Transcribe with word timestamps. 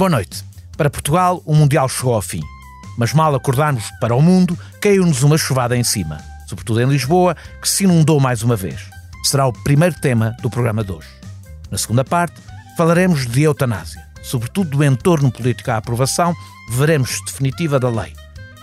Boa 0.00 0.08
noite. 0.08 0.42
Para 0.78 0.88
Portugal, 0.88 1.42
o 1.44 1.54
Mundial 1.54 1.86
chegou 1.86 2.14
ao 2.14 2.22
fim. 2.22 2.40
Mas 2.96 3.12
mal 3.12 3.34
acordarmos 3.34 3.84
para 4.00 4.16
o 4.16 4.22
mundo, 4.22 4.58
caiu-nos 4.80 5.22
uma 5.22 5.36
chuvada 5.36 5.76
em 5.76 5.84
cima. 5.84 6.16
Sobretudo 6.46 6.80
em 6.80 6.88
Lisboa, 6.88 7.36
que 7.60 7.68
se 7.68 7.84
inundou 7.84 8.18
mais 8.18 8.42
uma 8.42 8.56
vez. 8.56 8.80
Será 9.22 9.46
o 9.46 9.52
primeiro 9.52 9.94
tema 10.00 10.34
do 10.40 10.48
programa 10.48 10.82
de 10.82 10.90
hoje. 10.90 11.06
Na 11.70 11.76
segunda 11.76 12.02
parte, 12.02 12.40
falaremos 12.78 13.26
de 13.26 13.42
eutanásia. 13.42 14.02
Sobretudo 14.22 14.78
do 14.78 14.82
entorno 14.82 15.30
político 15.30 15.70
à 15.70 15.76
aprovação, 15.76 16.34
veremos 16.70 17.20
definitiva 17.26 17.78
da 17.78 17.90
lei. 17.90 18.14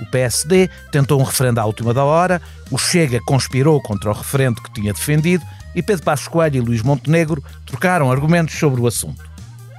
O 0.01 0.07
PSD 0.07 0.67
tentou 0.91 1.21
um 1.21 1.23
referendo 1.23 1.59
à 1.59 1.65
última 1.65 1.93
da 1.93 2.03
hora, 2.03 2.41
o 2.71 2.79
Chega 2.79 3.19
conspirou 3.27 3.79
contra 3.79 4.09
o 4.09 4.13
referendo 4.13 4.59
que 4.59 4.73
tinha 4.73 4.91
defendido 4.91 5.45
e 5.75 5.83
Pedro 5.83 6.03
Passos 6.03 6.27
Coelho 6.27 6.55
e 6.55 6.61
Luís 6.61 6.81
Montenegro 6.81 7.43
trocaram 7.63 8.11
argumentos 8.11 8.57
sobre 8.57 8.81
o 8.81 8.87
assunto. 8.87 9.26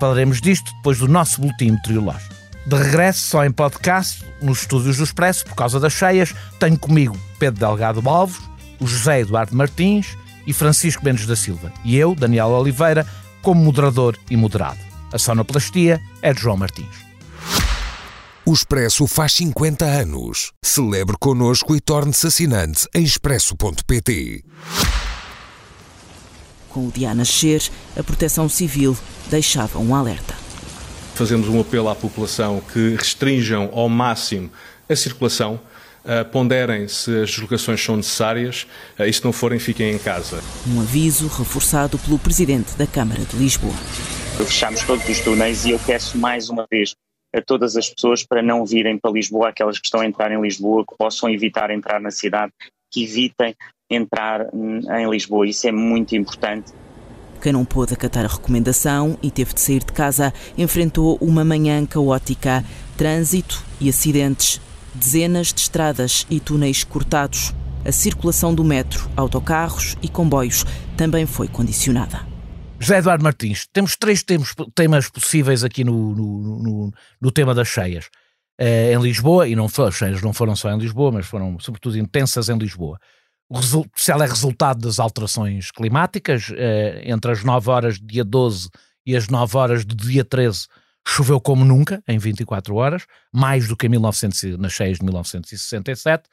Falaremos 0.00 0.40
disto 0.40 0.72
depois 0.76 0.98
do 0.98 1.08
nosso 1.08 1.40
boletim 1.40 1.72
meteorológico. 1.72 2.34
De 2.66 2.76
regresso, 2.76 3.20
só 3.20 3.44
em 3.44 3.50
podcast, 3.50 4.24
nos 4.42 4.60
estúdios 4.60 4.98
do 4.98 5.04
Expresso, 5.04 5.44
por 5.44 5.54
causa 5.54 5.80
das 5.80 5.92
cheias, 5.92 6.34
tenho 6.60 6.78
comigo 6.78 7.18
Pedro 7.38 7.60
Delgado 7.60 8.02
Balvos, 8.02 8.40
o 8.78 8.86
José 8.86 9.20
Eduardo 9.20 9.56
Martins 9.56 10.16
e 10.46 10.52
Francisco 10.52 11.04
Mendes 11.04 11.26
da 11.26 11.34
Silva. 11.34 11.72
E 11.84 11.96
eu, 11.96 12.14
Daniel 12.14 12.48
Oliveira, 12.48 13.06
como 13.42 13.62
moderador 13.64 14.18
e 14.30 14.36
moderado. 14.36 14.78
A 15.12 15.18
sonoplastia 15.18 16.00
é 16.20 16.32
de 16.32 16.40
João 16.40 16.56
Martins. 16.56 17.08
O 18.44 18.52
Expresso 18.52 19.06
faz 19.06 19.32
50 19.34 19.84
anos. 19.84 20.52
Celebre 20.62 21.16
connosco 21.18 21.76
e 21.76 21.80
torne-se 21.80 22.26
assinante 22.26 22.86
em 22.94 23.02
expresso.pt. 23.02 24.44
Com 26.78 26.86
o 26.86 26.92
dia 26.92 27.10
a 27.10 27.14
nascer, 27.14 27.60
a 27.98 28.04
Proteção 28.04 28.48
Civil 28.48 28.96
deixava 29.28 29.80
um 29.80 29.96
alerta. 29.96 30.36
Fazemos 31.16 31.48
um 31.48 31.60
apelo 31.60 31.88
à 31.88 31.94
população 31.96 32.60
que 32.72 32.94
restringam 32.94 33.68
ao 33.72 33.88
máximo 33.88 34.48
a 34.88 34.94
circulação, 34.94 35.58
uh, 36.04 36.24
ponderem 36.30 36.86
se 36.86 37.10
as 37.20 37.30
deslocações 37.30 37.82
são 37.82 37.96
necessárias 37.96 38.64
uh, 38.96 39.02
e 39.02 39.12
se 39.12 39.24
não 39.24 39.32
forem, 39.32 39.58
fiquem 39.58 39.92
em 39.92 39.98
casa. 39.98 40.40
Um 40.68 40.80
aviso 40.80 41.26
reforçado 41.26 41.98
pelo 41.98 42.16
Presidente 42.16 42.76
da 42.76 42.86
Câmara 42.86 43.22
de 43.24 43.36
Lisboa. 43.36 43.74
Fechamos 44.36 44.84
todos 44.84 45.08
os 45.08 45.18
túneis 45.18 45.64
e 45.64 45.72
eu 45.72 45.80
peço 45.80 46.16
mais 46.16 46.48
uma 46.48 46.64
vez 46.70 46.94
a 47.34 47.42
todas 47.42 47.76
as 47.76 47.90
pessoas 47.90 48.24
para 48.24 48.40
não 48.40 48.64
virem 48.64 48.96
para 48.96 49.10
Lisboa, 49.10 49.48
aquelas 49.48 49.80
que 49.80 49.86
estão 49.88 50.00
a 50.00 50.06
entrar 50.06 50.30
em 50.30 50.40
Lisboa, 50.40 50.84
que 50.88 50.96
possam 50.96 51.28
evitar 51.28 51.72
entrar 51.72 52.00
na 52.00 52.12
cidade, 52.12 52.52
que 52.88 53.02
evitem 53.02 53.56
entrar 53.90 54.46
em 54.52 55.10
Lisboa. 55.10 55.46
Isso 55.46 55.66
é 55.66 55.72
muito 55.72 56.14
importante. 56.14 56.72
Quem 57.40 57.52
não 57.52 57.64
pôde 57.64 57.94
acatar 57.94 58.24
a 58.24 58.28
recomendação 58.28 59.16
e 59.22 59.30
teve 59.30 59.54
de 59.54 59.60
sair 59.60 59.78
de 59.80 59.92
casa 59.92 60.32
enfrentou 60.56 61.16
uma 61.20 61.44
manhã 61.44 61.86
caótica, 61.86 62.64
trânsito 62.96 63.62
e 63.80 63.88
acidentes, 63.88 64.60
dezenas 64.92 65.52
de 65.52 65.60
estradas 65.60 66.26
e 66.28 66.40
túneis 66.40 66.82
cortados. 66.82 67.54
A 67.84 67.92
circulação 67.92 68.52
do 68.52 68.64
metro, 68.64 69.08
autocarros 69.16 69.96
e 70.02 70.08
comboios 70.08 70.64
também 70.96 71.26
foi 71.26 71.46
condicionada. 71.46 72.26
José 72.80 72.98
Eduardo 72.98 73.24
Martins, 73.24 73.66
temos 73.72 73.96
três 73.96 74.22
temas, 74.22 74.54
temas 74.74 75.08
possíveis 75.08 75.64
aqui 75.64 75.84
no, 75.84 76.14
no, 76.14 76.62
no, 76.62 76.92
no 77.20 77.30
tema 77.30 77.54
das 77.54 77.68
cheias. 77.68 78.06
Uh, 78.60 78.92
em 78.92 79.00
Lisboa, 79.00 79.46
e 79.46 79.54
não 79.54 79.66
as 79.66 79.94
cheias 79.94 80.20
não 80.20 80.32
foram 80.32 80.56
só 80.56 80.70
em 80.72 80.78
Lisboa, 80.78 81.12
mas 81.12 81.26
foram 81.26 81.58
sobretudo 81.60 81.96
intensas 81.96 82.48
em 82.48 82.58
Lisboa. 82.58 82.98
Se 83.94 84.12
ela 84.12 84.24
é 84.24 84.28
resultado 84.28 84.80
das 84.80 84.98
alterações 84.98 85.70
climáticas, 85.70 86.50
uh, 86.50 86.54
entre 87.02 87.32
as 87.32 87.42
9 87.42 87.70
horas 87.70 87.98
de 87.98 88.06
dia 88.06 88.24
12 88.24 88.68
e 89.06 89.16
as 89.16 89.28
9 89.28 89.56
horas 89.56 89.86
de 89.86 89.94
dia 89.94 90.24
13, 90.24 90.66
choveu 91.06 91.40
como 91.40 91.64
nunca, 91.64 92.02
em 92.06 92.18
24 92.18 92.74
horas, 92.74 93.06
mais 93.32 93.66
do 93.66 93.76
que 93.76 93.86
em 93.86 93.90
1900, 93.90 94.58
nas 94.58 94.72
cheias 94.72 94.98
de 94.98 95.04
1967, 95.04 96.28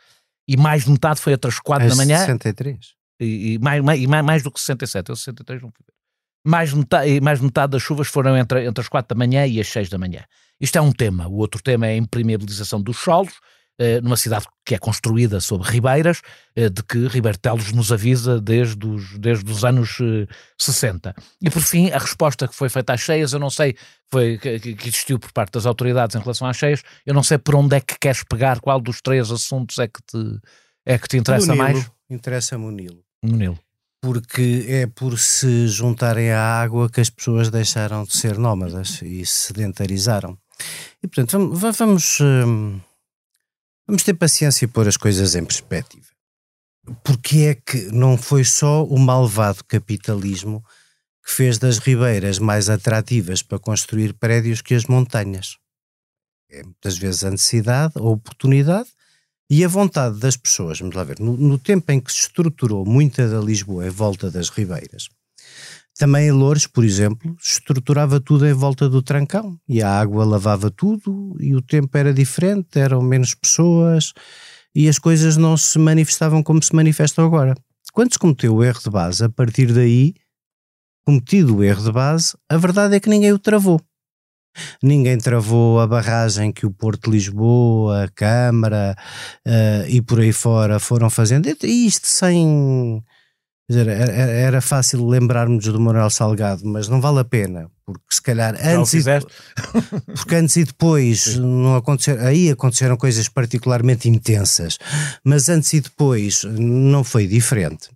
e 0.48 0.58
mais 0.58 0.84
de 0.84 0.92
metade 0.92 1.22
foi 1.22 1.34
até 1.34 1.48
as 1.48 1.60
4 1.60 1.88
da 1.88 1.96
manhã. 1.96 2.20
63. 2.20 2.78
E, 3.20 3.54
e, 3.54 3.60
mais, 3.60 3.82
mais, 3.82 4.26
mais 4.26 4.44
do 4.44 4.52
que 4.52 4.60
67, 4.60 5.10
eu 5.10 5.16
63 5.16 5.62
não 5.62 5.70
fui 5.72 5.86
ver 5.88 5.96
mais 6.46 6.72
metade, 6.72 7.20
mais 7.22 7.42
metade 7.42 7.72
das 7.72 7.82
chuvas 7.82 8.08
foram 8.08 8.38
entre, 8.38 8.66
entre 8.66 8.82
as 8.82 8.88
4 8.88 9.16
da 9.16 9.18
manhã 9.18 9.48
e 9.48 9.60
as 9.60 9.68
6 9.68 9.90
da 9.90 9.98
manhã. 9.98 10.24
Isto 10.62 10.78
é 10.78 10.82
um 10.82 10.92
tema. 10.92 11.28
O 11.28 11.38
outro 11.38 11.62
tema 11.62 11.88
é 11.88 11.94
a 11.94 11.98
impermeabilização 11.98 12.80
dos 12.80 12.98
solos, 12.98 13.34
eh, 13.34 13.40
numa 14.02 14.18
cidade 14.18 14.46
que 14.66 14.76
é 14.76 14.78
construída 14.78 15.40
sobre 15.40 15.70
ribeiras, 15.70 16.22
eh, 16.56 16.70
de 16.70 16.82
que 16.82 17.08
Ribeiro 17.08 17.38
Telos 17.38 17.72
nos 17.72 17.92
avisa 17.92 18.40
desde 18.40 18.86
os, 18.88 19.18
desde 19.18 19.52
os 19.52 19.64
anos 19.66 19.98
eh, 20.02 20.28
60. 20.58 21.14
E 21.42 21.50
por 21.50 21.62
fim, 21.62 21.92
a 21.92 21.98
resposta 21.98 22.48
que 22.48 22.56
foi 22.56 22.70
feita 22.70 22.94
às 22.94 23.02
cheias, 23.02 23.34
eu 23.34 23.40
não 23.40 23.50
sei, 23.50 23.76
foi 24.10 24.38
que, 24.38 24.50
existiu 24.86 25.20
por 25.20 25.32
parte 25.32 25.54
das 25.54 25.66
autoridades 25.66 26.16
em 26.16 26.20
relação 26.20 26.48
às 26.48 26.58
cheias, 26.58 26.82
eu 27.06 27.14
não 27.14 27.24
sei 27.24 27.38
por 27.38 27.56
onde 27.56 27.76
é 27.76 27.82
que 27.82 28.00
queres 28.00 28.24
pegar, 28.24 28.60
qual 28.60 28.80
dos 28.80 29.02
três 29.02 29.30
assuntos 29.30 29.78
é 29.78 29.88
que 29.88 30.02
te, 30.02 30.40
é 30.86 30.98
que 30.98 31.08
te 31.08 31.18
interessa 31.18 31.54
mais. 31.56 31.92
Interessa-me 32.10 32.66
o 32.66 32.72
Nilo. 32.72 33.04
O 33.24 33.28
Nilo 33.28 33.60
porque 34.02 34.66
é 34.70 34.86
por 34.86 35.18
se 35.18 35.68
juntarem 35.68 36.30
à 36.30 36.62
água 36.62 36.88
que 36.88 37.02
as 37.02 37.10
pessoas 37.10 37.50
deixaram 37.50 38.04
de 38.04 38.16
ser 38.16 38.38
nómadas 38.38 39.02
e 39.02 39.26
se 39.26 39.48
sedentarizaram. 39.48 40.38
E 41.02 41.08
portanto, 41.08 41.52
vamos, 41.52 41.78
vamos, 41.78 42.20
hum, 42.22 42.80
vamos 43.88 44.04
ter 44.04 44.14
paciência 44.14 44.66
e 44.66 44.68
pôr 44.68 44.88
as 44.88 44.98
coisas 44.98 45.36
em 45.36 45.44
perspectiva. 45.44 46.08
Porque 47.04 47.38
é 47.40 47.56
que 47.56 47.92
não 47.92 48.18
foi 48.18 48.44
só 48.44 48.86
o 48.86 48.98
malvado 48.98 49.64
capitalismo 49.66 50.64
que 51.26 51.32
fez 51.32 51.58
das 51.58 51.80
ribeiras 51.80 52.38
mais 52.38 52.70
atrativas 52.70 53.42
para 53.42 53.58
construir 53.58 54.14
prédios 54.14 54.62
que 54.62 54.76
as 54.76 54.86
montanhas? 54.86 55.58
É 56.50 56.64
muitas 56.64 56.98
vezes 56.98 57.24
a 57.24 57.32
necessidade, 57.32 57.94
a 57.96 58.04
oportunidade 58.04 58.90
e 59.50 59.64
a 59.64 59.68
vontade 59.68 60.20
das 60.20 60.38
pessoas, 60.38 60.80
vamos 60.80 60.96
lá 60.96 61.04
ver, 61.04 61.20
no, 61.20 61.36
no, 61.36 61.58
tempo 61.58 61.92
em 61.92 62.00
que 62.00 62.12
se 62.12 62.22
estruturou 62.22 62.86
muita 62.86 63.28
da 63.28 63.40
Lisboa 63.40 63.86
em 63.86 63.90
volta 63.90 64.30
das 64.32 64.50
ribeiras, 64.50 65.10
também 65.98 66.28
em 66.28 66.32
Loures, 66.32 66.68
por 66.68 66.84
exemplo, 66.84 67.36
estruturava 67.42 68.20
tudo 68.20 68.46
em 68.46 68.54
volta 68.54 68.90
do 68.90 69.02
trancão 69.02 69.58
e 69.68 69.82
a 69.82 69.90
água 69.90 70.26
lavava 70.26 70.70
tudo 70.70 71.36
e 71.40 71.56
o 71.56 71.62
tempo 71.62 71.98
era 71.98 72.14
diferente, 72.14 72.78
eram 72.78 73.02
menos 73.02 73.34
pessoas 73.34 74.14
e 74.76 74.90
as 74.90 75.00
coisas 75.00 75.38
não 75.38 75.56
se 75.56 75.80
manifestavam 75.80 76.44
como 76.44 76.62
se 76.62 76.76
manifestam 76.76 77.26
agora. 77.26 77.56
Quando 77.94 78.12
se 78.12 78.20
cometeu 78.20 78.56
o 78.56 78.64
erro 78.64 78.82
de 78.84 78.90
base, 78.90 79.24
a 79.24 79.30
partir 79.30 79.72
daí, 79.72 80.14
cometido 81.06 81.58
o 81.58 81.64
erro 81.64 81.82
de 81.82 81.92
base, 81.94 82.36
a 82.50 82.58
verdade 82.58 82.96
é 82.96 83.00
que 83.00 83.10
ninguém 83.10 83.32
o 83.32 83.40
travou. 83.40 83.80
Ninguém 84.84 85.18
travou 85.18 85.80
a 85.80 85.88
barragem 85.88 86.52
que 86.52 86.66
o 86.66 86.72
Porto 86.72 87.06
de 87.06 87.12
Lisboa, 87.12 88.04
a 88.04 88.08
Câmara 88.10 88.96
uh, 89.46 89.88
e 89.88 90.02
por 90.02 90.20
aí 90.20 90.34
fora 90.34 90.80
foram 90.80 91.10
fazendo. 91.10 91.48
E 91.48 91.86
isto 91.86 92.08
sem. 92.08 93.04
Dizer, 93.68 93.88
era, 93.88 94.12
era, 94.12 94.62
fácil 94.62 95.08
lembrarmos 95.08 95.66
do 95.66 95.80
Manuel 95.80 96.12
Salgado, 96.12 96.62
mas 96.66 96.88
não 96.88 97.02
vale 97.02 97.20
a 97.20 97.26
pena, 97.26 97.68
porque 97.84 98.04
se 98.12 98.22
calhar 98.22 98.56
antes, 98.64 98.94
e, 98.94 99.02
porque 100.14 100.36
antes 100.36 100.56
e 100.56 100.66
depois 100.66 101.36
não 101.38 101.76
aconteceram, 101.76 102.28
aí 102.28 102.52
aconteceram 102.52 102.96
coisas 102.96 103.28
particularmente 103.28 104.08
intensas, 104.08 104.78
mas 105.24 105.50
antes 105.50 105.74
e 105.74 105.82
depois 105.82 106.44
não 106.44 107.04
foi 107.04 107.26
diferente. 107.26 107.90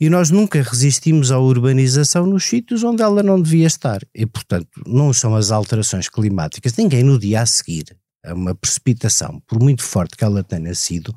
E 0.00 0.10
nós 0.10 0.30
nunca 0.30 0.60
resistimos 0.60 1.30
à 1.30 1.38
urbanização 1.38 2.26
nos 2.26 2.44
sítios 2.44 2.82
onde 2.82 3.02
ela 3.02 3.22
não 3.22 3.40
devia 3.40 3.66
estar. 3.66 4.00
E, 4.12 4.26
portanto, 4.26 4.68
não 4.86 5.12
são 5.12 5.36
as 5.36 5.50
alterações 5.50 6.08
climáticas. 6.08 6.74
Ninguém 6.74 7.04
no 7.04 7.18
dia 7.18 7.42
a 7.42 7.46
seguir 7.46 7.84
uma 8.26 8.54
precipitação, 8.54 9.40
por 9.46 9.60
muito 9.60 9.82
forte 9.82 10.16
que 10.16 10.24
ela 10.24 10.42
tenha 10.42 10.74
sido, 10.74 11.14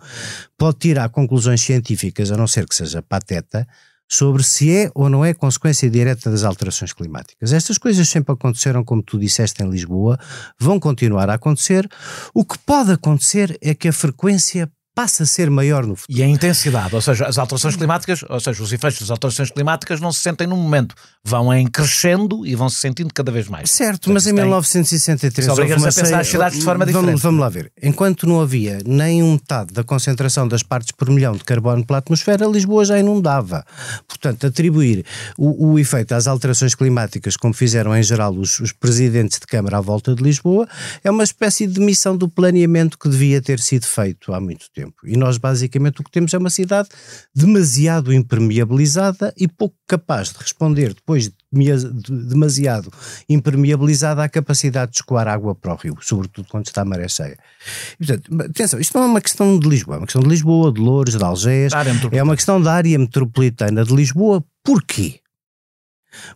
pode 0.58 0.80
tirar 0.80 1.10
conclusões 1.10 1.62
científicas, 1.62 2.32
a 2.32 2.38
não 2.38 2.48
ser 2.48 2.68
que 2.68 2.76
seja 2.76 3.02
pateta, 3.02 3.68
sobre 4.10 4.44
se 4.44 4.72
é 4.72 4.92
ou 4.94 5.10
não 5.10 5.26
é 5.26 5.34
consequência 5.34 5.90
direta 5.90 6.30
das 6.30 6.44
alterações 6.44 6.94
climáticas. 6.94 7.52
Estas 7.52 7.78
coisas 7.78 8.08
sempre 8.08 8.34
aconteceram, 8.34 8.84
como 8.84 9.02
tu 9.02 9.18
disseste 9.18 9.64
em 9.64 9.70
Lisboa, 9.70 10.20
vão 10.60 10.80
continuar 10.80 11.30
a 11.30 11.36
acontecer. 11.36 11.90
O 12.34 12.46
que 12.46 12.58
pode 12.60 12.92
acontecer 12.92 13.58
é 13.62 13.74
que 13.74 13.88
a 13.88 13.94
frequência 13.94 14.72
passa 14.96 15.24
a 15.24 15.26
ser 15.26 15.50
maior 15.50 15.86
no 15.86 15.96
futuro. 15.96 16.18
E 16.18 16.24
a 16.24 16.28
intensidade, 16.28 16.94
ou 16.94 17.02
seja, 17.02 17.26
as 17.26 17.38
alterações 17.38 17.76
climáticas, 17.76 18.24
ou 18.30 18.40
seja, 18.40 18.62
os 18.62 18.72
efeitos 18.72 19.00
das 19.00 19.10
alterações 19.10 19.50
climáticas 19.50 20.00
não 20.00 20.12
se 20.12 20.22
sentem 20.22 20.46
num 20.46 20.58
momento, 20.58 20.96
vão 21.24 21.54
em 21.54 21.66
crescendo 21.68 22.46
e 22.46 22.56
vão 22.56 22.70
se 22.70 22.78
sentindo 22.78 23.14
cada 23.14 23.32
vez 23.32 23.48
mais. 23.48 23.72
Certo, 23.72 24.12
mas 24.12 24.28
em 24.28 24.34
1963 24.34 25.48
obriga-nos 25.50 25.86
a 25.86 26.02
pensar 26.02 26.20
as 26.20 26.28
cidades 26.28 26.60
de 26.60 26.66
forma 26.66 26.86
diferente. 26.86 27.08
Vamos, 27.08 27.22
vamos 27.22 27.40
lá 27.42 27.50
ver. 27.50 27.72
Enquanto 27.82 28.28
não 28.28 28.42
havia 28.42 28.80
nem 28.86 29.24
um 29.24 29.34
metade 29.34 29.74
da 29.74 29.84
concentração 29.84 30.48
das 30.48 30.62
partes 30.62 30.92
por 30.92 31.10
milhão 31.10 31.34
de 31.34 31.44
carbono 31.44 31.86
pela 31.86 32.00
atmosfera, 32.00 32.46
Lisboa 32.46 32.86
já 32.86 33.00
inundava. 33.00 33.66
Portanto, 34.08 34.48
atribuir 34.48 35.06
o, 35.38 35.72
o 35.72 35.80
efeito 35.80 36.14
às 36.14 36.28
alterações 36.28 36.76
climáticas, 36.76 37.36
como 37.38 37.54
fizeram 37.54 37.96
em 37.96 38.04
geral 38.04 38.34
os, 38.34 38.60
os 38.60 38.72
presidentes 38.72 39.40
de 39.40 39.48
Câmara 39.48 39.78
à 39.78 39.82
volta 39.82 40.14
de 40.14 40.22
Lisboa, 40.22 40.68
é 41.04 41.10
uma 41.10 41.24
espécie 41.24 41.66
de 41.66 41.80
missão 41.80 42.16
do 42.16 42.28
planeamento 42.30 42.98
que 42.98 43.10
devia 43.10 43.42
ter 43.42 43.60
sido 43.60 43.86
feito 43.86 44.34
há 44.34 44.40
muito 44.40 44.66
tempo. 44.74 44.83
Tempo. 44.84 44.96
E 45.06 45.16
nós, 45.18 45.38
basicamente, 45.38 46.02
o 46.02 46.04
que 46.04 46.12
temos 46.12 46.34
é 46.34 46.38
uma 46.38 46.50
cidade 46.50 46.90
demasiado 47.34 48.14
impermeabilizada 48.14 49.34
e 49.38 49.48
pouco 49.48 49.76
capaz 49.88 50.32
de 50.32 50.38
responder, 50.40 50.94
depois 50.94 51.30
de 51.30 51.36
demasiado 52.10 52.92
impermeabilizada, 53.30 54.24
à 54.24 54.30
capacidade 54.30 54.92
de 54.92 54.98
escoar 54.98 55.28
água 55.28 55.56
para 55.56 55.74
o 55.74 55.76
rio, 55.76 55.98
sobretudo 56.02 56.48
quando 56.50 56.66
está 56.66 56.82
a 56.82 56.86
maré 56.86 57.08
cheia. 57.08 57.38
E, 58.00 58.06
portanto, 58.06 58.42
atenção, 58.42 58.80
isto 58.80 58.98
não 58.98 59.06
é 59.06 59.08
uma 59.08 59.22
questão 59.22 59.58
de 59.58 59.68
Lisboa, 59.68 59.96
é 59.96 60.00
uma 60.00 60.08
questão 60.08 60.22
de 60.22 60.30
Lisboa, 60.30 60.72
de 60.72 60.82
Louros, 60.82 61.18
de 61.18 61.24
Algés, 61.24 61.72
é 62.12 62.24
uma 62.24 62.36
questão 62.36 62.62
da 62.62 62.74
área 62.74 62.98
metropolitana 62.98 63.84
de 63.86 63.96
Lisboa. 63.96 64.44
Porquê? 64.64 65.20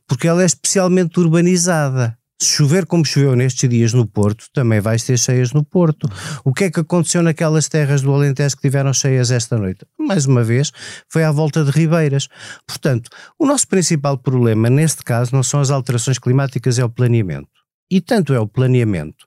Porque 0.07 0.27
ela 0.27 0.41
é 0.41 0.45
especialmente 0.45 1.19
urbanizada. 1.19 2.16
Se 2.39 2.57
chover 2.57 2.85
como 2.85 3.03
choveu 3.03 3.35
nestes 3.35 3.67
dias 3.67 3.93
no 3.93 4.05
Porto, 4.05 4.45
também 4.53 4.79
vais 4.79 5.03
ter 5.03 5.17
cheias 5.17 5.53
no 5.53 5.63
Porto. 5.63 6.07
O 6.43 6.53
que 6.53 6.65
é 6.65 6.71
que 6.71 6.79
aconteceu 6.79 7.23
naquelas 7.23 7.67
terras 7.67 8.01
do 8.01 8.13
Alentejo 8.13 8.55
que 8.55 8.61
tiveram 8.61 8.93
cheias 8.93 9.31
esta 9.31 9.57
noite? 9.57 9.85
Mais 9.99 10.25
uma 10.27 10.43
vez, 10.43 10.71
foi 11.09 11.23
à 11.23 11.31
volta 11.31 11.65
de 11.65 11.71
ribeiras. 11.71 12.27
Portanto, 12.67 13.09
o 13.39 13.45
nosso 13.45 13.67
principal 13.67 14.17
problema 14.19 14.69
neste 14.69 15.03
caso 15.03 15.35
não 15.35 15.41
são 15.41 15.59
as 15.59 15.71
alterações 15.71 16.19
climáticas, 16.19 16.77
é 16.77 16.85
o 16.85 16.89
planeamento. 16.89 17.49
E 17.89 17.99
tanto 18.01 18.33
é 18.33 18.39
o 18.39 18.47
planeamento 18.47 19.25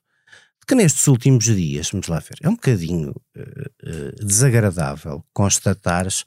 que 0.71 0.75
nestes 0.75 1.05
últimos 1.07 1.43
dias, 1.43 1.89
vamos 1.91 2.07
lá 2.07 2.19
ver, 2.19 2.37
é 2.41 2.47
um 2.47 2.53
bocadinho 2.53 3.09
uh, 3.09 3.41
uh, 3.41 4.25
desagradável 4.25 5.21
constatares 5.33 6.23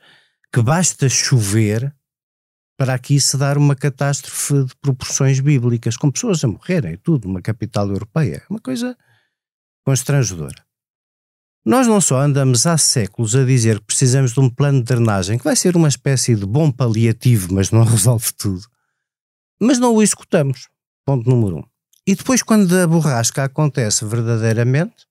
que 0.52 0.60
basta 0.60 1.08
chover 1.08 1.94
para 2.76 2.94
aqui 2.94 3.20
se 3.20 3.36
dar 3.36 3.56
uma 3.56 3.76
catástrofe 3.76 4.64
de 4.64 4.76
proporções 4.76 5.40
bíblicas, 5.40 5.96
com 5.96 6.10
pessoas 6.10 6.42
a 6.42 6.48
morrerem, 6.48 6.96
tudo, 6.96 7.28
uma 7.28 7.40
capital 7.40 7.88
europeia. 7.88 8.42
É 8.44 8.46
uma 8.50 8.60
coisa 8.60 8.96
constrangedora. 9.84 10.64
Nós 11.64 11.86
não 11.86 12.00
só 12.00 12.20
andamos 12.20 12.66
há 12.66 12.76
séculos 12.76 13.34
a 13.34 13.44
dizer 13.44 13.78
que 13.78 13.86
precisamos 13.86 14.32
de 14.32 14.40
um 14.40 14.50
plano 14.50 14.80
de 14.80 14.84
drenagem 14.84 15.38
que 15.38 15.44
vai 15.44 15.56
ser 15.56 15.76
uma 15.76 15.88
espécie 15.88 16.34
de 16.34 16.44
bom 16.44 16.70
paliativo, 16.70 17.54
mas 17.54 17.70
não 17.70 17.84
resolve 17.84 18.32
tudo, 18.36 18.66
mas 19.60 19.78
não 19.78 19.94
o 19.94 20.02
executamos. 20.02 20.68
Ponto 21.06 21.28
número 21.28 21.58
um. 21.58 21.64
E 22.06 22.14
depois, 22.14 22.42
quando 22.42 22.76
a 22.76 22.86
borrasca 22.86 23.44
acontece 23.44 24.04
verdadeiramente, 24.04 25.06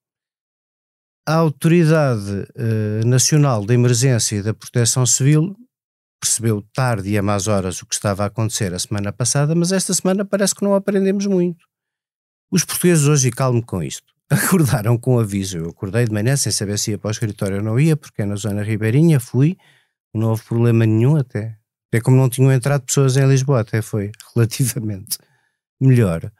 a 1.25 1.35
Autoridade 1.35 2.45
eh, 2.55 3.01
Nacional 3.05 3.65
de 3.65 3.73
Emergência 3.73 4.35
e 4.35 4.43
da 4.43 4.53
Proteção 4.53 5.05
Civil 5.05 5.55
percebeu 6.23 6.61
tarde 6.73 7.09
e 7.09 7.17
a 7.17 7.21
más 7.21 7.47
horas 7.49 7.81
o 7.81 7.85
que 7.85 7.93
estava 7.93 8.23
a 8.23 8.27
acontecer 8.27 8.73
a 8.73 8.79
semana 8.79 9.11
passada, 9.11 9.53
mas 9.53 9.73
esta 9.73 9.93
semana 9.93 10.23
parece 10.23 10.55
que 10.55 10.63
não 10.63 10.73
aprendemos 10.73 11.25
muito. 11.25 11.65
Os 12.49 12.63
portugueses 12.63 13.07
hoje, 13.07 13.27
e 13.27 13.31
calmo 13.31 13.61
com 13.65 13.83
isto, 13.83 14.07
acordaram 14.31 14.97
com 14.97 15.19
aviso. 15.19 15.57
Eu 15.57 15.69
acordei 15.69 16.05
de 16.05 16.13
manhã 16.13 16.37
sem 16.37 16.49
saber 16.49 16.79
se 16.79 16.91
ia 16.91 16.97
para 16.97 17.09
o 17.09 17.11
escritório 17.11 17.57
ou 17.57 17.63
não 17.63 17.77
ia, 17.77 17.97
porque 17.97 18.21
é 18.21 18.25
na 18.25 18.37
zona 18.37 18.63
ribeirinha, 18.63 19.19
fui, 19.19 19.57
não 20.13 20.29
houve 20.29 20.43
problema 20.43 20.85
nenhum 20.85 21.17
até. 21.17 21.57
Até 21.89 21.99
como 21.99 22.15
não 22.15 22.29
tinham 22.29 22.51
entrado 22.53 22.85
pessoas 22.85 23.17
em 23.17 23.27
Lisboa, 23.27 23.59
até 23.59 23.81
foi 23.81 24.11
relativamente 24.33 25.17
melhor. 25.79 26.31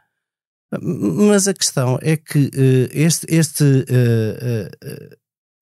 Mas 0.81 1.47
a 1.47 1.53
questão 1.53 2.00
é 2.01 2.15
que 2.15 2.50
este, 2.91 3.27
este 3.30 3.63
uh, 3.63 4.88
uh, 4.88 5.18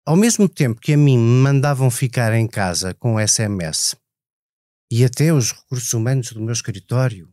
ao 0.06 0.16
mesmo 0.16 0.48
tempo 0.48 0.80
que 0.80 0.94
a 0.94 0.98
mim 0.98 1.18
me 1.18 1.42
mandavam 1.42 1.90
ficar 1.90 2.32
em 2.34 2.48
casa 2.48 2.94
com 2.94 3.20
SMS 3.20 3.98
e 4.96 5.04
até 5.04 5.34
os 5.34 5.52
recursos 5.52 5.92
humanos 5.92 6.32
do 6.34 6.40
meu 6.40 6.54
escritório 6.54 7.28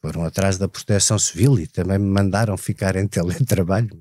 foram 0.00 0.22
atrás 0.22 0.58
da 0.58 0.68
proteção 0.68 1.18
civil 1.18 1.58
e 1.58 1.66
também 1.66 1.98
me 1.98 2.08
mandaram 2.08 2.56
ficar 2.56 2.94
em 2.94 3.08
teletrabalho. 3.08 4.00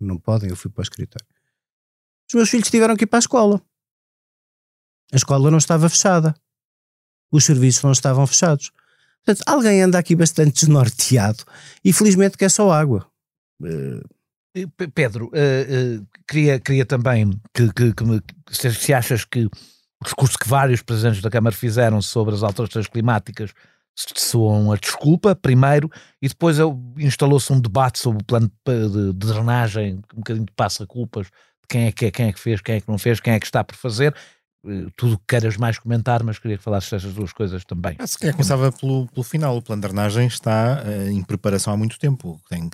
Não 0.00 0.18
podem, 0.18 0.48
eu 0.48 0.56
fui 0.56 0.70
para 0.70 0.80
o 0.80 0.82
escritório. 0.82 1.26
Os 2.26 2.34
meus 2.34 2.48
filhos 2.48 2.70
tiveram 2.70 2.96
que 2.96 3.04
ir 3.04 3.06
para 3.06 3.18
a 3.18 3.20
escola. 3.20 3.62
A 5.12 5.16
escola 5.16 5.50
não 5.50 5.58
estava 5.58 5.90
fechada. 5.90 6.34
Os 7.30 7.44
serviços 7.44 7.82
não 7.82 7.92
estavam 7.92 8.26
fechados. 8.26 8.70
Portanto, 9.22 9.46
alguém 9.46 9.82
anda 9.82 9.98
aqui 9.98 10.16
bastante 10.16 10.60
desnorteado 10.60 11.44
e 11.84 11.92
felizmente 11.92 12.38
que 12.38 12.46
é 12.46 12.48
só 12.48 12.70
água. 12.70 13.06
Uh... 13.60 14.00
Pedro, 14.94 15.26
uh, 15.26 16.00
uh, 16.00 16.06
queria, 16.28 16.60
queria 16.60 16.84
também 16.84 17.30
que, 17.54 17.72
que, 17.72 17.94
que 17.94 18.04
me, 18.04 18.20
se 18.50 18.92
achas 18.92 19.24
que 19.24 19.48
o 20.02 20.04
discurso 20.04 20.36
que 20.36 20.48
vários 20.48 20.82
presidentes 20.82 21.22
da 21.22 21.30
Câmara 21.30 21.54
fizeram 21.54 22.02
sobre 22.02 22.34
as 22.34 22.42
alterações 22.42 22.88
climáticas 22.88 23.52
soam 23.94 24.72
a 24.72 24.76
desculpa, 24.76 25.36
primeiro, 25.36 25.88
e 26.20 26.26
depois 26.26 26.56
instalou-se 26.98 27.52
um 27.52 27.60
debate 27.60 27.98
sobre 27.98 28.22
o 28.22 28.24
plano 28.24 28.50
de, 28.66 29.12
drenagem, 29.12 30.00
um 30.14 30.18
bocadinho 30.18 30.46
de 30.46 30.52
passa-culpas, 30.52 31.26
de 31.26 31.68
quem 31.68 31.86
é 31.86 31.92
que 31.92 32.06
é, 32.06 32.10
quem 32.10 32.26
é 32.26 32.32
que 32.32 32.40
fez, 32.40 32.60
quem 32.60 32.76
é 32.76 32.80
que 32.80 32.88
não 32.88 32.98
fez, 32.98 33.20
quem 33.20 33.34
é 33.34 33.38
que 33.38 33.46
está 33.46 33.62
por 33.62 33.76
fazer. 33.76 34.14
Eh, 34.66 34.86
tudo 34.96 35.18
que 35.18 35.24
queiras 35.28 35.56
mais 35.56 35.78
comentar, 35.78 36.22
mas 36.22 36.38
queria 36.38 36.56
que 36.56 36.64
falasses 36.64 36.92
estas 36.92 37.12
duas 37.12 37.32
coisas 37.32 37.64
também. 37.64 37.94
Ah, 37.98 38.06
se 38.06 38.18
calhar 38.18 38.34
começava 38.34 38.72
pelo, 38.72 39.06
pelo 39.08 39.24
final. 39.24 39.56
O 39.56 39.62
plano 39.62 39.82
de 39.82 39.88
drenagem 39.88 40.26
está 40.26 40.82
uh, 40.84 41.10
em 41.10 41.22
preparação 41.22 41.74
há 41.74 41.76
muito 41.76 41.98
tempo. 41.98 42.40
Tem 42.48 42.70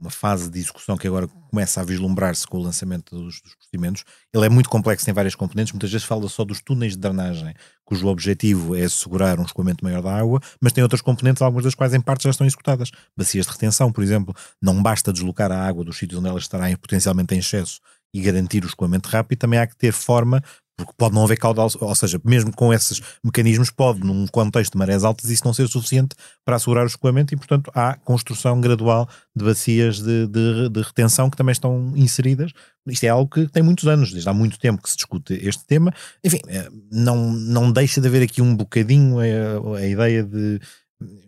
uma 0.00 0.10
fase 0.10 0.48
de 0.48 0.58
execução 0.58 0.96
que 0.96 1.06
agora 1.06 1.26
começa 1.50 1.80
a 1.80 1.84
vislumbrar-se 1.84 2.46
com 2.46 2.58
o 2.58 2.62
lançamento 2.62 3.16
dos, 3.16 3.40
dos, 3.40 3.54
procedimentos. 3.54 4.04
Ele 4.32 4.46
é 4.46 4.48
muito 4.48 4.68
complexo, 4.68 5.04
tem 5.04 5.12
várias 5.12 5.34
componentes. 5.34 5.72
Muitas 5.72 5.90
vezes 5.90 6.06
fala 6.06 6.28
só 6.28 6.44
dos 6.44 6.60
túneis 6.60 6.92
de 6.92 6.98
drenagem, 6.98 7.52
cujo 7.84 8.06
objetivo 8.06 8.76
é 8.76 8.84
assegurar 8.84 9.40
um 9.40 9.42
escoamento 9.42 9.84
maior 9.84 10.00
da 10.00 10.14
água, 10.14 10.40
mas 10.60 10.72
tem 10.72 10.82
outras 10.82 11.00
componentes, 11.00 11.42
algumas 11.42 11.64
das 11.64 11.74
quais 11.74 11.94
em 11.94 12.00
parte 12.00 12.24
já 12.24 12.30
estão 12.30 12.46
executadas. 12.46 12.90
Bacias 13.16 13.46
de 13.46 13.52
retenção, 13.52 13.90
por 13.90 14.04
exemplo, 14.04 14.34
não 14.62 14.80
basta 14.80 15.12
deslocar 15.12 15.50
a 15.50 15.66
água 15.66 15.84
dos 15.84 15.98
sítios 15.98 16.20
onde 16.20 16.28
ela 16.28 16.38
estará 16.38 16.66
potencialmente 16.78 17.34
em 17.34 17.38
excesso 17.38 17.80
e 18.14 18.20
garantir 18.20 18.64
o 18.64 18.68
escoamento 18.68 19.08
rápido, 19.08 19.38
também 19.38 19.58
há 19.58 19.66
que 19.66 19.76
ter 19.76 19.92
forma 19.92 20.42
porque 20.78 20.92
pode 20.96 21.12
não 21.12 21.24
haver 21.24 21.36
caudal, 21.36 21.68
ou 21.80 21.94
seja, 21.96 22.20
mesmo 22.24 22.54
com 22.54 22.72
esses 22.72 23.02
mecanismos, 23.22 23.68
pode, 23.68 23.98
num 23.98 24.28
contexto 24.28 24.74
de 24.74 24.78
marés 24.78 25.02
altas, 25.02 25.28
isso 25.28 25.44
não 25.44 25.52
ser 25.52 25.66
suficiente 25.66 26.14
para 26.44 26.54
assegurar 26.54 26.84
o 26.84 26.86
escoamento 26.86 27.34
e, 27.34 27.36
portanto, 27.36 27.68
há 27.74 27.96
construção 27.96 28.60
gradual 28.60 29.08
de 29.34 29.44
bacias 29.44 29.98
de, 30.00 30.28
de, 30.28 30.68
de, 30.68 30.80
retenção 30.80 31.28
que 31.28 31.36
também 31.36 31.52
estão 31.52 31.92
inseridas. 31.96 32.52
Isto 32.86 33.04
é 33.04 33.08
algo 33.08 33.28
que 33.28 33.48
tem 33.48 33.60
muitos 33.60 33.88
anos, 33.88 34.12
desde 34.12 34.28
há 34.28 34.32
muito 34.32 34.56
tempo 34.56 34.80
que 34.80 34.88
se 34.88 34.96
discute 34.96 35.34
este 35.34 35.66
tema. 35.66 35.92
Enfim, 36.22 36.38
eh, 36.46 36.68
não, 36.92 37.32
não 37.32 37.72
deixa 37.72 38.00
de 38.00 38.06
haver 38.06 38.22
aqui 38.22 38.40
um 38.40 38.54
bocadinho 38.54 39.16
a, 39.18 39.78
a 39.78 39.84
ideia 39.84 40.22
de. 40.22 40.60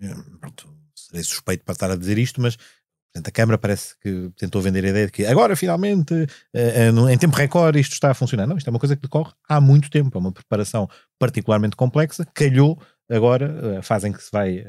Eh, 0.01 0.15
pronto, 0.41 0.73
serei 0.95 1.25
suspeito 1.25 1.65
para 1.65 1.73
estar 1.73 1.91
a 1.91 1.97
dizer 1.97 2.19
isto, 2.19 2.41
mas 2.41 2.57
Portanto, 3.13 3.29
a 3.29 3.33
Câmara 3.33 3.59
parece 3.59 3.95
que 4.01 4.31
tentou 4.37 4.63
vender 4.63 4.85
a 4.85 4.89
ideia 4.89 5.07
de 5.07 5.13
que 5.13 5.27
agora, 5.27 5.57
finalmente, 5.57 6.15
eh, 6.55 6.89
eh, 6.89 7.13
em 7.13 7.19
tempo 7.19 7.37
recorde, 7.37 7.81
isto 7.81 7.93
está 7.93 8.11
a 8.11 8.15
funcionar. 8.15 8.47
Não, 8.47 8.57
isto 8.57 8.69
é 8.69 8.71
uma 8.71 8.79
coisa 8.79 8.95
que 8.95 9.03
decorre 9.03 9.33
há 9.49 9.61
muito 9.61 9.91
tempo, 9.91 10.17
é 10.17 10.21
uma 10.21 10.33
preparação 10.33 10.89
particularmente 11.19 11.75
complexa, 11.75 12.25
calhou 12.33 12.81
agora, 13.11 13.79
a 13.81 13.83
fase 13.83 14.09
em 14.09 14.13
que 14.13 14.23
se 14.23 14.31
vai 14.31 14.65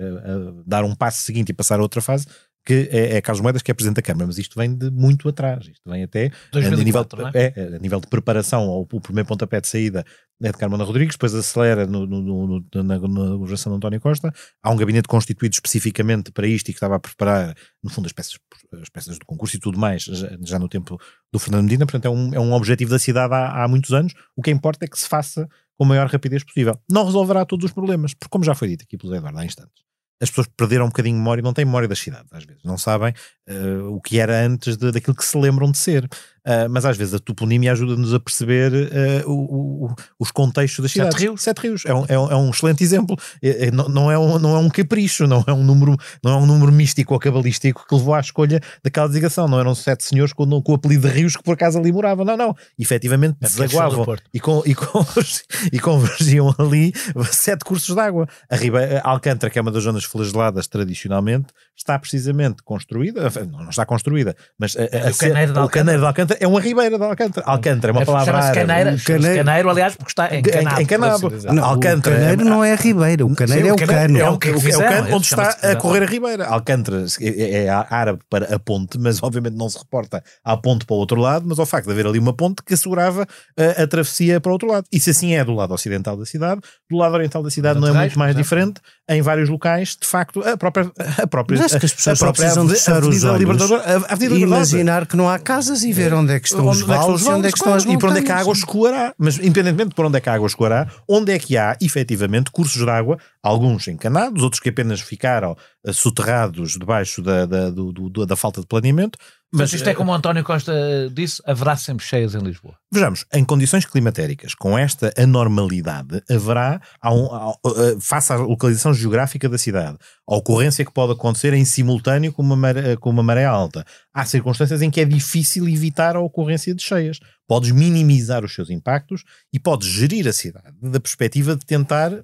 dar 0.66 0.84
um 0.84 0.96
passo 0.96 1.22
seguinte 1.22 1.50
e 1.50 1.54
passar 1.54 1.80
a 1.80 1.84
outra 1.84 2.02
fase, 2.02 2.26
que 2.66 2.90
é, 2.92 3.16
é 3.16 3.22
Carlos 3.22 3.42
Moedas 3.42 3.62
que 3.62 3.72
é 3.72 3.74
Presidente 3.74 3.96
da 3.96 4.02
Câmara, 4.02 4.28
mas 4.28 4.38
isto 4.38 4.56
vem 4.58 4.76
de 4.76 4.90
muito 4.92 5.28
atrás, 5.28 5.68
isto 5.68 5.90
vem 5.90 6.04
até 6.04 6.32
2004, 6.52 7.22
a, 7.22 7.26
nível, 7.26 7.42
é? 7.42 7.54
É, 7.56 7.76
a 7.76 7.80
nível 7.80 8.00
de 8.00 8.08
preparação, 8.08 8.62
ao, 8.64 8.82
o 8.82 9.02
primeiro 9.02 9.28
pontapé 9.28 9.60
de 9.60 9.68
saída 9.68 10.06
é 10.44 10.52
de 10.52 10.58
Carmona 10.58 10.84
Rodrigues, 10.84 11.16
depois 11.16 11.34
acelera 11.34 11.86
no, 11.86 12.06
no, 12.06 12.22
no, 12.22 12.66
na, 12.76 12.84
na 12.84 13.00
governação 13.00 13.72
de 13.72 13.78
António 13.78 14.00
Costa, 14.00 14.32
há 14.62 14.72
um 14.72 14.76
gabinete 14.76 15.08
constituído 15.08 15.54
especificamente 15.54 16.32
para 16.32 16.48
isto 16.48 16.70
e 16.70 16.74
que 16.74 16.78
estava 16.78 16.96
a 16.96 17.00
preparar, 17.00 17.56
no 17.84 17.90
fundo, 17.90 18.06
as 18.08 18.12
peças, 18.12 18.38
as 18.82 18.90
peças 18.90 19.20
do 19.20 19.26
concurso 19.26 19.56
e 19.56 19.60
tudo 19.60 19.78
mais, 19.78 20.04
já, 20.04 20.38
já 20.42 20.60
no 20.60 20.68
tempo 20.68 21.00
do 21.32 21.40
Fernando 21.40 21.64
Medina, 21.64 21.86
portanto 21.86 22.06
é 22.06 22.10
um, 22.10 22.34
é 22.34 22.40
um 22.40 22.54
objetivo 22.54 22.92
da 22.92 23.00
cidade 23.00 23.34
há, 23.34 23.64
há 23.64 23.68
muitos 23.68 23.92
anos, 23.94 24.14
o 24.36 24.42
que 24.42 24.52
importa 24.52 24.86
é 24.86 24.88
que 24.88 25.00
se 25.00 25.08
faça 25.08 25.48
com 25.78 25.86
a 25.86 25.88
maior 25.88 26.08
rapidez 26.08 26.44
possível. 26.44 26.80
Não 26.90 27.06
resolverá 27.06 27.44
todos 27.46 27.66
os 27.66 27.72
problemas, 27.72 28.14
porque 28.14 28.30
como 28.30 28.44
já 28.44 28.54
foi 28.54 28.68
dito 28.68 28.84
aqui 28.84 28.98
pelo 28.98 29.16
Eduardo 29.16 29.40
há 29.40 29.46
instantes, 29.46 29.84
as 30.22 30.30
pessoas 30.30 30.48
perderam 30.56 30.86
um 30.86 30.90
bocadinho 30.90 31.16
de 31.16 31.20
memória, 31.20 31.42
não 31.42 31.54
têm 31.54 31.66
memória 31.66 31.88
das 31.88 32.00
cidades, 32.00 32.32
às 32.32 32.46
vezes. 32.46 32.64
Não 32.64 32.78
sabem 32.78 33.14
uh, 33.50 33.96
o 33.96 34.00
que 34.00 34.20
era 34.20 34.46
antes 34.46 34.78
de, 34.78 34.92
daquilo 34.92 35.16
que 35.16 35.26
se 35.26 35.38
lembram 35.38 35.72
de 35.72 35.80
ser. 35.80 36.08
Uh, 36.46 36.68
mas 36.70 36.86
às 36.86 36.98
vezes 36.98 37.14
a 37.14 37.20
toponímia 37.20 37.72
ajuda-nos 37.72 38.14
a 38.16 38.20
perceber 38.20 38.74
uh, 38.74 39.30
o, 39.30 39.86
o, 39.86 39.96
os 40.20 40.32
contextos 40.32 40.82
das 40.82 40.92
cidades. 40.92 41.14
Sete 41.14 41.22
Rios. 41.28 41.42
Sete 41.44 41.62
Rios. 41.62 41.84
É 41.86 41.94
um, 41.94 42.06
é 42.08 42.18
um, 42.18 42.32
é 42.32 42.36
um 42.36 42.50
excelente 42.50 42.84
exemplo. 42.84 43.16
É, 43.44 43.68
é, 43.68 43.72
não, 43.72 43.88
não, 43.88 44.12
é 44.12 44.18
um, 44.18 44.40
não 44.40 44.56
é 44.56 44.60
um 44.60 44.70
capricho, 44.70 45.28
não 45.28 45.44
é 45.46 45.54
um 45.54 45.64
número, 45.64 45.96
não 46.24 46.32
é 46.32 46.36
um 46.38 46.46
número 46.48 46.72
místico 46.72 47.14
ou 47.14 47.20
cabalístico 47.20 47.86
que 47.88 47.96
levou 47.96 48.16
à 48.16 48.20
escolha 48.20 48.60
daquela 48.84 49.08
designação. 49.08 49.48
Não 49.48 49.60
eram 49.60 49.76
sete 49.76 50.04
senhores 50.04 50.34
com, 50.34 50.62
com 50.62 50.72
o 50.72 50.76
apelido 50.76 51.08
de 51.08 51.14
Rios 51.14 51.36
que 51.36 51.44
por 51.44 51.54
acaso 51.54 51.78
ali 51.78 51.92
moravam. 51.92 52.26
Não, 52.26 52.36
não. 52.36 52.56
Efetivamente 52.78 53.38
é 53.40 53.46
desaguavam 53.46 54.18
e, 54.34 54.40
com, 54.40 54.64
e, 54.66 54.74
com, 54.74 55.06
e 55.72 55.80
convergiam 55.80 56.56
ali 56.58 56.92
sete 57.32 57.64
cursos 57.64 57.94
de 57.94 58.02
água. 58.02 58.28
A, 58.50 58.56
Riba, 58.56 58.80
a 59.04 59.10
Alcântara, 59.10 59.52
que 59.52 59.60
é 59.60 59.62
uma 59.62 59.72
das 59.72 59.84
zonas 59.84 60.04
flageladas 60.06 60.68
tradicionalmente, 60.68 61.48
está 61.78 61.98
precisamente 62.00 62.64
construída, 62.64 63.30
não, 63.50 63.70
está 63.70 63.86
construída, 63.86 64.36
mas 64.58 64.76
a, 64.76 64.82
a, 64.82 65.66
o 65.66 65.70
caneiro 65.70 66.02
de 66.02 66.08
Alcântara, 66.08 66.31
Alcântara 66.32 66.38
é 66.40 66.48
uma 66.48 66.62
ribeira 66.62 66.98
de 66.98 67.04
Alcântara. 67.04 67.46
Alcântara 67.48 67.92
é 67.92 67.94
uma 67.94 68.02
É, 68.02 68.06
palavra 68.06 68.26
Chama-se 68.26 68.50
árabe. 68.60 68.68
caneiro, 68.68 69.02
caneiro- 69.04 69.44
caneiro, 69.46 69.70
aliás, 69.70 69.96
porque 69.96 70.12
está 70.12 70.36
encanado. 70.36 70.82
encanado. 70.82 71.20
por 71.22 71.34
assim. 71.34 71.48
Não, 71.48 71.64
Alcântara 71.66 72.16
o 72.16 72.20
caneiro 72.20 72.42
é- 72.42 72.46
não 72.46 72.64
é 72.64 72.74
a 72.74 72.76
ribeira, 72.76 73.26
o 73.26 73.36
caneiro 73.36 73.64
Sim, 73.64 73.70
é 73.70 73.74
o 73.74 73.76
cano. 73.88 74.18
é 74.20 74.30
o 74.30 74.38
que 74.38 74.50
é 74.50 74.52
o 74.56 74.62
cano 74.80 75.16
onde 75.16 75.26
está 75.26 75.50
a 75.62 75.76
correr 75.76 76.04
a 76.04 76.06
ribeira. 76.06 76.46
Alcântara 76.48 77.06
é, 77.20 77.64
é 77.66 77.70
árabe 77.70 78.20
para 78.30 78.56
a 78.56 78.60
ponte, 78.60 78.98
mas 79.00 79.22
obviamente 79.22 79.56
não 79.56 79.70
se 79.70 79.78
reporta 79.78 80.24
à 80.44 80.56
ponte 80.58 80.86
para 80.86 80.96
o 80.96 80.98
outro 81.00 81.20
lado, 81.20 81.46
mas 81.48 81.60
ao 81.60 81.66
facto 81.66 81.86
de 81.88 81.92
haver 81.94 82.06
ali 82.08 82.20
uma 82.20 82.34
ponte 82.34 82.62
que 82.64 82.74
assegurava 82.74 83.28
a, 83.58 83.84
a 83.84 83.88
travessia 83.88 84.40
para 84.40 84.50
o 84.50 84.54
outro 84.54 84.68
lado. 84.70 84.86
E 84.92 85.00
se 85.00 85.10
assim 85.10 85.34
é 85.34 85.44
do 85.44 85.54
lado 85.54 85.74
ocidental 85.74 86.16
da 86.18 86.26
cidade, 86.26 86.62
do 86.90 86.98
lado 86.98 87.14
oriental 87.16 87.44
da 87.44 87.50
cidade 87.50 87.80
não 87.80 87.88
é 87.88 87.94
muito 87.94 88.18
mais 88.18 88.36
diferente. 88.36 88.82
Em 89.10 89.22
vários 89.22 89.50
locais, 89.50 89.98
de 90.00 90.08
facto, 90.08 90.42
a 90.48 90.56
própria, 90.56 90.90
a 91.22 91.28
própria, 91.28 91.58
Mas 91.60 91.66
acho 91.66 91.80
que 91.80 91.86
as 91.86 91.94
pessoas 91.94 92.22
a 92.22 92.26
própria 92.26 92.44
precisam 92.44 92.66
de 92.66 92.72
Avenida 92.72 92.80
fechar 92.86 93.04
os 93.04 93.24
olhos 93.26 93.40
Libertador- 93.40 93.82
a 93.82 94.14
Avenida 94.14 94.36
E 94.36 94.40
Liberdade. 94.40 94.46
imaginar 94.46 95.06
que 95.06 95.18
não 95.18 95.30
há 95.30 95.38
casas 95.38 95.84
e 95.84 95.92
ver 95.92 96.14
onde 96.22 96.34
é 96.34 96.40
que 96.40 96.48
estão 96.48 96.66
Onde 96.68 96.70
os 96.70 96.82
é 96.82 96.86
que 96.86 96.92
estão 96.92 97.08
vales 97.08 97.22
e 97.22 97.30
onde 97.30 97.48
é 97.48 97.52
que 97.52 97.58
estão 97.58 97.74
as 97.74 97.84
E 97.84 97.98
para 97.98 98.10
onde 98.10 98.20
é 98.20 98.22
que 98.24 98.32
a 98.32 98.38
água 98.38 98.54
escoará. 98.54 99.14
Mas, 99.18 99.38
independentemente 99.40 99.90
de 99.90 99.96
por 99.96 100.06
onde 100.06 100.18
é 100.18 100.22
que 100.22 100.30
a 100.30 100.34
água 100.34 100.48
escoará, 100.48 100.88
onde 101.08 101.32
é 101.34 101.40
que 101.40 101.58
há, 101.58 101.76
efetivamente, 101.82 102.50
cursos 102.52 102.82
de 102.84 102.90
água, 102.90 103.18
alguns 103.44 103.88
encanados, 103.88 104.42
outros 104.44 104.60
que 104.60 104.70
apenas 104.70 105.02
ficaram 105.02 105.56
eh, 105.86 105.92
soterrados 105.94 106.74
debaixo 106.74 107.22
da, 107.22 107.46
da, 107.46 107.70
do- 107.70 107.92
do- 107.92 108.26
da 108.26 108.36
falta 108.36 108.62
de 108.62 108.68
planeamento. 108.68 109.18
Mas 109.54 109.74
isto 109.74 109.88
é 109.88 109.92
eh, 109.92 109.96
como 109.96 110.12
o 110.12 110.14
António 110.14 110.44
Costa 110.44 110.74
disse, 111.14 111.42
haverá 111.46 111.76
sempre 111.76 112.06
cheias 112.06 112.34
em 112.36 112.40
Lisboa. 112.40 112.76
Vejamos, 112.92 113.26
em 113.34 113.44
condições 113.44 113.86
climatéricas, 113.86 114.56
com 114.56 114.78
esta 114.78 115.14
anormalidade, 115.18 116.22
haverá, 116.30 116.80
há 117.02 117.14
um- 117.14 117.26
há- 117.34 117.52
uh, 117.66 118.00
face 118.00 118.32
à 118.32 118.38
localização 118.38 118.94
geográfica 118.94 119.50
da 119.50 119.58
cidade, 119.58 119.98
a 120.28 120.36
ocorrência 120.36 120.86
que 120.86 120.94
pode 120.94 121.14
acontecer 121.14 121.54
em 121.54 121.66
simultâneo 121.66 122.32
com 122.32 122.42
uma, 122.42 122.56
maré, 122.56 122.96
com 122.96 123.10
uma 123.10 123.24
maré 123.24 123.46
alta. 123.46 123.86
Há 124.14 124.26
circunstâncias 124.26 124.82
em 124.82 124.90
que 124.90 125.02
é 125.02 125.06
difícil 125.06 125.68
evitar 125.68 126.16
a 126.16 126.22
ocorrência 126.22 126.74
de 126.74 126.82
cheias. 126.82 127.20
Podes 127.48 127.72
minimizar 127.72 128.46
os 128.46 128.54
seus 128.56 128.70
impactos 128.70 129.24
e 129.54 129.60
podes 129.60 129.88
gerir 129.90 130.28
a 130.28 130.34
cidade 130.34 130.74
da 130.82 131.00
perspectiva 131.00 131.56
de 131.56 131.66
tentar 131.66 132.24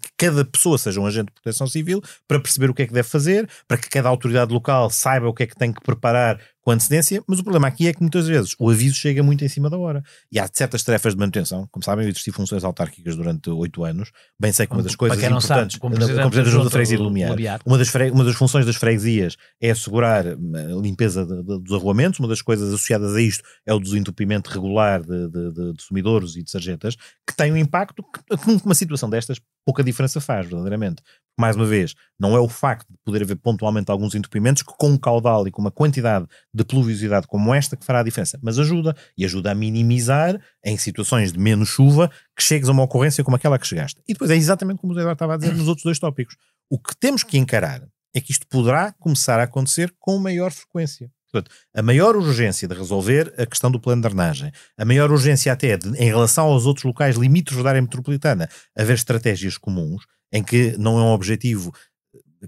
que 0.00 0.08
cada 0.16 0.44
pessoa 0.44 0.76
seja 0.78 1.00
um 1.00 1.06
agente 1.06 1.26
de 1.26 1.32
proteção 1.32 1.66
civil 1.66 2.02
para 2.26 2.40
perceber 2.40 2.70
o 2.70 2.74
que 2.74 2.82
é 2.82 2.86
que 2.86 2.92
deve 2.92 3.08
fazer, 3.08 3.48
para 3.68 3.78
que 3.78 3.88
cada 3.88 4.08
autoridade 4.08 4.52
local 4.52 4.90
saiba 4.90 5.28
o 5.28 5.34
que 5.34 5.44
é 5.44 5.46
que 5.46 5.56
tem 5.56 5.72
que 5.72 5.80
preparar 5.80 6.40
com 6.64 6.70
antecedência, 6.70 7.22
mas 7.28 7.38
o 7.38 7.42
problema 7.44 7.66
aqui 7.68 7.86
é 7.88 7.92
que 7.92 8.00
muitas 8.00 8.26
vezes 8.26 8.54
o 8.58 8.70
aviso 8.70 8.94
chega 8.94 9.22
muito 9.22 9.44
em 9.44 9.48
cima 9.48 9.68
da 9.68 9.76
hora. 9.76 10.02
E 10.32 10.38
há 10.40 10.48
certas 10.50 10.82
tarefas 10.82 11.12
de 11.12 11.18
manutenção, 11.20 11.68
como 11.70 11.84
sabem, 11.84 12.04
eu 12.06 12.10
exerci 12.10 12.32
funções 12.32 12.64
autárquicas 12.64 13.14
durante 13.16 13.50
oito 13.50 13.84
anos, 13.84 14.10
bem 14.40 14.50
sei 14.52 14.66
que 14.66 14.72
uma 14.72 14.82
das 14.82 14.96
coisas 14.96 15.18
não 15.30 15.40
sabe, 15.40 15.52
importantes, 15.60 15.76
como 15.78 15.94
como 15.94 16.06
presidente 16.06 16.30
presidente 16.30 16.64
da 16.64 16.70
Freguesia 16.70 16.96
de 16.96 17.02
Lumiar, 17.02 17.30
uma 17.66 17.76
das, 17.78 17.94
uma 18.12 18.24
das 18.24 18.34
funções 18.34 18.64
das 18.64 18.76
freguesias 18.76 19.36
é 19.60 19.70
assegurar 19.70 20.26
hum, 20.26 20.52
a 20.54 20.80
limpeza 20.82 21.26
de- 21.26 21.42
de- 21.42 21.58
dos 21.60 21.72
arruamentos, 21.74 22.18
uma 22.18 22.28
das 22.28 22.40
coisas 22.40 22.68
associadas 22.72 23.14
a 23.14 23.20
isto 23.20 23.44
é 23.66 23.74
o 23.74 23.78
desentupimento 23.78 24.50
regular 24.50 25.02
de, 25.02 25.28
de 25.74 25.82
sumidouros 25.82 26.34
e 26.36 26.42
de 26.42 26.50
sarjetas, 26.50 26.96
que 27.28 27.36
tem 27.36 27.52
um 27.52 27.56
impacto 27.58 28.02
que, 28.02 28.36
que 28.38 28.46
numa 28.64 28.74
situação 28.74 29.10
destas 29.10 29.38
pouca 29.66 29.84
diferença 29.84 30.20
faz, 30.20 30.46
verdadeiramente. 30.46 31.02
Mais 31.38 31.56
uma 31.56 31.64
vez, 31.66 31.94
não 32.18 32.36
é 32.36 32.38
o 32.38 32.48
facto 32.48 32.86
de 32.88 32.96
poder 33.04 33.22
haver 33.22 33.34
pontualmente 33.36 33.90
alguns 33.90 34.14
entupimentos 34.14 34.62
que 34.62 34.72
com 34.78 34.90
um 34.90 34.96
caudal 34.96 35.48
e 35.48 35.50
com 35.50 35.60
uma 35.60 35.70
quantidade 35.70 36.26
de 36.54 36.64
pluviosidade 36.64 37.26
como 37.26 37.52
esta 37.52 37.76
que 37.76 37.84
fará 37.84 38.00
a 38.00 38.02
diferença, 38.04 38.38
mas 38.40 38.58
ajuda, 38.58 38.96
e 39.18 39.24
ajuda 39.24 39.50
a 39.50 39.54
minimizar 39.54 40.40
em 40.64 40.78
situações 40.78 41.32
de 41.32 41.38
menos 41.38 41.68
chuva 41.68 42.10
que 42.36 42.42
chegues 42.42 42.68
a 42.68 42.72
uma 42.72 42.84
ocorrência 42.84 43.24
como 43.24 43.36
aquela 43.36 43.58
que 43.58 43.66
chegaste. 43.66 44.00
E 44.06 44.12
depois 44.12 44.30
é 44.30 44.36
exatamente 44.36 44.78
como 44.78 44.92
o 44.92 44.96
Eduardo 44.96 45.14
estava 45.14 45.34
a 45.34 45.36
dizer 45.36 45.54
nos 45.54 45.66
outros 45.66 45.84
dois 45.84 45.98
tópicos. 45.98 46.36
O 46.70 46.78
que 46.78 46.96
temos 46.96 47.24
que 47.24 47.36
encarar 47.36 47.82
é 48.14 48.20
que 48.20 48.30
isto 48.30 48.46
poderá 48.46 48.92
começar 48.92 49.40
a 49.40 49.42
acontecer 49.42 49.92
com 49.98 50.18
maior 50.18 50.52
frequência. 50.52 51.10
Portanto, 51.30 51.50
a 51.74 51.82
maior 51.82 52.14
urgência 52.14 52.68
de 52.68 52.74
resolver 52.74 53.34
a 53.36 53.44
questão 53.44 53.68
do 53.68 53.80
plano 53.80 54.00
de 54.00 54.08
drenagem, 54.08 54.52
a 54.78 54.84
maior 54.84 55.10
urgência 55.10 55.52
até 55.52 55.76
de, 55.76 55.88
em 55.98 56.06
relação 56.06 56.46
aos 56.46 56.64
outros 56.64 56.84
locais 56.84 57.16
limítrofes 57.16 57.64
da 57.64 57.70
área 57.70 57.82
metropolitana, 57.82 58.48
haver 58.76 58.94
estratégias 58.94 59.58
comuns, 59.58 60.04
em 60.32 60.44
que 60.44 60.76
não 60.78 60.96
é 60.96 61.02
um 61.02 61.12
objetivo, 61.12 61.72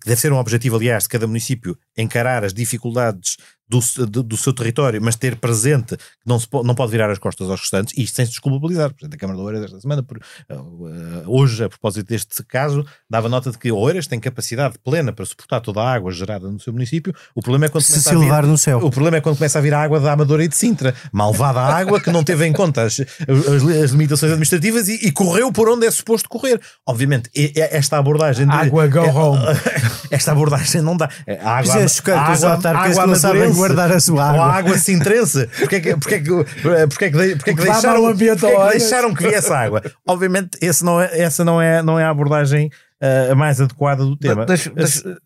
que 0.00 0.06
deve 0.06 0.20
ser 0.20 0.32
um 0.32 0.38
objetivo, 0.38 0.76
aliás, 0.76 1.02
de 1.04 1.08
cada 1.08 1.26
município 1.26 1.76
encarar 1.96 2.44
as 2.44 2.54
dificuldades 2.54 3.36
do, 3.68 3.80
do, 4.06 4.22
do 4.22 4.36
seu 4.36 4.52
território, 4.52 5.00
mas 5.02 5.16
ter 5.16 5.36
presente 5.36 5.96
que 5.96 6.04
não, 6.24 6.38
se 6.38 6.46
não 6.64 6.74
pode 6.74 6.92
virar 6.92 7.10
as 7.10 7.18
costas 7.18 7.50
aos 7.50 7.60
restantes, 7.60 7.92
e 7.96 8.02
isto 8.02 8.14
sem 8.16 8.24
se 8.24 8.30
desculpabilizar. 8.32 8.90
Por 8.90 9.00
exemplo, 9.02 9.16
a 9.16 9.18
Câmara 9.18 9.38
de 9.38 9.44
Oeiras 9.44 9.64
esta 9.64 9.80
semana, 9.80 10.02
por, 10.02 10.18
uh, 10.18 11.22
hoje, 11.26 11.64
a 11.64 11.68
propósito 11.68 12.06
deste 12.08 12.42
caso, 12.44 12.84
dava 13.08 13.28
nota 13.28 13.50
de 13.50 13.58
que 13.58 13.70
Oeiras 13.72 14.06
tem 14.06 14.20
capacidade 14.20 14.76
plena 14.84 15.12
para 15.12 15.24
suportar 15.24 15.60
toda 15.60 15.80
a 15.82 15.92
água 15.92 16.12
gerada 16.12 16.50
no 16.50 16.60
seu 16.60 16.72
município. 16.72 17.14
O 17.34 17.42
problema 17.42 17.66
é 17.66 17.68
quando 17.68 17.82
Se 17.84 17.90
começa 17.92 18.10
se 18.10 18.14
a 18.16 18.40
vir, 18.40 18.46
no 18.48 18.58
céu. 18.58 18.78
o 18.78 18.90
problema 18.90 19.16
é 19.16 19.20
quando 19.20 19.36
começa 19.36 19.58
a 19.58 19.62
vir 19.62 19.74
a 19.74 19.82
água 19.82 19.98
da 20.00 20.12
Amadora 20.12 20.44
e 20.44 20.48
de 20.48 20.56
Sintra. 20.56 20.94
Malvada 21.12 21.60
água 21.60 22.00
que 22.00 22.10
não 22.10 22.22
teve 22.22 22.46
em 22.46 22.52
conta 22.52 22.82
as, 22.82 23.00
as- 23.00 23.62
as 23.84 23.90
limitações 23.90 24.30
administrativas 24.32 24.88
e, 24.88 25.06
e 25.06 25.12
correu 25.12 25.50
por 25.52 25.68
onde 25.68 25.86
é 25.86 25.90
suposto 25.90 26.28
correr. 26.28 26.60
Obviamente, 26.86 27.30
esta 27.56 27.98
abordagem 27.98 28.46
de, 28.46 28.52
Água, 28.52 28.86
go 28.86 28.98
é- 29.00 29.12
home. 29.12 29.40
Esta 30.10 30.30
abordagem 30.32 30.80
não 30.82 30.96
dá. 30.96 31.10
A 31.42 31.58
água, 31.58 31.72
é 31.80 31.84
a 32.14 32.52
autarcas 32.52 32.90
que 32.90 32.94
não 32.96 33.02
amadurense, 33.04 33.20
sabem 33.20 33.52
guardar 33.56 33.90
a 33.92 34.00
sua 34.00 34.14
Ou 34.14 34.20
água. 34.20 34.42
a 34.44 34.54
água 34.56 34.78
sintrense. 34.78 35.46
Porquê 35.58 35.80
que, 35.80 35.96
porquê 35.96 36.20
que, 36.20 36.30
porquê 36.30 37.10
que, 37.10 37.36
porquê 37.36 37.54
que 37.54 37.62
deixaram, 37.62 38.02
mau 38.02 38.10
ambiente 38.12 38.40
porquê 38.40 38.56
que 38.56 38.78
deixaram 38.78 39.14
que 39.14 39.28
viesse 39.28 39.52
água? 39.52 39.82
Obviamente, 40.06 40.58
esse 40.60 40.84
não 40.84 41.00
é, 41.00 41.18
essa 41.20 41.44
não 41.44 41.60
é, 41.60 41.82
não 41.82 41.98
é 41.98 42.04
a 42.04 42.10
abordagem 42.10 42.70
ah, 43.00 43.32
a 43.32 43.34
mais 43.34 43.60
adequada 43.60 44.04
do 44.04 44.16
tema. 44.16 44.46
Deixa- 44.46 44.70
deixa- 44.70 45.18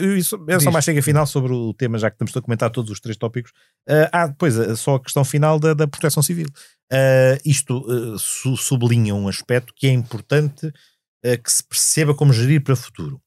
Eu, 0.00 0.16
isso, 0.16 0.42
eu 0.48 0.60
só 0.60 0.70
mais 0.70 0.84
chego 0.84 0.98
a 0.98 1.02
final 1.02 1.26
sobre 1.26 1.52
o 1.52 1.74
tema, 1.74 1.98
já 1.98 2.10
que 2.10 2.14
estamos 2.14 2.36
a 2.36 2.40
comentar 2.40 2.70
todos 2.70 2.90
os 2.90 3.00
três 3.00 3.16
tópicos. 3.16 3.52
Ah, 3.88 4.08
há 4.22 4.26
depois 4.28 4.58
ah, 4.58 4.74
só 4.76 4.94
a 4.96 5.02
questão 5.02 5.24
final 5.24 5.58
da, 5.58 5.74
da 5.74 5.86
proteção 5.88 6.22
civil. 6.22 6.46
Ah, 6.92 7.38
isto 7.44 7.84
ah, 7.90 8.16
su- 8.18 8.56
sublinha 8.56 9.14
um 9.14 9.28
aspecto 9.28 9.72
que 9.76 9.86
é 9.86 9.90
importante 9.90 10.72
ah, 11.24 11.36
que 11.36 11.52
se 11.52 11.62
perceba 11.62 12.14
como 12.14 12.32
gerir 12.32 12.62
para 12.62 12.72
o 12.74 12.76
futuro. 12.76 13.20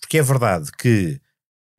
Porque 0.00 0.18
é 0.18 0.22
verdade 0.22 0.70
que 0.78 1.20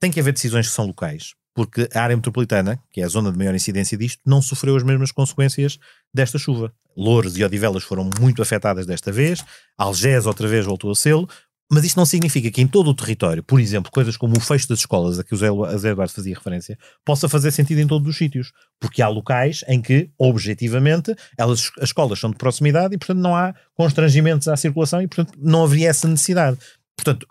tem 0.01 0.12
que 0.12 0.19
haver 0.19 0.34
decisões 0.34 0.67
que 0.67 0.74
são 0.74 0.86
locais, 0.86 1.34
porque 1.60 1.89
a 1.94 2.01
área 2.01 2.16
metropolitana, 2.16 2.82
que 2.89 3.01
é 3.01 3.04
a 3.04 3.08
zona 3.10 3.34
de 3.34 3.38
maior 3.38 3.54
incidência 3.54 3.98
disto, 3.98 4.22
não 4.25 4.42
sofreu 4.42 4.78
as 4.78 4.84
mesmas 4.84 5.12
consequências 5.12 5.78
desta 6.13 6.38
chuva. 6.38 6.72
Loures 6.96 7.36
e 7.36 7.44
Odivelas 7.44 7.84
foram 7.84 8.10
muito 8.18 8.42
afetadas 8.42 8.86
desta 8.86 9.12
vez, 9.12 9.44
Algés 9.78 10.25
outra 10.25 10.48
vez 10.48 10.66
voltou 10.66 10.89
a 10.89 10.96
sê-lo, 10.96 11.28
mas 11.70 11.84
isto 11.84 11.98
não 11.98 12.06
significa 12.06 12.50
que 12.50 12.62
em 12.62 12.68
todo 12.68 12.92
o 12.92 12.94
território, 12.94 13.44
por 13.44 13.60
exemplo, 13.60 13.92
coisas 13.92 14.16
como 14.16 14.38
o 14.38 14.39
fecho 14.39 14.70
das 14.70 14.80
escolas, 14.80 15.20
a 15.20 15.24
que 15.25 15.36
o 15.36 15.38
Zé 15.38 15.48
Eduardo 15.89 16.13
fazia 16.13 16.34
referência, 16.34 16.78
possa 17.04 17.28
fazer 17.28 17.51
sentido 17.51 17.80
em 17.80 17.88
todos 17.88 18.08
os 18.08 18.18
sítios. 18.18 18.54
Porque 18.80 19.01
há 19.01 19.10
locais 19.10 19.66
em 19.68 19.82
que, 19.82 20.10
objetivamente, 20.18 21.13
elas, 21.38 21.74
as 21.78 21.89
escolas 21.89 22.20
são 22.20 22.30
de 22.30 22.38
proximidade 22.38 22.96
e, 22.96 22.98
portanto, 22.98 23.20
não 23.20 23.36
há 23.36 23.54
constrangimentos 23.75 24.48
à 24.48 24.56
circulação 24.56 25.01
e, 25.01 25.08
portanto, 25.10 25.38
não 25.38 25.66
haveria 25.66 25.89
essa 25.89 26.08
necessidade. 26.08 26.58
Portanto, 26.96 27.28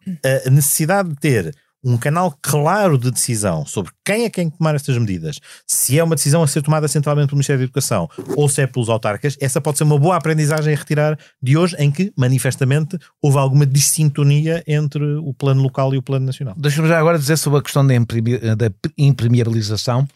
a 0.46 0.50
necessidade 0.50 1.08
de 1.08 1.16
ter 1.16 1.54
um 1.84 1.96
canal 1.96 2.36
claro 2.42 2.98
de 2.98 3.10
decisão 3.10 3.64
sobre 3.64 3.92
quem 4.04 4.24
é 4.24 4.30
quem 4.30 4.50
tomar 4.50 4.74
estas 4.74 4.98
medidas, 4.98 5.38
se 5.66 5.98
é 5.98 6.02
uma 6.02 6.16
decisão 6.16 6.42
a 6.42 6.46
ser 6.46 6.62
tomada 6.62 6.88
centralmente 6.88 7.28
pelo 7.28 7.36
Ministério 7.36 7.60
da 7.60 7.64
Educação 7.64 8.08
ou 8.36 8.48
se 8.48 8.62
é 8.62 8.66
pelos 8.66 8.88
autarcas, 8.88 9.36
essa 9.40 9.60
pode 9.60 9.78
ser 9.78 9.84
uma 9.84 9.98
boa 9.98 10.16
aprendizagem 10.16 10.74
a 10.74 10.76
retirar 10.76 11.18
de 11.40 11.56
hoje, 11.56 11.76
em 11.78 11.90
que, 11.90 12.12
manifestamente, 12.16 12.98
houve 13.22 13.38
alguma 13.38 13.64
dissintonia 13.64 14.62
entre 14.66 15.04
o 15.04 15.32
plano 15.32 15.62
local 15.62 15.94
e 15.94 15.98
o 15.98 16.02
plano 16.02 16.26
nacional. 16.26 16.54
Deixa-me 16.58 16.88
já 16.88 16.98
agora 16.98 17.18
dizer 17.18 17.36
sobre 17.36 17.60
a 17.60 17.62
questão 17.62 17.86
da, 17.86 17.94
imprimi- 17.94 18.38
da 18.38 18.70
impermeabilização, 18.96 20.06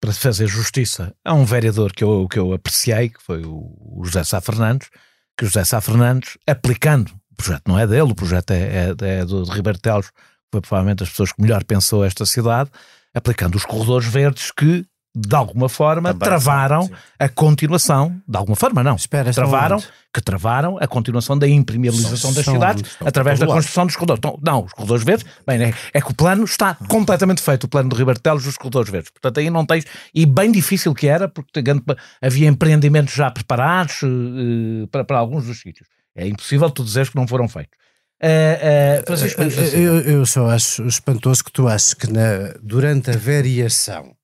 para 0.00 0.12
fazer 0.12 0.46
justiça 0.46 1.12
a 1.24 1.34
um 1.34 1.44
vereador 1.44 1.92
que 1.92 2.04
eu, 2.04 2.28
que 2.28 2.38
eu 2.38 2.52
apreciei, 2.52 3.08
que 3.08 3.20
foi 3.20 3.42
o, 3.44 4.02
José 4.04 4.22
Sá 4.22 4.40
Fernandes, 4.40 4.88
que 5.36 5.44
o 5.44 5.48
José 5.48 5.64
Sá 5.64 5.80
Fernandes, 5.80 6.38
aplicando, 6.46 7.08
o 7.32 7.34
projeto 7.36 7.62
não 7.66 7.78
é 7.78 7.86
dele, 7.86 8.02
o 8.02 8.14
projeto 8.14 8.52
é, 8.52 8.94
é, 9.00 9.18
é 9.18 9.24
do 9.24 9.42
Ribeiro 9.44 9.78
Teles, 9.78 10.10
foi 10.50 10.60
provavelmente 10.60 11.02
as 11.02 11.10
pessoas 11.10 11.32
que 11.32 11.40
melhor 11.40 11.64
pensou 11.64 12.04
esta 12.04 12.24
cidade, 12.24 12.70
aplicando 13.14 13.54
os 13.56 13.64
corredores 13.64 14.06
verdes 14.08 14.50
que, 14.50 14.84
de 15.14 15.34
alguma 15.34 15.68
forma, 15.68 16.12
Também, 16.12 16.28
travaram 16.28 16.82
sim, 16.82 16.92
a 17.18 17.28
continuação, 17.28 18.20
de 18.26 18.36
alguma 18.36 18.56
forma 18.56 18.82
não, 18.82 18.96
Espera, 18.96 19.32
travaram, 19.32 19.82
que 20.12 20.20
travaram 20.20 20.78
a 20.80 20.86
continuação 20.86 21.36
da 21.36 21.48
impermeabilização 21.48 22.32
das 22.32 22.44
cidades 22.44 22.96
através 23.04 23.38
da 23.38 23.46
construção 23.46 23.86
dos 23.86 23.96
corredores. 23.96 24.18
Então, 24.18 24.38
não, 24.42 24.64
os 24.64 24.72
corredores 24.72 25.04
verdes, 25.04 25.26
bem, 25.46 25.62
é, 25.62 25.74
é 25.92 26.00
que 26.00 26.10
o 26.10 26.14
plano 26.14 26.44
está 26.44 26.74
completamente 26.88 27.42
feito, 27.42 27.64
o 27.64 27.68
plano 27.68 27.90
de 27.90 27.96
Ribartelos 27.96 28.44
dos 28.44 28.56
corredores 28.56 28.90
verdes. 28.90 29.10
Portanto, 29.10 29.38
aí 29.38 29.50
não 29.50 29.66
tens, 29.66 29.84
e 30.14 30.24
bem 30.24 30.52
difícil 30.52 30.94
que 30.94 31.08
era, 31.08 31.28
porque 31.28 31.62
havia 32.22 32.48
empreendimentos 32.48 33.14
já 33.14 33.30
preparados 33.30 34.00
eh, 34.02 34.86
para, 34.90 35.04
para 35.04 35.18
alguns 35.18 35.46
dos 35.46 35.60
sítios. 35.60 35.88
É 36.14 36.26
impossível 36.26 36.70
tu 36.70 36.82
dizeres 36.82 37.10
que 37.10 37.16
não 37.16 37.26
foram 37.26 37.48
feitos. 37.48 37.76
Francisco 39.06 39.40
Mendes 39.40 39.56
da 39.56 39.64
Silva. 39.66 39.78
Eu, 39.78 40.00
eu 40.18 40.26
só 40.26 40.50
acho 40.50 40.84
espantoso 40.86 41.44
que 41.44 41.52
tu 41.52 41.68
achas 41.68 41.94
que 41.94 42.10
na- 42.12 42.54
durante 42.62 43.10
a 43.10 43.16
variação 43.16 44.16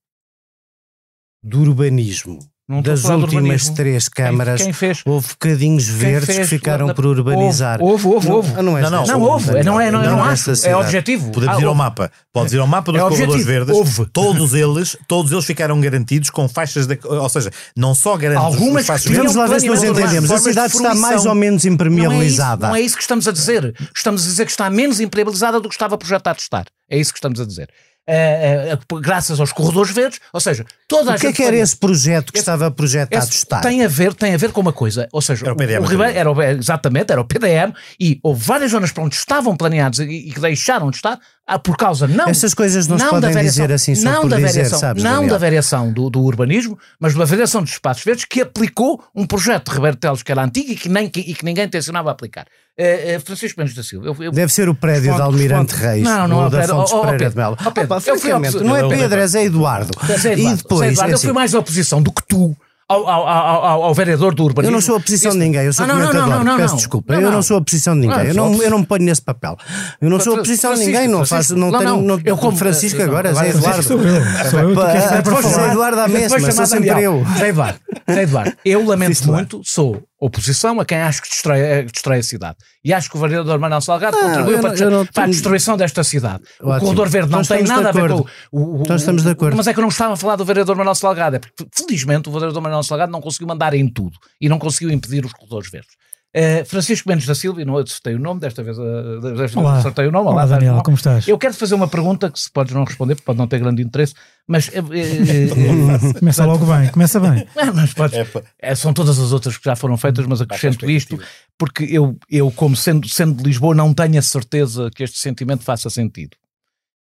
do 1.42 1.60
urbanismo 1.60 2.38
Não 2.66 2.80
das 2.80 3.04
últimas 3.04 3.68
três 3.68 4.08
câmaras, 4.08 4.62
quem 4.62 4.72
fez- 4.72 5.02
houve 5.04 5.28
bocadinhos 5.28 5.86
verdes 5.86 6.24
fez- 6.24 6.38
que 6.38 6.44
ficaram 6.46 6.86
na- 6.86 6.94
por 6.94 7.04
urbanizar. 7.04 7.78
Houve, 7.82 8.06
houve, 8.06 8.30
houve. 8.30 8.52
Não, 8.54 8.62
não, 8.62 8.78
é 8.78 8.80
Não, 8.82 8.90
não, 8.90 9.06
Não, 9.06 9.20
houve. 9.20 9.50
Não 9.50 9.58
é, 9.58 9.62
não, 9.64 9.80
é, 9.80 9.90
não, 10.08 10.24
é 10.26 10.32
acho. 10.32 10.50
esta 10.50 10.68
É 10.68 10.74
objetivo. 10.74 11.30
Podemos 11.30 11.58
Ah, 11.58 11.60
ir 11.60 11.64
ao 11.66 11.74
mapa. 11.74 12.10
Podes 12.32 12.54
ir 12.54 12.58
ao 12.60 12.66
mapa 12.66 12.90
dos 12.90 12.98
É 13.00 13.04
corredores 13.04 13.34
objetivo. 13.42 13.66
verdes. 13.66 13.74
Houve. 13.76 14.06
Todos 14.10 14.54
eles, 14.54 14.96
todos 15.06 15.30
eles 15.30 15.44
ficaram 15.44 15.78
garantidos 15.78 16.30
com 16.30 16.48
faixas 16.48 16.86
de, 16.86 16.98
ou 17.04 17.28
seja, 17.28 17.50
não 17.76 17.94
só 17.94 18.16
garantidos 18.16 18.54
Algumas 18.56 18.86
faixas 18.86 19.08
que 19.10 19.14
Vamos 19.14 19.34
lá 19.34 19.46
ver 19.46 19.60
se 19.60 19.66
nós 19.66 19.82
entendemos. 19.82 20.30
A 20.30 20.38
cidade 20.38 20.74
está 20.74 20.94
mais 20.94 21.26
ou 21.26 21.34
menos 21.34 21.62
Não 21.64 21.68
é, 21.70 21.74
isso, 21.74 21.74
impermeabilizada. 21.74 22.68
não 22.68 22.76
é 22.76 22.80
isso 22.80 22.96
que 22.96 23.02
estamos 23.02 23.28
a 23.28 23.32
dizer. 23.32 23.74
Estamos 23.94 24.22
a 24.22 24.26
dizer 24.26 24.44
que 24.46 24.50
está 24.50 24.70
menos 24.70 25.00
impermeabilizada 25.00 25.60
do 25.60 25.68
que 25.68 25.74
estava 25.74 25.98
projetado 25.98 26.38
estar. 26.38 26.64
É 26.90 26.98
isso 26.98 27.12
que 27.12 27.18
estamos 27.18 27.38
a 27.40 27.44
dizer. 27.44 27.68
Eh, 28.06 28.72
eh, 28.72 28.78
graças 29.00 29.40
aos 29.40 29.50
corredores 29.50 29.90
verdes, 29.90 30.20
ou 30.30 30.38
seja, 30.38 30.66
toda 30.86 31.12
a 31.12 31.14
O 31.16 31.18
que 31.18 31.28
é 31.28 31.32
que 31.32 31.42
era 31.42 31.56
esse 31.56 31.74
projeto 31.74 32.32
que 32.32 32.38
Esse- 32.38 32.42
estava 32.42 32.70
projetado 32.70 33.26
estar? 33.30 33.60
tem 33.62 33.82
a 33.82 33.88
ver 33.88 34.12
tem 34.12 34.34
a 34.34 34.36
ver 34.36 34.52
com 34.52 34.60
uma 34.60 34.74
coisa 34.74 35.08
ou 35.10 35.22
seja 35.22 35.46
Era 35.46 35.54
o 35.54 35.56
PDM, 35.56 35.86
Ribeiro 35.86 36.18
era 36.18 36.30
o, 36.30 36.42
exatamente 36.42 37.10
era 37.12 37.20
o 37.22 37.24
PDM 37.24 37.72
e 37.98 38.20
houve 38.22 38.44
várias 38.44 38.70
zonas 38.72 38.92
para 38.92 39.04
onde 39.04 39.14
estavam 39.14 39.56
planeados 39.56 40.00
e, 40.00 40.04
e 40.04 40.32
que 40.32 40.38
deixaram 40.40 40.90
de 40.90 40.96
estar 40.96 41.18
por 41.62 41.76
causa 41.76 42.06
não 42.08 42.26
Essas 42.28 42.54
coisas 42.54 42.86
não 42.88 42.98
se 42.98 43.04
da 43.04 43.10
podem 43.10 43.32
variação- 43.32 43.64
dizer 43.66 43.72
assim 43.74 43.94
só 43.94 44.10
não 44.10 44.20
por 44.22 44.30
da 44.30 44.36
dizer, 44.36 44.48
variação, 44.48 44.78
sabes, 44.78 45.02
não 45.04 45.12
Daniel? 45.12 45.30
da 45.30 45.38
variação 45.38 45.92
do, 45.92 46.08
do 46.08 46.22
urbanismo 46.22 46.78
mas 46.98 47.14
da 47.14 47.24
variação 47.26 47.60
dos 47.62 47.72
espaços 47.72 48.02
verdes 48.02 48.24
que 48.24 48.40
aplicou 48.40 49.02
um 49.14 49.26
projeto 49.26 49.68
de 49.70 49.74
Ribeiro 49.76 49.96
Teles 49.96 50.22
que 50.22 50.32
era 50.32 50.42
antigo 50.42 50.72
e 50.72 50.74
que, 50.76 50.88
nem, 50.88 51.08
que, 51.08 51.20
e 51.20 51.34
que 51.34 51.44
ninguém 51.44 51.68
tencionava 51.68 52.10
aplicar 52.10 52.46
Eh, 52.76 53.12
eh, 53.14 53.18
Francisco 53.20 53.60
Mendes 53.60 53.74
da 53.76 53.84
Silva 53.84 54.06
eu, 54.08 54.16
eu- 54.18 54.32
Deve 54.32 54.52
ser 54.52 54.68
o 54.68 54.74
prédio 54.74 55.02
de 55.02 55.08
Responde, 55.10 55.22
Almirante 55.22 55.72
responde. 55.74 55.92
Reis 55.94 56.04
Não, 56.04 56.26
não, 56.26 56.36
ó, 56.38 56.48
da 56.48 56.58
Pedro, 56.58 56.76
Fontes 56.76 56.92
ó, 56.92 57.00
Pereira 57.02 57.30
de 57.30 57.36
Melo. 57.36 57.56
ao- 57.60 58.64
não 58.64 58.76
é 58.76 58.88
Pedro, 58.88 59.20
é 59.20 59.26
Zé 59.28 59.44
Eduardo. 59.44 59.92
Zé 60.18 60.32
Eduardo, 60.32 60.40
E 60.40 60.56
depois, 60.56 60.92
Eduardo, 60.92 61.10
é 61.12 61.14
eu 61.14 61.18
fui 61.20 61.28
assim, 61.28 61.34
mais 61.34 61.54
oposição 61.54 62.02
do 62.02 62.10
que 62.10 62.22
tu 62.26 62.56
ao, 62.88 63.08
ao, 63.08 63.26
ao, 63.28 63.82
ao- 63.84 63.94
vereador 63.94 64.34
do 64.34 64.42
eu 64.42 64.46
urbanismo 64.46 64.72
não 64.74 64.80
sou 64.80 64.96
a 64.96 65.00
posição 65.00 65.30
de 65.32 65.38
Esse- 65.38 65.46
ninguém, 65.46 65.62
eu 65.64 65.72
sou 65.72 65.84
Ah, 65.84 65.88
não, 65.88 65.94
comentador. 65.96 66.28
não, 66.28 66.44
não, 66.44 66.56
Peço 66.56 66.68
não. 66.68 66.76
desculpa, 66.76 67.14
Não, 67.14 67.20
eu 67.22 67.30
não. 67.32 67.42
sou 67.42 67.56
a 67.56 67.60
posição 67.62 67.94
de 67.94 68.00
ninguém. 68.06 68.26
Eu, 68.26 68.34
não, 68.34 68.62
eu 68.62 68.70
não 68.70 68.78
me 68.80 68.86
ponho 68.86 69.02
nesse 69.04 69.22
papel. 69.22 69.56
Eu 70.00 70.10
não 70.10 70.20
sou 70.20 70.34
a 70.34 70.38
posição 70.38 70.74
de 70.74 70.80
ninguém, 70.84 71.08
não 71.08 71.24
faço, 71.24 71.56
não 71.56 71.70
tenho. 71.70 72.00
não, 72.02 72.20
eu 72.24 72.36
como- 72.36 72.56
Francisco 72.56 73.00
agora, 73.02 73.32
Zé 73.32 73.48
Eduardo. 73.50 73.82
sou 73.82 73.98
eu, 74.00 74.22
sou 74.50 74.60
eu, 74.60 74.68
que 74.74 75.70
Eduardo 75.70 76.00
à 76.00 76.08
mesma, 76.08 76.52
sou 76.52 76.66
sempre 76.66 77.02
eu. 77.02 77.24
Zé 77.38 78.22
Eduardo, 78.22 78.52
eu 78.64 78.84
lamento 78.84 79.30
lá. 79.30 79.36
muito, 79.38 79.60
sou 79.64 80.02
oposição 80.26 80.80
a 80.80 80.84
quem 80.84 80.98
acho 80.98 81.22
que 81.22 81.28
destrói, 81.28 81.60
eh, 81.60 81.82
destrói 81.82 82.18
a 82.18 82.22
cidade. 82.22 82.56
E 82.84 82.92
acho 82.92 83.10
que 83.10 83.16
o 83.16 83.20
vereador 83.20 83.58
Manuel 83.58 83.80
Salgado 83.80 84.16
Não, 84.16 84.22
contribuiu 84.28 84.60
para, 84.60 84.90
não- 84.90 85.06
para 85.06 85.24
a 85.24 85.26
destruição 85.26 85.76
desta 85.76 86.02
cidade. 86.04 86.42
O 86.60 86.68
Ótimo. 86.68 86.80
corredor 86.80 87.08
verde 87.08 87.30
não 87.30 87.42
tem 87.42 87.62
nada 87.64 87.88
a 87.88 87.92
ver 87.92 88.08
com 88.10 88.14
o, 88.16 88.26
o- 88.52 88.78
o- 88.78 88.82
Então 88.82 88.96
estamos 88.96 89.22
de 89.22 89.30
acordo. 89.30 89.56
Mas 89.56 89.66
é 89.66 89.72
que 89.72 89.78
eu 89.80 89.82
não 89.82 89.88
estava 89.88 90.14
a 90.14 90.16
falar 90.16 90.36
do 90.36 90.44
vereador 90.44 90.76
Manuel 90.76 90.94
Salgado, 90.94 91.36
é 91.36 91.38
porque 91.38 91.64
felizmente 91.74 92.28
o 92.28 92.32
vereador 92.32 92.62
Manuel 92.62 92.82
Salgado 92.82 93.12
não 93.12 93.20
conseguiu 93.20 93.48
mandar 93.48 93.74
em 93.74 93.88
tudo 93.88 94.16
e 94.40 94.48
não 94.48 94.58
conseguiu 94.58 94.90
impedir 94.90 95.24
os 95.24 95.32
corredores 95.32 95.70
verdes. 95.70 95.90
Eh, 96.36 96.64
Francisco 96.64 97.08
Mendes 97.08 97.26
da 97.26 97.34
Silva, 97.34 97.62
e 97.62 97.64
não 97.64 97.76
acertei 97.76 98.12
o 98.16 98.18
nome, 98.18 98.40
desta 98.40 98.60
vez, 98.60 98.76
eh, 98.76 98.82
desta 99.22 99.34
vez 99.34 99.56
Olá. 99.56 99.78
acertei 99.78 100.08
o 100.08 100.10
nome. 100.10 100.30
Olá, 100.30 100.42
estás 100.42 100.60
Daniel, 100.60 100.82
como 100.82 100.96
estás? 100.96 101.28
Eu 101.28 101.38
quero 101.38 101.54
fazer 101.54 101.76
uma 101.76 101.86
pergunta 101.86 102.28
que 102.28 102.40
se 102.40 102.50
podes 102.50 102.74
não 102.74 102.82
responder, 102.82 103.14
porque 103.14 103.24
pode 103.26 103.38
não 103.38 103.46
ter 103.46 103.60
grande 103.60 103.82
interesse, 103.82 104.14
mas. 104.44 104.68
eh, 104.74 104.82
Começa 106.18 106.44
logo 106.44 106.66
bem, 106.66 106.88
começa 106.90 107.20
bem. 107.20 107.46
não, 107.54 107.72
mas 107.74 107.94
podes- 107.94 108.18
É, 108.18 108.26
é, 108.58 108.74
são 108.74 108.92
todas 108.92 109.16
as 109.20 109.30
outras 109.30 109.56
que 109.56 109.64
já 109.64 109.76
foram 109.76 109.96
feitas, 109.96 110.26
mas 110.26 110.40
acrescento 110.40 110.80
perspectiva. 110.84 111.22
isto, 111.22 111.32
porque 111.56 111.84
eu, 111.84 112.18
eu 112.28 112.50
como 112.50 112.74
sendo, 112.74 113.08
sendo 113.08 113.34
de 113.36 113.44
Lisboa, 113.44 113.72
não 113.72 113.94
tenho 113.94 114.18
a 114.18 114.22
certeza 114.22 114.90
que 114.92 115.04
este 115.04 115.18
sentimento 115.20 115.62
faça 115.62 115.88
sentido. 115.88 116.36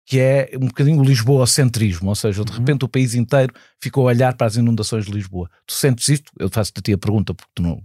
Que 0.06 0.20
é 0.20 0.52
um 0.62 0.68
bocadinho 0.68 1.00
o 1.00 1.04
Lisboa-centrismo, 1.04 2.10
ou 2.10 2.16
seja, 2.16 2.44
de 2.44 2.52
repente 2.52 2.84
o 2.86 2.90
país 2.90 3.16
inteiro 3.16 3.52
ficou 3.82 4.04
a 4.08 4.12
olhar 4.12 4.34
para 4.36 4.46
as 4.46 4.58
inundações 4.58 5.06
de 5.06 5.12
Lisboa. 5.12 5.50
Tu 5.66 5.74
sentes 5.74 6.08
isto? 6.10 6.32
Eu 6.38 6.50
faço-te 6.50 6.80
a 6.80 6.82
ti 6.82 6.94
a 6.94 6.98
pergunta, 6.98 7.34
porque 7.34 7.50
tu 7.56 7.64
não 7.64 7.82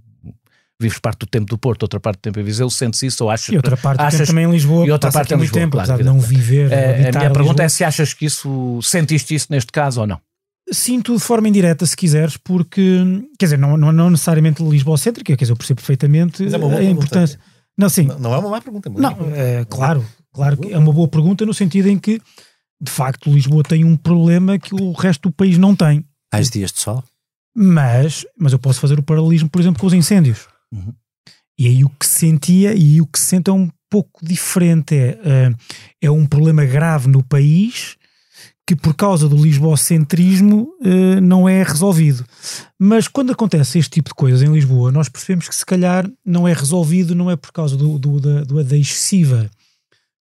vives 0.80 0.98
parte 0.98 1.20
do 1.20 1.26
tempo 1.26 1.46
do 1.46 1.58
Porto, 1.58 1.82
outra 1.82 1.98
parte 1.98 2.18
do 2.18 2.22
tempo 2.22 2.38
em 2.38 2.42
Viseu, 2.42 2.70
sentes 2.70 3.02
isso 3.02 3.24
ou 3.24 3.30
achas 3.30 3.48
E 3.52 3.56
outra 3.56 3.76
parte 3.76 3.98
do 3.98 4.02
achas- 4.04 4.18
tempo 4.20 4.28
também 4.30 4.44
em 4.44 4.50
Lisboa, 4.50 4.86
e 4.86 4.90
outra 4.92 5.10
parte 5.10 5.34
em 5.34 5.36
muito 5.36 5.46
Lisboa, 5.48 5.60
tempo, 5.62 5.72
claro, 5.72 5.92
apesar 5.92 6.02
de 6.02 6.08
não 6.16 6.20
viver. 6.20 6.70
Eh, 6.72 7.10
a 7.14 7.18
minha 7.18 7.30
pergunta 7.32 7.62
é 7.62 7.68
se 7.68 7.82
achas 7.82 8.14
que 8.14 8.26
isso 8.26 8.78
sentiste 8.82 9.34
isso 9.34 9.46
neste 9.50 9.72
caso 9.72 10.00
ou 10.00 10.06
não? 10.06 10.20
Sinto 10.70 11.14
de 11.14 11.20
forma 11.20 11.48
indireta, 11.48 11.84
se 11.86 11.96
quiseres, 11.96 12.36
porque, 12.36 13.02
quer 13.38 13.46
dizer, 13.46 13.58
não, 13.58 13.76
não, 13.76 13.90
não 13.90 14.10
necessariamente 14.10 14.62
Lisboa-cêntrica, 14.62 15.34
quer 15.36 15.44
dizer, 15.44 15.52
eu 15.52 15.56
percebo 15.56 15.80
perfeitamente 15.80 16.44
é 16.44 16.48
uma 16.48 16.58
boa 16.58 16.74
a 16.74 16.76
pergunta. 16.76 16.90
importância. 16.92 17.40
Não, 17.76 17.88
sim, 17.88 18.02
Não, 18.04 18.18
não 18.18 18.34
é 18.34 18.38
uma 18.38 18.50
má 18.50 18.60
pergunta. 18.60 18.88
é 18.88 18.90
uma 18.90 19.00
boa 19.00 19.10
não, 19.10 19.16
pergunta. 19.16 19.38
é, 19.40 19.64
claro, 19.64 20.04
claro 20.32 20.56
que 20.58 20.72
é 20.72 20.78
uma 20.78 20.92
boa 20.92 21.08
pergunta 21.08 21.46
no 21.46 21.54
sentido 21.54 21.88
em 21.88 21.98
que, 21.98 22.20
de 22.80 22.90
facto, 22.90 23.30
Lisboa 23.32 23.62
tem 23.64 23.84
um 23.84 23.96
problema 23.96 24.58
que 24.58 24.74
o 24.74 24.92
resto 24.92 25.28
do 25.28 25.32
país 25.34 25.56
não 25.58 25.74
tem. 25.74 26.04
Mais 26.32 26.50
dias 26.50 26.70
de 26.70 26.80
sol. 26.80 27.02
Mas, 27.56 28.24
mas 28.38 28.52
eu 28.52 28.58
posso 28.58 28.78
fazer 28.78 28.98
o 28.98 29.02
paralelismo, 29.02 29.48
por 29.48 29.60
exemplo, 29.60 29.80
com 29.80 29.86
os 29.86 29.92
incêndios. 29.94 30.46
Uhum. 30.72 30.92
E 31.58 31.66
aí 31.66 31.84
o 31.84 31.88
que 31.88 32.06
se 32.06 32.20
sentia 32.20 32.74
e 32.74 33.00
o 33.00 33.06
que 33.06 33.18
se 33.18 33.26
sente 33.26 33.50
é 33.50 33.52
um 33.52 33.68
pouco 33.90 34.24
diferente. 34.24 34.94
É, 34.94 35.18
eh, 35.24 35.52
é 36.02 36.10
um 36.10 36.24
problema 36.26 36.64
grave 36.64 37.08
no 37.08 37.22
país 37.22 37.96
que, 38.66 38.76
por 38.76 38.94
causa 38.94 39.28
do 39.28 39.36
lisboacentrismo, 39.36 40.68
eh, 40.84 41.20
não 41.20 41.48
é 41.48 41.62
resolvido. 41.62 42.24
Mas 42.78 43.08
quando 43.08 43.32
acontece 43.32 43.78
este 43.78 43.90
tipo 43.92 44.10
de 44.10 44.14
coisas 44.14 44.42
em 44.42 44.52
Lisboa, 44.52 44.92
nós 44.92 45.08
percebemos 45.08 45.48
que 45.48 45.54
se 45.54 45.64
calhar 45.64 46.08
não 46.24 46.46
é 46.46 46.52
resolvido, 46.52 47.14
não 47.14 47.30
é 47.30 47.36
por 47.36 47.50
causa 47.50 47.76
do, 47.76 47.98
do- 47.98 48.20
da, 48.20 48.62
da 48.62 48.76
excessiva 48.76 49.50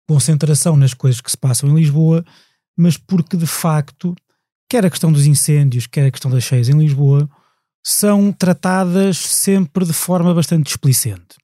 concentração 0.07 0.77
nas 0.77 0.93
coisas 0.93 1.19
que 1.19 1.31
se 1.31 1.37
passam 1.37 1.69
em 1.69 1.75
Lisboa, 1.75 2.23
mas 2.77 2.95
porque 2.97 3.35
de 3.35 3.47
facto, 3.47 4.15
quer 4.69 4.85
a 4.85 4.89
questão 4.89 5.11
dos 5.11 5.25
incêndios, 5.25 5.87
quer 5.87 6.05
a 6.05 6.11
questão 6.11 6.29
das 6.29 6.43
cheias 6.43 6.69
em 6.69 6.77
Lisboa, 6.77 7.27
são 7.87 8.31
tratadas 8.31 9.19
sempre 9.19 9.85
de 9.85 9.93
forma 9.93 10.33
bastante 10.33 10.65
displicente. 10.65 11.37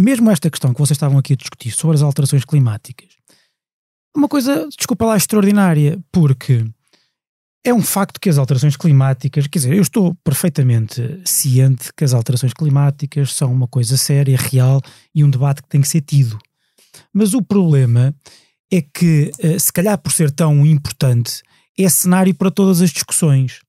Mesmo 0.00 0.28
esta 0.28 0.50
questão 0.50 0.74
que 0.74 0.80
vocês 0.80 0.96
estavam 0.96 1.16
aqui 1.16 1.34
a 1.34 1.36
discutir 1.36 1.70
sobre 1.70 1.94
as 1.94 2.02
alterações 2.02 2.44
climáticas, 2.44 3.10
uma 4.16 4.28
coisa, 4.28 4.66
desculpa 4.76 5.06
lá, 5.06 5.16
extraordinária, 5.16 6.00
porque 6.10 6.64
é 7.64 7.72
um 7.72 7.82
facto 7.82 8.20
que 8.20 8.28
as 8.28 8.36
alterações 8.36 8.76
climáticas, 8.76 9.46
quer 9.46 9.60
dizer, 9.60 9.76
eu 9.76 9.82
estou 9.82 10.16
perfeitamente 10.24 11.20
ciente 11.24 11.92
que 11.96 12.02
as 12.02 12.12
alterações 12.12 12.52
climáticas 12.52 13.32
são 13.32 13.52
uma 13.52 13.68
coisa 13.68 13.96
séria, 13.96 14.36
real 14.36 14.82
e 15.14 15.22
um 15.22 15.30
debate 15.30 15.62
que 15.62 15.68
tem 15.68 15.80
que 15.80 15.88
ser 15.88 16.00
tido. 16.00 16.36
Mas 17.12 17.32
o 17.32 17.40
problema 17.40 18.12
é 18.72 18.82
que, 18.82 19.30
eh, 19.38 19.58
se 19.58 19.72
calhar 19.72 19.96
por 19.98 20.10
ser 20.10 20.32
tão 20.32 20.66
importante, 20.66 21.42
é 21.78 21.88
cenário 21.88 22.34
para 22.34 22.50
todas 22.50 22.80
as 22.80 22.90
discussões. 22.90 23.60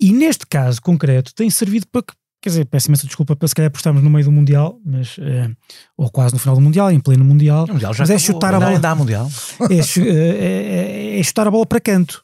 E 0.00 0.12
neste 0.12 0.46
caso 0.46 0.80
concreto 0.82 1.34
tem 1.34 1.48
servido 1.50 1.86
para 1.90 2.02
que, 2.02 2.12
quer 2.42 2.50
dizer, 2.50 2.64
peço 2.66 2.88
imensa 2.88 3.06
desculpa 3.06 3.34
para 3.34 3.48
se 3.48 3.54
calhar 3.54 3.70
por 3.70 3.78
estarmos 3.78 4.02
no 4.02 4.10
meio 4.10 4.24
do 4.24 4.32
Mundial, 4.32 4.78
mas, 4.84 5.16
eh, 5.18 5.50
ou 5.96 6.10
quase 6.10 6.34
no 6.34 6.38
final 6.38 6.54
do 6.54 6.60
Mundial, 6.60 6.90
em 6.90 7.00
pleno 7.00 7.24
Mundial, 7.24 7.64
O 7.64 7.72
Mundial 7.72 7.94
já 7.94 8.02
mas 8.02 8.10
é 8.10 8.14
acabou, 8.14 8.26
chutar 8.34 8.54
a 8.54 8.58
bola 8.60 8.94
Mundial. 8.94 9.28
é, 9.70 11.16
é- 11.16 11.18
é- 11.18 11.22
chutar 11.22 11.46
a 11.46 11.50
bola 11.50 11.66
para 11.66 11.80
canto. 11.80 12.22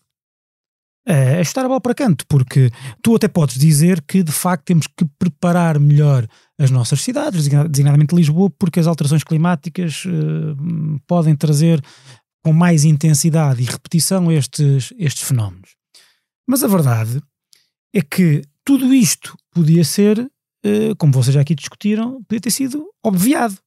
É, 1.05 1.41
é 1.41 1.45
chutar 1.45 1.65
a 1.65 1.69
bola 1.69 1.81
para 1.81 1.95
canto, 1.95 2.25
porque 2.29 2.71
tu 3.03 3.17
até 3.17 3.27
podes 3.27 3.59
dizer 3.59 4.01
que 4.07 4.23
de 4.23 4.31
facto 4.31 4.67
temos 4.67 4.87
que 4.87 5.05
preparar 5.19 5.81
melhor 5.81 6.29
as 6.61 6.71
nossas 6.71 7.03
cidades, 7.03 7.43
designa- 7.45 7.69
designadamente 7.69 8.15
Lisboa, 8.15 8.49
porque 8.57 8.79
as 8.79 8.87
alterações 8.87 9.25
climáticas 9.25 10.05
eh, 10.07 10.11
podem 11.09 11.35
trazer 11.35 11.83
com 12.45 12.53
mais 12.53 12.85
intensidade 12.85 13.61
e 13.63 13.65
repetição 13.65 14.31
estes, 14.31 14.93
estes 14.97 15.27
fenómenos. 15.27 15.71
Mas 16.47 16.63
a 16.63 16.69
verdade 16.69 17.21
é 17.93 18.01
que 18.01 18.43
tudo 18.65 18.95
isto 18.95 19.37
podia 19.51 19.85
ser, 19.85 20.31
eh, 20.65 20.95
como 20.99 21.13
vocês 21.13 21.35
já 21.35 21.41
aqui 21.41 21.55
discutiram, 21.55 22.23
podia 22.25 22.41
ter 22.41 22.51
sido 22.51 22.89
obviado 23.03 23.59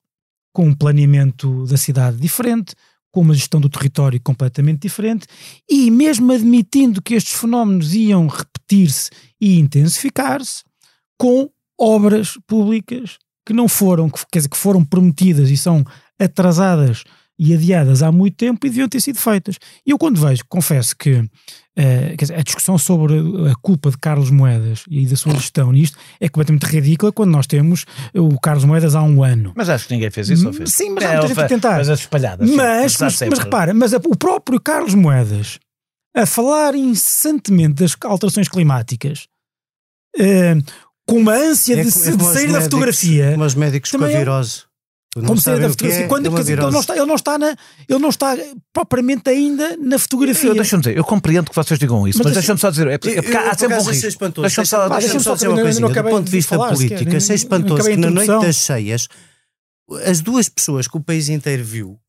com 0.54 0.68
um 0.68 0.74
planeamento 0.74 1.66
da 1.66 1.78
cidade 1.78 2.18
diferente, 2.18 2.74
com 3.12 3.22
uma 3.22 3.34
gestão 3.34 3.62
do 3.62 3.70
território 3.70 4.20
completamente 4.22 4.82
diferente 4.82 5.26
e 5.70 5.90
mesmo 5.90 6.32
admitindo 6.34 7.02
que 7.02 7.14
estes 7.14 7.40
fenómenos 7.40 7.94
iam 7.94 8.28
repetir-se 8.28 9.10
e 9.40 9.58
intensificar-se 9.58 10.64
com 11.18 11.50
obras 11.80 12.38
públicas 12.46 13.18
que 13.46 13.54
não 13.54 13.70
foram, 13.70 14.10
que, 14.10 14.20
quer 14.32 14.40
dizer, 14.40 14.50
que 14.50 14.58
foram 14.58 14.84
prometidas 14.84 15.50
e 15.50 15.56
são 15.56 15.86
atrasadas 16.20 17.04
e 17.38 17.54
adiadas 17.54 18.02
há 18.02 18.12
muito 18.12 18.36
tempo 18.38 18.66
e 18.66 18.70
deviam 18.70 18.88
ter 18.88 19.02
sido 19.02 19.18
feitas. 19.20 19.58
E 19.86 19.92
eu 19.92 19.98
quando 19.98 20.20
vejo, 20.20 20.44
confesso 20.48 20.96
que 20.96 21.22
quer 21.76 22.16
dizer, 22.22 22.36
a 22.36 22.42
discussão 22.42 22.78
sobre 22.78 23.16
a 23.52 23.56
culpa 23.62 23.92
de 23.92 23.98
Carlos 23.98 24.32
Moedas 24.32 24.84
e 24.90 25.06
da 25.06 25.18
sua 25.18 25.34
gestão 25.34 25.74
nisto 25.74 25.98
é 26.22 26.30
completamente 26.30 26.64
ridícula 26.66 27.12
quando 27.12 27.32
nós 27.32 27.46
temos 27.46 27.86
o 28.14 28.40
Carlos 28.40 28.64
Moedas 28.64 28.96
há 28.96 29.04
um 29.04 29.22
ano. 29.24 29.52
Mas 29.56 29.68
acho 29.68 29.88
que 29.88 29.94
ninguém 29.94 30.10
fez 30.10 30.30
isso, 30.30 30.48
ou 30.48 30.54
fez? 30.54 30.72
Sim, 30.72 30.92
mas 30.92 31.04
É, 31.04 31.08
há 31.08 31.12
muita 31.20 31.28
gente 31.28 31.40
a 31.42 31.48
tentar. 31.48 31.76
Coisas 31.76 32.00
espalhadas. 32.00 32.50
sim, 32.50 32.56
Mas, 32.56 32.98
mas, 32.98 33.20
mas 33.30 33.40
repara, 33.40 33.74
mas 33.74 33.94
a- 33.94 33.98
o 34.06 34.16
próprio 34.16 34.60
Carlos 34.62 34.94
Moedas 34.96 35.60
a 36.16 36.26
falar 36.26 36.76
incessantemente 36.76 37.74
das 37.84 37.94
alterações 38.06 38.48
climáticas 38.48 39.28
eh, 40.18 40.56
com 41.06 41.18
uma 41.18 41.34
ânsia 41.34 41.76
de, 41.76 41.82
É 41.82 41.92
se- 41.92 42.12
como 42.12 42.18
de 42.18 42.24
sair 42.24 42.34
da 42.48 42.54
médicos- 42.54 42.64
fotografia. 42.64 43.32
como 43.32 43.44
os 43.44 43.56
médicos 43.56 43.92
com 43.92 43.98
a 43.98 44.00
Também 44.00 44.16
é- 44.16 44.20
virose. 44.20 44.64
Como 45.16 45.40
se 45.40 45.50
da 45.50 45.70
fotografia. 45.70 46.04
É, 46.04 46.08
Quando, 46.08 46.28
é 46.28 46.40
dizer, 46.42 46.60
ele, 46.60 46.72
não 46.72 46.80
está, 46.82 46.96
ele, 46.96 47.06
não 47.06 47.16
está 47.16 47.38
na, 47.38 47.56
ele 47.88 48.00
não 48.00 48.10
está 48.10 48.36
propriamente 48.74 49.30
ainda 49.30 49.78
na 49.78 49.98
fotografia. 49.98 50.54
Deixa-me 50.54 50.84
dizer, 50.84 50.98
eu 50.98 51.06
compreendo 51.06 51.50
que 51.50 51.56
vocês 51.56 51.80
digam 51.80 52.06
isso, 52.06 52.18
mas, 52.18 52.26
mas 52.26 52.34
deixa-me 52.34 52.60
só 52.60 52.70
dizer, 52.70 52.88
é, 52.88 52.98
porque, 52.98 53.18
é 53.18 53.22
porque 53.22 53.38
há 53.38 53.58
sempre 53.58 53.78
um 53.78 53.84
risco. 53.84 54.42
Deixa-me 54.42 54.68
só, 54.68 54.90
deixa 54.90 55.20
só 55.22 55.34
dizer 55.36 55.48
uma 55.48 55.62
coisa. 55.62 55.80
Do 55.80 56.04
ponto 56.04 56.26
de 56.26 56.32
vista 56.32 56.58
político, 56.58 57.16
achei 57.16 57.36
espantoso 57.36 57.84
que 57.84 57.96
na 57.96 58.10
noite 58.10 58.28
das 58.28 58.58
cheias 58.58 59.08
as 60.06 60.20
duas 60.20 60.50
pessoas 60.50 60.88
que 60.88 60.98
o 60.98 61.00
país 61.00 61.30
inteiro 61.30 61.64
viu 61.64 62.00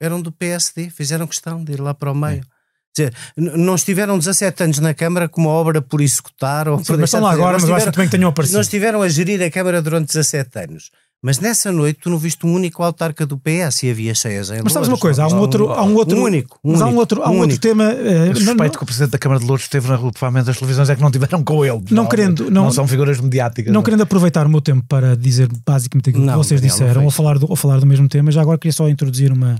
eram 0.00 0.20
do 0.20 0.32
PSD, 0.32 0.90
fizeram 0.90 1.26
questão 1.26 1.62
de 1.62 1.72
ir 1.72 1.80
lá 1.80 1.94
para 1.94 2.10
o 2.10 2.14
meio. 2.14 2.40
É. 2.40 2.60
Dizer, 2.92 3.14
não 3.36 3.76
estiveram 3.76 4.18
17 4.18 4.64
anos 4.64 4.78
na 4.80 4.92
Câmara 4.92 5.28
com 5.28 5.42
uma 5.42 5.50
obra 5.50 5.80
por 5.80 6.00
executar 6.00 6.68
ou 6.68 6.78
por 6.82 6.98
mas 6.98 7.08
estão 7.08 7.20
lá 7.20 7.32
agora, 7.32 7.58
mas 7.58 7.68
eu 7.68 7.74
acho 7.74 7.92
também 7.92 8.08
que 8.08 8.16
tenham 8.16 8.30
aparecido. 8.30 8.54
Não 8.54 8.62
estiveram 8.62 9.00
a 9.00 9.08
gerir 9.08 9.40
a 9.42 9.50
Câmara 9.50 9.80
durante 9.80 10.08
17 10.08 10.58
anos. 10.58 10.90
Mas 11.22 11.38
nessa 11.38 11.70
noite 11.70 12.00
tu 12.00 12.08
não 12.08 12.16
viste 12.16 12.46
um 12.46 12.54
único 12.54 12.82
autarca 12.82 13.26
do 13.26 13.38
PS 13.38 13.82
e 13.82 13.90
havia 13.90 14.14
cheias 14.14 14.50
em 14.50 14.62
Mas 14.62 14.72
sabes 14.72 14.88
uma 14.88 14.96
coisa, 14.96 15.22
há 15.22 15.28
um 15.28 15.38
outro, 15.38 15.70
há 15.70 15.82
um 15.82 15.94
outro, 15.94 16.16
um 16.16 16.22
único, 16.22 16.58
um 16.64 16.72
mas 16.72 16.80
há 16.80 16.86
um 16.86 16.96
outro, 16.96 17.22
há 17.22 17.30
um, 17.30 17.40
outro 17.40 17.58
tema. 17.58 17.92
Uh, 17.92 18.34
suspeito 18.34 18.78
que 18.78 18.84
o 18.84 18.86
presidente 18.86 19.10
da 19.10 19.18
Câmara 19.18 19.38
de 19.38 19.46
Lourdes 19.46 19.66
esteve 19.66 19.86
na 19.86 19.96
rua, 19.96 20.10
provavelmente 20.12 20.48
as 20.48 20.56
televisões 20.56 20.88
é 20.88 20.96
que 20.96 21.02
não 21.02 21.10
tiveram 21.10 21.44
com 21.44 21.62
ele. 21.62 21.82
Não, 21.90 22.04
não 22.04 22.06
querendo, 22.08 22.50
não, 22.50 22.64
não, 22.64 22.72
são 22.72 22.88
figuras 22.88 23.20
mediáticas. 23.20 23.66
Não, 23.66 23.74
não, 23.74 23.82
querendo 23.82 24.02
aproveitar 24.02 24.46
o 24.46 24.48
meu 24.48 24.62
tempo 24.62 24.82
para 24.88 25.14
dizer 25.14 25.46
basicamente 25.66 26.08
aquilo 26.08 26.26
que 26.26 26.36
vocês 26.36 26.60
disseram 26.60 27.04
ou 27.04 27.10
falar, 27.10 27.38
do, 27.38 27.50
ou 27.50 27.56
falar 27.56 27.78
do 27.80 27.86
mesmo 27.86 28.08
tema, 28.08 28.30
já 28.30 28.40
agora 28.40 28.56
queria 28.56 28.72
só 28.72 28.88
introduzir 28.88 29.30
uma, 29.30 29.58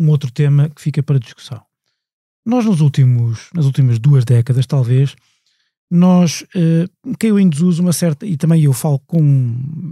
um 0.00 0.08
outro 0.08 0.32
tema 0.32 0.70
que 0.70 0.80
fica 0.80 1.02
para 1.02 1.18
discussão. 1.18 1.60
Nós 2.46 2.64
nos 2.64 2.80
últimos, 2.80 3.48
nas 3.54 3.66
últimas 3.66 3.98
duas 3.98 4.24
décadas, 4.24 4.66
talvez, 4.66 5.14
nós 5.90 6.44
uh, 6.54 7.16
caiu 7.18 7.38
em 7.38 7.48
desuso 7.48 7.82
uma 7.82 7.92
certa, 7.92 8.24
e 8.24 8.36
também 8.36 8.62
eu 8.62 8.72
falo 8.72 8.98
com 9.00 9.20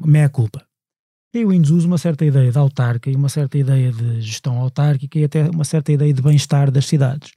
meia 0.07 0.29
culpa, 0.29 0.62
caiu 1.33 1.53
em 1.53 1.61
desuso 1.61 1.87
uma 1.87 1.99
certa 1.99 2.25
ideia 2.25 2.53
de 2.53 2.59
autarca 2.59 3.11
e 3.11 3.16
uma 3.16 3.29
certa 3.29 3.57
ideia 3.57 3.90
de 3.90 4.21
gestão 4.21 4.59
autárquica 4.59 5.18
e 5.18 5.25
até 5.25 5.49
uma 5.49 5.64
certa 5.64 5.90
ideia 5.90 6.12
de 6.12 6.21
bem-estar 6.21 6.71
das 6.71 6.87
cidades, 6.87 7.33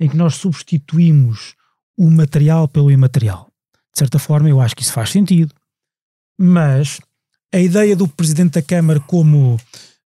em 0.00 0.08
que 0.08 0.16
nós 0.16 0.36
substituímos 0.36 1.54
o 1.98 2.08
material 2.08 2.68
pelo 2.68 2.90
imaterial. 2.90 3.50
De 3.92 3.98
certa 3.98 4.18
forma, 4.18 4.48
eu 4.48 4.60
acho 4.60 4.76
que 4.76 4.82
isso 4.82 4.92
faz 4.92 5.10
sentido. 5.10 5.52
Mas 6.38 7.00
a 7.52 7.58
ideia 7.58 7.96
do 7.96 8.06
Presidente 8.06 8.52
da 8.52 8.62
Câmara 8.62 9.00
como 9.00 9.58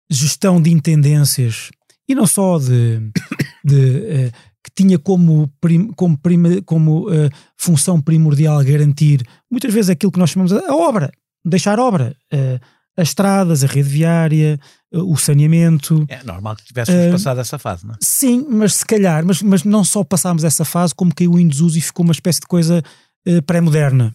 gestão 0.09 0.62
de 0.62 0.70
intendências 0.70 1.70
e 2.09 2.14
não 2.14 2.26
só 2.26 2.59
de, 2.59 3.00
de 3.64 3.74
uh, 3.74 4.33
que 4.64 4.70
tinha 4.74 4.98
como, 4.98 5.48
prim, 5.61 5.88
como, 5.92 6.16
prima, 6.16 6.62
como 6.62 7.09
uh, 7.09 7.30
função 7.56 8.00
primordial 8.00 8.62
garantir 8.64 9.26
muitas 9.50 9.74
vezes 9.74 9.90
aquilo 9.90 10.12
que 10.12 10.18
nós 10.18 10.30
chamamos 10.30 10.52
a 10.52 10.74
obra, 10.74 11.12
deixar 11.44 11.78
obra. 11.78 12.16
Uh, 12.33 12.61
as 13.00 13.08
estradas, 13.08 13.64
a 13.64 13.66
rede 13.66 13.88
viária, 13.88 14.60
o 14.92 15.16
saneamento. 15.16 16.04
É 16.08 16.22
normal 16.24 16.56
que 16.56 16.64
tivéssemos 16.64 17.06
uh, 17.06 17.12
passado 17.12 17.40
essa 17.40 17.58
fase, 17.58 17.86
não 17.86 17.94
é? 17.94 17.98
Sim, 18.00 18.46
mas 18.48 18.74
se 18.74 18.86
calhar, 18.86 19.24
mas, 19.24 19.42
mas 19.42 19.64
não 19.64 19.84
só 19.84 20.02
passámos 20.04 20.44
essa 20.44 20.64
fase, 20.64 20.94
como 20.94 21.14
caiu 21.14 21.38
em 21.38 21.48
desuso 21.48 21.78
e 21.78 21.80
ficou 21.80 22.04
uma 22.04 22.12
espécie 22.12 22.40
de 22.40 22.46
coisa 22.46 22.82
uh, 23.26 23.42
pré-moderna. 23.42 24.14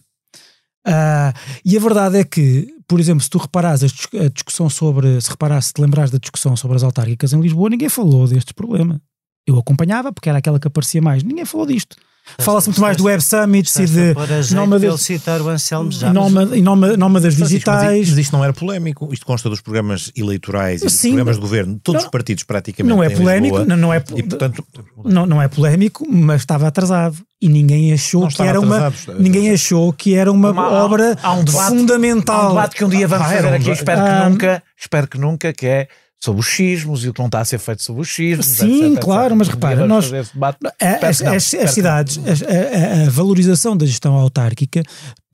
Uh, 0.86 1.34
e 1.64 1.76
a 1.76 1.80
verdade 1.80 2.18
é 2.18 2.24
que, 2.24 2.68
por 2.86 3.00
exemplo, 3.00 3.22
se 3.22 3.28
tu 3.28 3.38
reparares 3.38 3.82
a 3.82 4.28
discussão 4.28 4.70
sobre, 4.70 5.20
se 5.20 5.28
reparares, 5.30 5.66
se 5.66 5.72
te 5.72 5.80
lembrares 5.80 6.10
da 6.12 6.18
discussão 6.18 6.56
sobre 6.56 6.76
as 6.76 6.84
autárquicas 6.84 7.32
em 7.32 7.40
Lisboa, 7.40 7.70
ninguém 7.70 7.88
falou 7.88 8.28
deste 8.28 8.54
problema. 8.54 9.00
Eu 9.46 9.58
acompanhava 9.58 10.12
porque 10.12 10.28
era 10.28 10.38
aquela 10.38 10.60
que 10.60 10.68
aparecia 10.68 11.02
mais. 11.02 11.22
Ninguém 11.22 11.44
falou 11.44 11.66
disto. 11.66 11.96
Fala-se 12.38 12.68
muito 12.68 12.80
mais 12.80 12.96
do 12.96 13.04
Web 13.04 13.22
Summit 13.22 13.82
e 13.82 13.86
de 13.86 14.14
nómadas, 14.54 15.00
citar 15.00 15.40
o 15.40 15.48
Anselmo 15.48 15.90
já. 15.90 16.12
nómadas 16.12 17.36
digitais. 17.36 18.10
Mas 18.10 18.18
isto 18.18 18.32
não 18.32 18.42
era 18.42 18.52
polémico. 18.52 19.08
Isto 19.12 19.24
consta 19.24 19.48
dos 19.48 19.60
programas 19.60 20.10
eleitorais 20.16 20.82
e 20.82 20.84
dos 20.84 20.94
Sim, 20.94 21.10
programas 21.10 21.36
de 21.36 21.40
governo. 21.40 21.80
Todos 21.82 22.02
não, 22.02 22.06
os 22.06 22.10
partidos 22.10 22.44
praticamente. 22.44 22.94
Não 22.94 23.02
é 23.02 23.10
polémico, 23.10 23.64
não, 23.64 23.76
não, 23.76 23.94
é, 23.94 24.02
e, 24.14 24.22
portanto, 24.22 24.64
não, 25.04 25.26
não 25.26 25.42
é 25.42 25.48
polémico, 25.48 26.06
mas 26.08 26.42
estava 26.42 26.66
atrasado 26.66 27.16
e 27.40 27.48
ninguém 27.48 27.92
achou 27.92 28.28
que 28.28 28.42
era 28.42 28.60
uma 28.60 28.92
ninguém 29.18 29.50
achou 29.50 29.92
que 29.92 30.14
era 30.14 30.32
uma, 30.32 30.50
uma 30.50 30.70
obra 30.70 31.16
há 31.22 31.32
um 31.32 31.44
debate, 31.44 31.68
fundamental. 31.68 32.40
Há 32.40 32.46
um 32.46 32.48
debate 32.48 32.76
que 32.76 32.84
um 32.84 32.88
dia 32.88 33.06
vamos 33.06 33.26
ah, 33.26 33.30
fazer 33.30 33.48
aqui, 33.48 33.70
espero 33.70 34.02
que 34.02 34.08
ah, 34.08 34.28
nunca, 34.28 34.62
espero 34.76 35.08
que 35.08 35.18
nunca, 35.18 35.52
que 35.52 35.66
é 35.66 35.88
sobre 36.22 36.40
os 36.40 36.46
xismos 36.46 37.04
e 37.04 37.08
o 37.08 37.12
que 37.12 37.20
não 37.20 37.26
está 37.26 37.40
a 37.40 37.44
ser 37.44 37.58
feito 37.58 37.82
sobre 37.82 38.02
os 38.02 38.08
xismos. 38.08 38.46
Sim, 38.46 38.92
etc, 38.92 39.04
claro, 39.04 39.34
etc. 39.34 39.38
mas 39.38 39.48
repara, 39.48 39.86
nós, 39.86 40.10
as, 40.12 41.22
as, 41.22 41.54
as 41.54 41.70
cidades, 41.70 42.18
a, 42.18 43.02
a, 43.02 43.06
a, 43.06 43.10
valorização 43.10 43.76
da 43.76 43.86
gestão 43.86 44.14
autárquica 44.14 44.82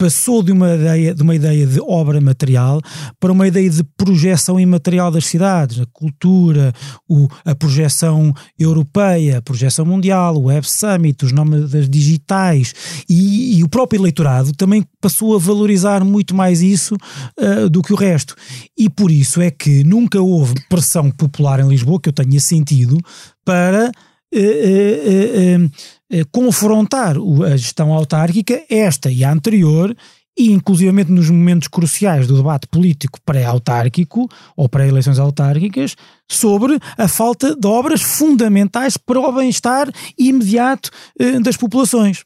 passou 0.03 0.43
de 0.43 0.51
uma 0.51 0.75
ideia 0.75 1.15
de, 1.15 1.23
uma 1.23 1.33
ideia 1.33 1.65
de 1.65 1.81
obra 1.81 2.21
material 2.21 2.81
para 3.21 3.31
uma 3.31 3.47
ideia 3.47 3.71
de 3.71 3.85
projeção 3.97 4.59
imaterial 4.59 5.13
das 5.13 5.27
cidades, 5.27 5.79
a 5.79 5.87
cultura, 5.93 6.73
o, 7.09 7.29
a 7.45 7.55
projeção 7.55 8.35
europeia, 8.59 9.39
a 9.39 9.43
projeção 9.43 9.85
mundial, 9.85 10.35
o 10.37 10.47
Web 10.47 10.69
Summit, 10.69 11.25
os 11.25 11.31
nómadas 11.31 11.89
digitais 11.89 12.75
e, 13.09 13.59
e, 13.59 13.63
o 13.63 13.69
próprio 13.69 14.01
eleitorado 14.01 14.53
também 14.55 14.85
passou 15.01 15.37
a 15.37 15.39
valorizar 15.39 16.05
muito 16.05 16.35
mais 16.35 16.63
isso 16.63 16.97
uh, 17.39 17.71
do 17.71 17.81
que 17.81 17.93
o 17.93 17.97
resto. 17.97 18.35
E 18.77 18.91
por 18.91 19.09
isso 19.09 19.41
é 19.41 19.53
que 19.53 19.85
nunca 19.85 20.21
houve 20.21 20.55
pressão 20.73 21.11
popular 21.11 21.61
em 21.61 21.69
Lisboa, 21.69 22.01
que 22.01 22.09
eu 22.09 22.15
tenha 22.15 22.41
sentido, 22.41 22.97
para 23.45 23.91
uh, 23.91 24.39
uh, 24.39 25.71
eh, 26.11 26.25
confrontar 26.33 27.17
a 27.19 27.57
gestão 27.59 27.93
autárquica, 27.93 28.59
esta 28.71 29.11
e 29.11 29.23
a 29.23 29.31
anterior, 29.31 29.95
e 30.39 30.51
inclusivamente 30.51 31.13
nos 31.13 31.29
momentos 31.29 31.69
cruciais 31.69 32.27
do 32.27 32.39
debate 32.39 32.67
político 32.69 33.19
pré-autárquico 33.23 34.27
ou 34.57 34.67
pré-eleições 34.67 35.19
autárquicas, 35.19 35.95
sobre 36.27 36.79
a 36.97 37.07
falta 37.07 37.55
de 37.55 37.67
obras 37.67 38.01
fundamentais 38.01 38.97
para 38.97 39.21
o 39.21 39.31
bem-estar 39.31 39.91
imediato 40.19 40.89
eh, 41.21 41.39
das 41.39 41.59
populações. 41.59 42.25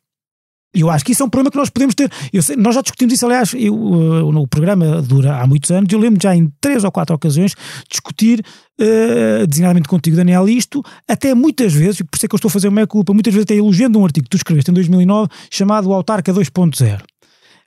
E 0.76 0.80
eu 0.82 0.90
acho 0.90 1.02
que 1.06 1.12
isso 1.12 1.22
é 1.22 1.26
um 1.26 1.30
problema 1.30 1.50
que 1.50 1.56
nós 1.56 1.70
podemos 1.70 1.94
ter. 1.94 2.12
Sei, 2.42 2.54
nós 2.54 2.74
já 2.74 2.82
discutimos 2.82 3.14
isso, 3.14 3.24
aliás, 3.24 3.54
eu, 3.54 3.74
uh, 3.74 4.30
no 4.30 4.46
programa 4.46 5.00
dura 5.00 5.40
há 5.40 5.46
muitos 5.46 5.70
anos, 5.70 5.90
eu 5.90 5.98
lembro 5.98 6.20
já 6.22 6.36
em 6.36 6.52
três 6.60 6.84
ou 6.84 6.92
quatro 6.92 7.16
ocasiões 7.16 7.54
discutir, 7.90 8.44
uh, 8.78 9.46
designadamente 9.46 9.88
contigo, 9.88 10.16
Daniel, 10.16 10.46
isto, 10.46 10.84
até 11.08 11.34
muitas 11.34 11.72
vezes, 11.72 12.02
por 12.02 12.14
isso 12.14 12.26
é 12.26 12.28
que 12.28 12.34
eu 12.34 12.36
estou 12.36 12.50
a 12.50 12.52
fazer 12.52 12.68
uma 12.68 12.86
culpa, 12.86 13.14
muitas 13.14 13.32
vezes 13.32 13.44
até 13.44 13.54
elogiando 13.54 13.98
um 13.98 14.04
artigo 14.04 14.24
que 14.24 14.30
tu 14.30 14.36
escreveste 14.36 14.70
em 14.70 14.74
2009 14.74 15.30
chamado 15.50 15.90
Autarca 15.94 16.30
2.0 16.30 17.00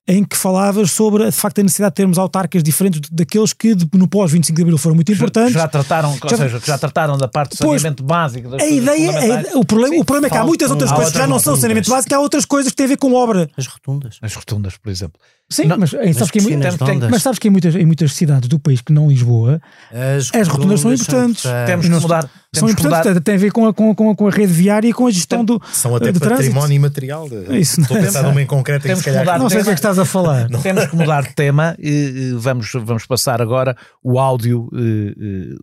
em 0.07 0.23
que 0.23 0.35
falavas 0.35 0.91
sobre 0.91 1.25
de 1.25 1.31
facto 1.31 1.59
a 1.59 1.63
necessidade 1.63 1.91
de 1.91 1.95
termos 1.97 2.17
autarcas 2.17 2.63
diferentes 2.63 3.01
daqueles 3.11 3.53
que 3.53 3.75
no 3.93 4.07
pós-25 4.07 4.53
de 4.53 4.61
Abril 4.61 4.77
foram 4.77 4.95
muito 4.95 5.11
importantes. 5.11 5.53
Já, 5.53 5.61
já 5.61 5.67
trataram, 5.67 6.13
já, 6.15 6.19
ou 6.23 6.37
seja, 6.37 6.59
já 6.65 6.77
trataram 6.77 7.17
da 7.17 7.27
parte 7.27 7.51
do 7.51 7.57
saneamento 7.57 8.03
básico. 8.03 8.55
a 8.55 8.65
ideia, 8.65 9.11
a, 9.53 9.57
o, 9.57 9.63
problema, 9.63 9.93
Sim, 9.93 10.01
o 10.01 10.05
problema 10.05 10.27
é 10.27 10.29
que 10.31 10.37
há 10.37 10.43
muitas 10.43 10.71
outras 10.71 10.91
coisas 10.91 11.11
que 11.11 11.17
já 11.19 11.27
não 11.27 11.39
são 11.39 11.55
saneamento 11.55 11.89
básico, 11.89 12.15
há 12.15 12.19
outras 12.19 12.45
coisas 12.45 12.71
que 12.71 12.75
têm 12.75 12.85
a 12.85 12.89
ver 12.89 12.97
com 12.97 13.13
obra. 13.13 13.49
As 13.55 13.67
rotundas. 13.67 14.17
As 14.21 14.33
rotundas, 14.33 14.77
por 14.77 14.89
exemplo. 14.89 15.19
Sim, 15.51 15.65
não, 15.65 15.77
mas, 15.79 15.93
mas, 15.93 16.15
sabes 16.15 16.31
que 16.31 16.39
em, 16.39 16.59
tem, 16.59 17.09
mas 17.09 17.23
sabes 17.23 17.39
que 17.39 17.47
em 17.47 17.51
muitas, 17.51 17.75
em 17.75 17.85
muitas 17.85 18.13
cidades 18.13 18.47
do 18.47 18.59
país 18.59 18.81
que 18.81 18.93
não 18.93 19.09
Lisboa, 19.09 19.59
as, 19.91 20.31
as 20.33 20.47
rotundas 20.47 20.81
são 20.81 20.93
importantes. 20.93 21.41
São 21.41 21.65
temos 21.65 21.87
que 21.87 21.91
mudar. 21.91 22.29
São 22.53 22.69
importantes, 22.69 23.21
tem 23.23 23.35
a 23.35 23.37
ver 23.37 23.51
com 23.51 23.65
a, 23.67 23.73
com, 23.73 23.95
com, 23.95 24.15
com 24.15 24.27
a 24.27 24.31
rede 24.31 24.53
viária 24.53 24.87
e 24.87 24.93
com 24.93 25.07
a 25.07 25.11
gestão 25.11 25.43
do 25.43 25.59
São 25.71 25.95
até 25.95 26.13
património 26.13 26.75
imaterial. 26.75 27.27
Isso, 27.49 27.81
Estou 27.81 27.97
a 27.97 27.99
pensar 27.99 28.23
numa 28.23 28.41
em 28.41 28.45
concreto 28.45 28.83
temos 28.83 29.03
que 29.03 29.11
mudar 29.11 29.39
Não 29.39 29.49
sei 29.49 29.61
o 29.61 29.63
que 29.63 29.69
é 29.69 29.73
que 29.73 29.79
estás 29.79 29.97
a 29.97 30.05
falar. 30.05 30.47
Temos 30.61 30.85
que 30.85 30.95
mudar 30.95 31.23
de 31.23 31.33
tema 31.33 31.75
e 31.79 32.31
vamos, 32.37 32.71
vamos 32.73 33.05
passar 33.07 33.41
agora 33.41 33.75
o 34.03 34.19
áudio 34.19 34.69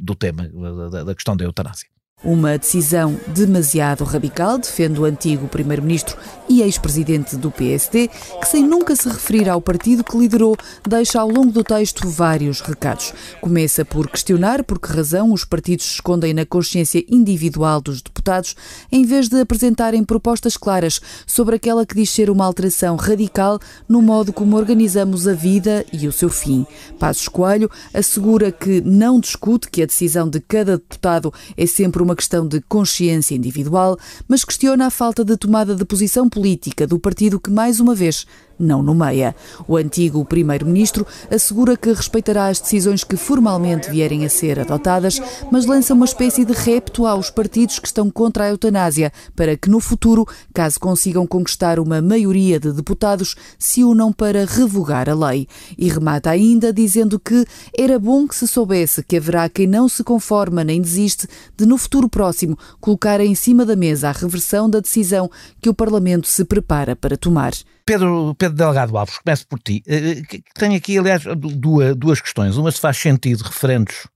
do 0.00 0.14
tema, 0.16 0.50
da, 0.90 1.04
da 1.04 1.14
questão 1.14 1.36
da 1.36 1.44
eutanásia. 1.44 1.88
Uma 2.24 2.56
decisão 2.56 3.14
demasiado 3.28 4.02
radical, 4.02 4.56
defende 4.56 4.98
o 4.98 5.04
antigo 5.04 5.46
primeiro-ministro 5.48 6.16
e 6.48 6.62
ex-presidente 6.62 7.36
do 7.36 7.50
PSD, 7.50 8.08
que 8.08 8.48
sem 8.48 8.66
nunca 8.66 8.96
se 8.96 9.06
referir 9.06 9.50
ao 9.50 9.60
partido 9.60 10.02
que 10.02 10.16
liderou, 10.16 10.56
deixa 10.88 11.20
ao 11.20 11.28
longo 11.28 11.52
do 11.52 11.62
texto 11.62 12.08
vários 12.08 12.62
recados. 12.62 13.12
Começa 13.38 13.84
por 13.84 14.08
questionar 14.08 14.64
por 14.64 14.80
que 14.80 14.90
razão 14.90 15.30
os 15.30 15.44
partidos 15.44 15.84
se 15.84 15.92
escondem 15.92 16.32
na 16.32 16.46
consciência 16.46 17.04
individual 17.06 17.82
dos 17.82 18.00
deputados, 18.00 18.56
em 18.90 19.04
vez 19.04 19.28
de 19.28 19.38
apresentarem 19.38 20.02
propostas 20.02 20.56
claras 20.56 20.98
sobre 21.26 21.56
aquela 21.56 21.84
que 21.84 21.96
diz 21.96 22.08
ser 22.08 22.30
uma 22.30 22.46
alteração 22.46 22.96
radical 22.96 23.60
no 23.86 24.00
modo 24.00 24.32
como 24.32 24.56
organizamos 24.56 25.28
a 25.28 25.34
vida 25.34 25.84
e 25.92 26.08
o 26.08 26.12
seu 26.12 26.30
fim. 26.30 26.66
Passos 26.98 27.28
Coelho 27.28 27.70
assegura 27.92 28.50
que 28.50 28.80
não 28.80 29.20
discute 29.20 29.68
que 29.68 29.82
a 29.82 29.86
decisão 29.86 30.30
de 30.30 30.40
cada 30.40 30.78
deputado 30.78 31.30
é 31.58 31.66
sempre 31.66 32.05
uma 32.06 32.16
questão 32.16 32.46
de 32.46 32.60
consciência 32.62 33.34
individual, 33.34 33.98
mas 34.26 34.44
questiona 34.44 34.86
a 34.86 34.90
falta 34.90 35.24
de 35.24 35.36
tomada 35.36 35.74
de 35.74 35.84
posição 35.84 36.28
política 36.28 36.86
do 36.86 36.98
partido 36.98 37.40
que, 37.40 37.50
mais 37.50 37.80
uma 37.80 37.94
vez, 37.94 38.26
não 38.58 38.82
nomeia. 38.82 39.34
O 39.66 39.76
antigo 39.76 40.24
primeiro-ministro 40.24 41.06
assegura 41.30 41.76
que 41.76 41.92
respeitará 41.92 42.48
as 42.48 42.60
decisões 42.60 43.04
que 43.04 43.16
formalmente 43.16 43.90
vierem 43.90 44.24
a 44.24 44.28
ser 44.28 44.58
adotadas, 44.60 45.20
mas 45.50 45.66
lança 45.66 45.94
uma 45.94 46.04
espécie 46.04 46.44
de 46.44 46.52
repto 46.52 47.06
aos 47.06 47.30
partidos 47.30 47.78
que 47.78 47.86
estão 47.86 48.10
contra 48.10 48.44
a 48.44 48.48
eutanásia 48.48 49.12
para 49.34 49.56
que 49.56 49.70
no 49.70 49.80
futuro, 49.80 50.26
caso 50.52 50.80
consigam 50.80 51.26
conquistar 51.26 51.78
uma 51.78 52.00
maioria 52.00 52.58
de 52.58 52.72
deputados, 52.72 53.34
se 53.58 53.84
unam 53.84 54.12
para 54.12 54.44
revogar 54.44 55.08
a 55.08 55.14
lei. 55.14 55.46
E 55.76 55.88
remata 55.88 56.30
ainda 56.30 56.72
dizendo 56.72 57.18
que 57.18 57.44
era 57.76 57.98
bom 57.98 58.26
que 58.26 58.34
se 58.34 58.46
soubesse 58.46 59.02
que 59.02 59.16
haverá 59.16 59.48
quem 59.48 59.66
não 59.66 59.88
se 59.88 60.02
conforma 60.02 60.64
nem 60.64 60.80
desiste 60.80 61.28
de 61.56 61.66
no 61.66 61.78
futuro 61.78 62.08
próximo 62.08 62.58
colocar 62.80 63.20
em 63.20 63.34
cima 63.34 63.64
da 63.64 63.76
mesa 63.76 64.08
a 64.08 64.12
reversão 64.12 64.68
da 64.68 64.80
decisão 64.80 65.30
que 65.60 65.68
o 65.68 65.74
Parlamento 65.74 66.26
se 66.26 66.44
prepara 66.44 66.94
para 66.96 67.16
tomar. 67.16 67.52
Pedro, 67.86 68.34
Pedro 68.34 68.56
Delgado 68.56 68.98
Alves, 68.98 69.18
começo 69.18 69.46
por 69.46 69.60
ti. 69.60 69.80
Eh, 69.86 70.18
eh, 70.18 70.40
tenho 70.54 70.76
aqui, 70.76 70.98
aliás, 70.98 71.22
duas, 71.36 71.94
duas 71.94 72.20
questões. 72.20 72.56
Uma 72.56 72.72
se 72.72 72.80
faz 72.80 72.96
sentido 72.96 73.42
referentes 73.42 74.08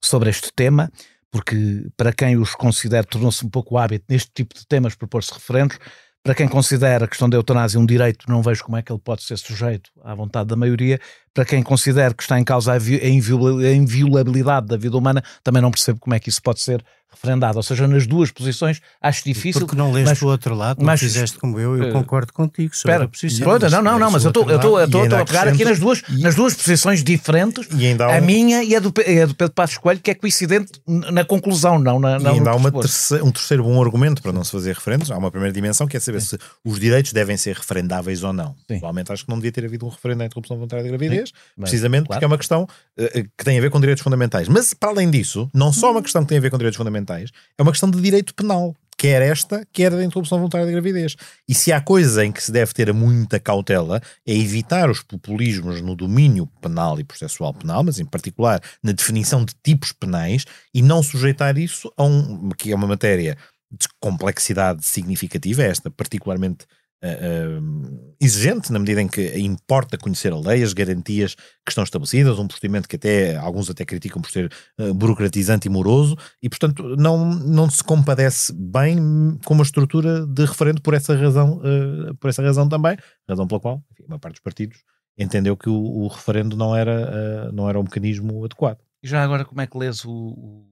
sobre 0.00 0.30
este 0.30 0.50
tema, 0.50 0.90
porque 1.30 1.88
para 1.94 2.10
quem 2.10 2.38
os 2.38 2.54
considera, 2.54 3.04
tornou-se 3.04 3.44
um 3.44 3.50
pouco 3.50 3.76
hábito 3.76 4.06
neste 4.08 4.30
tipo 4.32 4.54
de 4.54 4.66
temas 4.66 4.94
propor-se 4.94 5.30
referendos. 5.30 5.78
Para 6.24 6.34
quem 6.34 6.48
considera 6.48 7.04
a 7.04 7.08
questão 7.08 7.28
da 7.28 7.36
eutanásia 7.36 7.78
um 7.78 7.84
direito, 7.84 8.30
não 8.30 8.42
vejo 8.42 8.64
como 8.64 8.78
é 8.78 8.82
que 8.82 8.90
ele 8.90 9.00
pode 9.00 9.24
ser 9.24 9.36
sujeito 9.36 9.90
à 10.02 10.14
vontade 10.14 10.48
da 10.48 10.56
maioria. 10.56 10.98
Para 11.34 11.44
quem 11.44 11.62
considera 11.62 12.14
que 12.14 12.22
está 12.22 12.38
em 12.38 12.44
causa 12.44 12.72
a 12.72 13.74
inviolabilidade 13.74 14.68
da 14.68 14.76
vida 14.78 14.96
humana, 14.96 15.22
também 15.42 15.60
não 15.60 15.70
percebo 15.70 15.98
como 15.98 16.14
é 16.14 16.20
que 16.20 16.30
isso 16.30 16.40
pode 16.40 16.60
ser 16.60 16.82
referendado. 17.12 17.56
Ou 17.56 17.62
seja, 17.62 17.86
nas 17.86 18.06
duas 18.06 18.30
posições 18.30 18.80
acho 19.00 19.24
difícil. 19.24 19.60
Porque 19.60 19.76
não 19.76 19.92
leste 19.92 20.10
mas, 20.10 20.22
o 20.22 20.26
outro 20.26 20.54
lado, 20.54 20.78
não 20.78 20.86
mas, 20.86 21.00
fizeste 21.00 21.38
como 21.38 21.58
eu, 21.58 21.76
eu 21.76 21.90
uh, 21.90 21.92
concordo 21.92 22.32
contigo. 22.32 22.72
Espera, 22.74 23.08
pronto, 23.40 23.70
não, 23.70 23.82
não, 23.82 23.98
não, 23.98 24.10
mas 24.10 24.24
eu 24.24 24.30
estou 24.30 24.78
a 24.78 25.24
pegar 25.24 25.48
aqui 25.48 25.64
nas 25.64 25.78
duas, 25.78 26.02
e, 26.08 26.22
nas 26.22 26.34
duas 26.34 26.54
posições 26.54 27.04
diferentes, 27.04 27.68
a 28.00 28.18
um, 28.18 28.24
minha 28.24 28.62
e 28.62 28.74
a 28.74 28.80
do, 28.80 28.92
e 29.06 29.20
a 29.20 29.26
do 29.26 29.34
Pedro 29.34 29.54
Passos 29.54 29.78
Coelho, 29.78 30.00
que 30.00 30.10
é 30.10 30.14
coincidente 30.14 30.72
na 30.86 31.24
conclusão, 31.24 31.78
não 31.78 31.98
na. 31.98 32.18
na 32.18 32.30
e 32.30 32.34
ainda 32.34 32.50
há 32.50 32.56
uma 32.56 32.70
terceira, 32.70 33.24
um 33.24 33.30
terceiro 33.30 33.62
bom 33.62 33.80
argumento 33.82 34.22
para 34.22 34.32
não 34.32 34.44
se 34.44 34.50
fazer 34.50 34.74
referendos. 34.74 35.10
Há 35.10 35.16
uma 35.16 35.30
primeira 35.30 35.52
dimensão 35.52 35.86
que 35.86 35.96
é 35.96 36.00
saber 36.00 36.20
Sim. 36.20 36.36
se 36.36 36.38
os 36.64 36.78
direitos 36.78 37.12
devem 37.12 37.36
ser 37.36 37.56
referendáveis 37.56 38.22
ou 38.22 38.32
não. 38.32 38.54
Sim. 38.68 38.78
Provavelmente 38.78 39.12
acho 39.12 39.24
que 39.24 39.30
não 39.30 39.36
devia 39.36 39.52
ter 39.52 39.64
havido 39.64 39.86
um 39.86 39.88
referendo 39.88 40.22
à 40.22 40.26
interrupção 40.26 40.56
voluntária 40.56 40.82
de 40.82 40.88
gravidez, 40.88 41.28
Sim, 41.28 41.34
mas, 41.56 41.70
precisamente 41.70 42.06
claro. 42.06 42.18
porque 42.18 42.24
é 42.24 42.28
uma 42.28 42.38
questão 42.38 42.62
uh, 42.64 43.28
que 43.36 43.44
tem 43.44 43.58
a 43.58 43.60
ver 43.60 43.70
com 43.70 43.80
direitos 43.80 44.02
fundamentais. 44.02 44.48
Mas, 44.48 44.74
para 44.74 44.90
além 44.90 45.10
disso, 45.10 45.50
não 45.54 45.72
só 45.72 45.90
uma 45.90 46.02
questão 46.02 46.22
que 46.22 46.28
tem 46.28 46.38
a 46.38 46.40
ver 46.40 46.50
com 46.50 46.58
direitos 46.58 46.76
fundamentais, 46.76 47.01
é 47.10 47.62
uma 47.62 47.72
questão 47.72 47.90
de 47.90 48.00
direito 48.00 48.34
penal, 48.34 48.74
quer 48.96 49.20
esta, 49.20 49.66
quer 49.72 49.90
da 49.90 50.04
interrupção 50.04 50.38
voluntária 50.38 50.64
da 50.64 50.70
gravidez. 50.70 51.16
E 51.48 51.54
se 51.54 51.72
há 51.72 51.80
coisa 51.80 52.24
em 52.24 52.30
que 52.30 52.42
se 52.42 52.52
deve 52.52 52.72
ter 52.72 52.92
muita 52.92 53.40
cautela, 53.40 54.00
é 54.24 54.32
evitar 54.32 54.88
os 54.88 55.02
populismos 55.02 55.80
no 55.80 55.96
domínio 55.96 56.46
penal 56.60 57.00
e 57.00 57.04
processual 57.04 57.52
penal, 57.52 57.82
mas 57.82 57.98
em 57.98 58.04
particular 58.04 58.60
na 58.80 58.92
definição 58.92 59.44
de 59.44 59.54
tipos 59.62 59.90
penais, 59.92 60.44
e 60.72 60.80
não 60.80 61.02
sujeitar 61.02 61.58
isso 61.58 61.92
a 61.96 62.04
um, 62.04 62.50
que 62.50 62.70
é 62.70 62.76
uma 62.76 62.86
matéria 62.86 63.36
de 63.70 63.88
complexidade 63.98 64.86
significativa, 64.86 65.62
esta 65.62 65.90
particularmente 65.90 66.66
uh, 67.02 68.14
exigente, 68.20 68.72
na 68.72 68.78
medida 68.78 69.02
em 69.02 69.08
que 69.08 69.38
importa 69.38 69.98
conhecer 69.98 70.32
a 70.32 70.38
lei, 70.38 70.62
as 70.62 70.72
garantias 70.72 71.34
que 71.34 71.70
estão 71.70 71.84
estabelecidas, 71.84 72.38
um 72.38 72.46
procedimento 72.46 72.88
que 72.88 72.96
até 72.96 73.36
alguns 73.36 73.68
até 73.68 73.84
criticam 73.84 74.22
por 74.22 74.30
ser 74.30 74.52
uh, 74.78 74.94
burocratizante 74.94 75.68
e 75.68 75.70
moroso, 75.70 76.16
e 76.42 76.48
portanto 76.48 76.96
não, 76.96 77.24
não 77.34 77.68
se 77.68 77.82
compadece 77.82 78.52
bem 78.52 79.38
com 79.44 79.54
uma 79.54 79.64
estrutura 79.64 80.26
de 80.26 80.44
referendo 80.44 80.80
por 80.80 80.94
essa 80.94 81.16
razão, 81.16 81.58
uh, 81.58 82.14
por 82.16 82.30
essa 82.30 82.42
razão 82.42 82.68
também, 82.68 82.96
razão 83.28 83.46
pela 83.46 83.60
qual 83.60 83.82
enfim, 83.92 84.04
uma 84.08 84.18
parte 84.18 84.34
dos 84.34 84.42
partidos 84.42 84.78
entendeu 85.18 85.56
que 85.56 85.68
o, 85.68 85.74
o 85.74 86.08
referendo 86.08 86.56
não 86.56 86.74
era, 86.74 87.52
não 87.52 87.68
era 87.68 87.78
um 87.78 87.82
mecanismo 87.82 88.46
adequado. 88.46 88.78
E 89.02 89.06
já 89.06 89.22
agora 89.22 89.44
como 89.44 89.60
é 89.60 89.66
que 89.66 89.76
lês 89.76 90.06
o, 90.06 90.64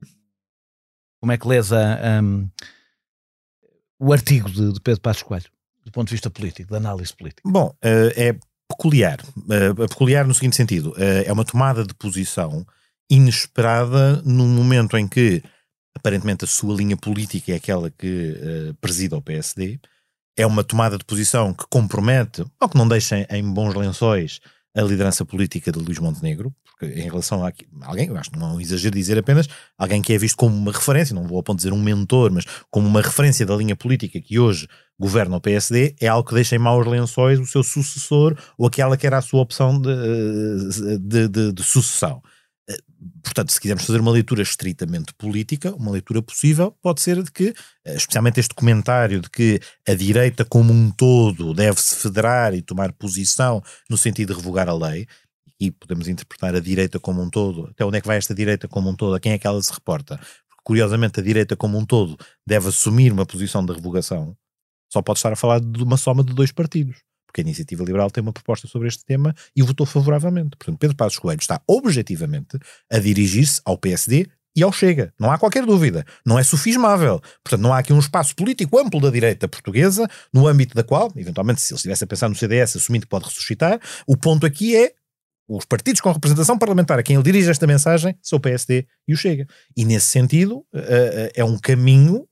como 1.21 1.33
é 1.33 1.37
que 1.37 1.47
lês 1.47 1.71
a, 1.71 2.23
um, 2.23 2.49
o 3.99 4.13
artigo 4.13 4.51
de, 4.51 4.73
de 4.73 4.81
Pedro 4.81 5.03
Passos 5.03 5.23
Coelho? 5.23 5.51
Do 5.91 5.93
ponto 5.93 6.09
de 6.09 6.15
vista 6.15 6.31
político, 6.31 6.71
da 6.71 6.79
análise 6.79 7.13
política? 7.15 7.43
Bom, 7.45 7.75
eh, 7.83 8.13
é 8.17 8.37
peculiar. 8.69 9.21
Eh, 9.51 9.75
peculiar 9.89 10.27
no 10.27 10.33
seguinte 10.33 10.57
sentido: 10.57 10.95
eh, 10.97 11.25
é 11.27 11.33
uma 11.33 11.45
tomada 11.45 11.85
de 11.85 11.93
posição 11.95 12.65
inesperada 13.11 14.23
num 14.25 14.47
momento 14.47 14.97
em 14.97 15.09
que 15.09 15.43
aparentemente 15.97 16.45
a 16.45 16.49
sua 16.49 16.77
linha 16.77 16.97
política 16.97 17.53
é 17.53 17.57
aquela 17.57 17.91
que 17.91 18.73
presida 18.81 19.17
o 19.17 19.23
PSD. 19.23 19.81
É 20.37 20.47
uma 20.47 20.63
tomada 20.63 20.97
de 20.97 21.05
posição 21.05 21.53
que 21.53 21.65
compromete, 21.69 22.45
ou 22.61 22.69
que 22.69 22.79
não 22.79 22.87
deixa 22.87 23.27
em 23.29 23.43
bons 23.43 23.75
lençóis, 23.75 24.41
a 24.77 24.83
liderança 24.83 25.25
política 25.25 25.73
de 25.73 25.81
Luís 25.81 25.99
Montenegro, 25.99 26.55
porque 26.81 26.99
em 26.99 27.03
relação 27.03 27.45
a 27.45 27.53
alguém, 27.83 28.09
eu 28.09 28.17
acho 28.17 28.31
que 28.31 28.39
não 28.39 28.51
é 28.51 28.53
um 28.55 28.61
exagero 28.61 28.95
dizer 28.95 29.19
apenas 29.19 29.47
alguém 29.77 30.01
que 30.01 30.15
é 30.15 30.19
visto 30.19 30.37
como 30.37 30.57
uma 30.57 30.73
referência, 30.73 31.15
não 31.15 31.27
vou 31.27 31.37
ao 31.37 31.43
ponto 31.43 31.59
de 31.59 31.65
dizer 31.65 31.75
um 31.75 31.83
mentor, 31.83 32.33
mas 32.33 32.47
como 32.71 32.89
uma 32.89 33.03
referência 33.03 33.45
da 33.45 33.55
linha 33.55 33.77
política 33.77 34.19
que 34.19 34.39
hoje 34.39 34.67
governa 34.99 35.37
o 35.37 35.41
PSD, 35.41 35.95
é 36.01 36.09
algo 36.09 36.27
que 36.27 36.35
deixa 36.35 36.57
em 36.57 36.59
maus 36.59 36.87
lençóis 36.87 37.39
o 37.39 37.45
seu 37.45 37.63
sucessor 37.63 38.35
ou 38.57 38.67
aquela 38.67 38.97
que 38.97 39.07
era 39.07 39.19
a 39.19 39.23
sua 39.23 39.43
opção 39.43 39.79
de, 39.79 40.99
de, 40.99 41.29
de, 41.29 41.53
de 41.53 41.63
sucessão. 41.63 42.23
Portanto, 43.23 43.51
se 43.51 43.61
quisermos 43.61 43.85
fazer 43.85 44.01
uma 44.01 44.11
leitura 44.11 44.43
estritamente 44.43 45.13
política, 45.15 45.75
uma 45.75 45.91
leitura 45.91 46.23
possível 46.23 46.75
pode 46.83 47.01
ser 47.01 47.23
de 47.23 47.31
que, 47.31 47.55
especialmente 47.85 48.41
este 48.41 48.55
comentário 48.55 49.21
de 49.21 49.31
que 49.31 49.61
a 49.89 49.95
direita 49.95 50.45
como 50.45 50.73
um 50.73 50.91
todo 50.91 51.53
deve-se 51.53 51.97
federar 51.97 52.55
e 52.55 52.63
tomar 52.63 52.93
posição 52.93 53.63
no 53.89 53.97
sentido 53.97 54.33
de 54.33 54.41
revogar 54.41 54.69
a 54.69 54.75
lei, 54.75 55.07
e 55.61 55.71
podemos 55.71 56.09
interpretar 56.09 56.55
a 56.55 56.61
direita 56.61 56.99
como 56.99 57.23
um 57.23 57.29
todo, 57.29 57.67
até 57.67 57.85
onde 57.85 57.99
é 57.99 58.01
que 58.01 58.07
vai 58.07 58.17
esta 58.17 58.35
direita 58.35 58.67
como 58.67 58.89
um 58.89 58.97
todo, 58.97 59.15
a 59.15 59.21
quem 59.21 59.33
é 59.33 59.39
que 59.39 59.47
ela 59.47 59.63
se 59.63 59.73
reporta? 59.73 60.17
Porque, 60.17 60.63
curiosamente, 60.65 61.21
a 61.21 61.23
direita 61.23 61.55
como 61.55 61.77
um 61.77 61.85
todo 61.85 62.17
deve 62.47 62.69
assumir 62.69 63.13
uma 63.13 63.27
posição 63.27 63.65
de 63.65 63.73
revogação, 63.73 64.35
só 64.91 65.03
pode 65.03 65.19
estar 65.19 65.33
a 65.33 65.37
falar 65.37 65.61
de 65.61 65.83
uma 65.83 65.97
soma 65.97 66.25
de 66.25 66.33
dois 66.35 66.51
partidos. 66.51 66.99
Porque 67.27 67.43
a 67.43 67.45
Iniciativa 67.45 67.85
Liberal 67.85 68.11
tem 68.11 68.23
uma 68.23 68.33
proposta 68.33 68.67
sobre 68.67 68.89
este 68.89 69.05
tema 69.05 69.33
e 69.55 69.63
votou 69.63 69.87
favoravelmente. 69.87 70.57
Portanto, 70.57 70.79
Pedro 70.79 70.97
Passos 70.97 71.19
Coelho 71.19 71.39
está 71.39 71.61
objetivamente 71.69 72.59
a 72.91 72.99
dirigir-se 72.99 73.61
ao 73.65 73.79
PSD 73.79 74.27
e 74.57 74.63
ao 74.65 74.73
Chega. 74.73 75.13
Não 75.19 75.31
há 75.31 75.39
qualquer 75.39 75.65
dúvida. 75.65 76.05
Não 76.27 76.39
é 76.39 76.43
sofismável. 76.43 77.21
Portanto, 77.45 77.61
não 77.61 77.73
há 77.73 77.79
aqui 77.79 77.93
um 77.93 78.01
espaço 78.01 78.35
político 78.35 78.79
amplo 78.79 79.01
da 79.01 79.11
direita 79.11 79.47
portuguesa, 79.47 80.09
no 80.33 80.49
âmbito 80.49 80.75
da 80.75 80.83
qual, 80.83 81.13
eventualmente, 81.15 81.61
se 81.61 81.73
ele 81.73 81.77
estivesse 81.77 82.03
a 82.03 82.07
pensar 82.07 82.29
no 82.29 82.35
CDS, 82.35 82.77
assumindo 82.77 83.07
que 83.07 83.11
pode 83.11 83.27
ressuscitar, 83.27 83.81
o 84.09 84.17
ponto 84.17 84.45
aqui 84.45 84.77
é 84.77 84.93
os 85.57 85.65
partidos 85.65 86.01
com 86.01 86.13
representação 86.13 86.57
parlamentar 86.57 86.99
a 86.99 87.03
quem 87.03 87.17
ele 87.17 87.25
dirige 87.25 87.51
esta 87.51 87.67
mensagem 87.67 88.17
são 88.23 88.39
o 88.39 88.41
PSD 88.41 88.87
e 89.09 89.15
o 89.15 89.17
Chega. 89.17 89.47
E 89.77 89.85
nesse 89.85 90.07
sentido, 90.07 90.65
é 91.35 91.45
um 91.45 91.59
caminho 91.59 92.27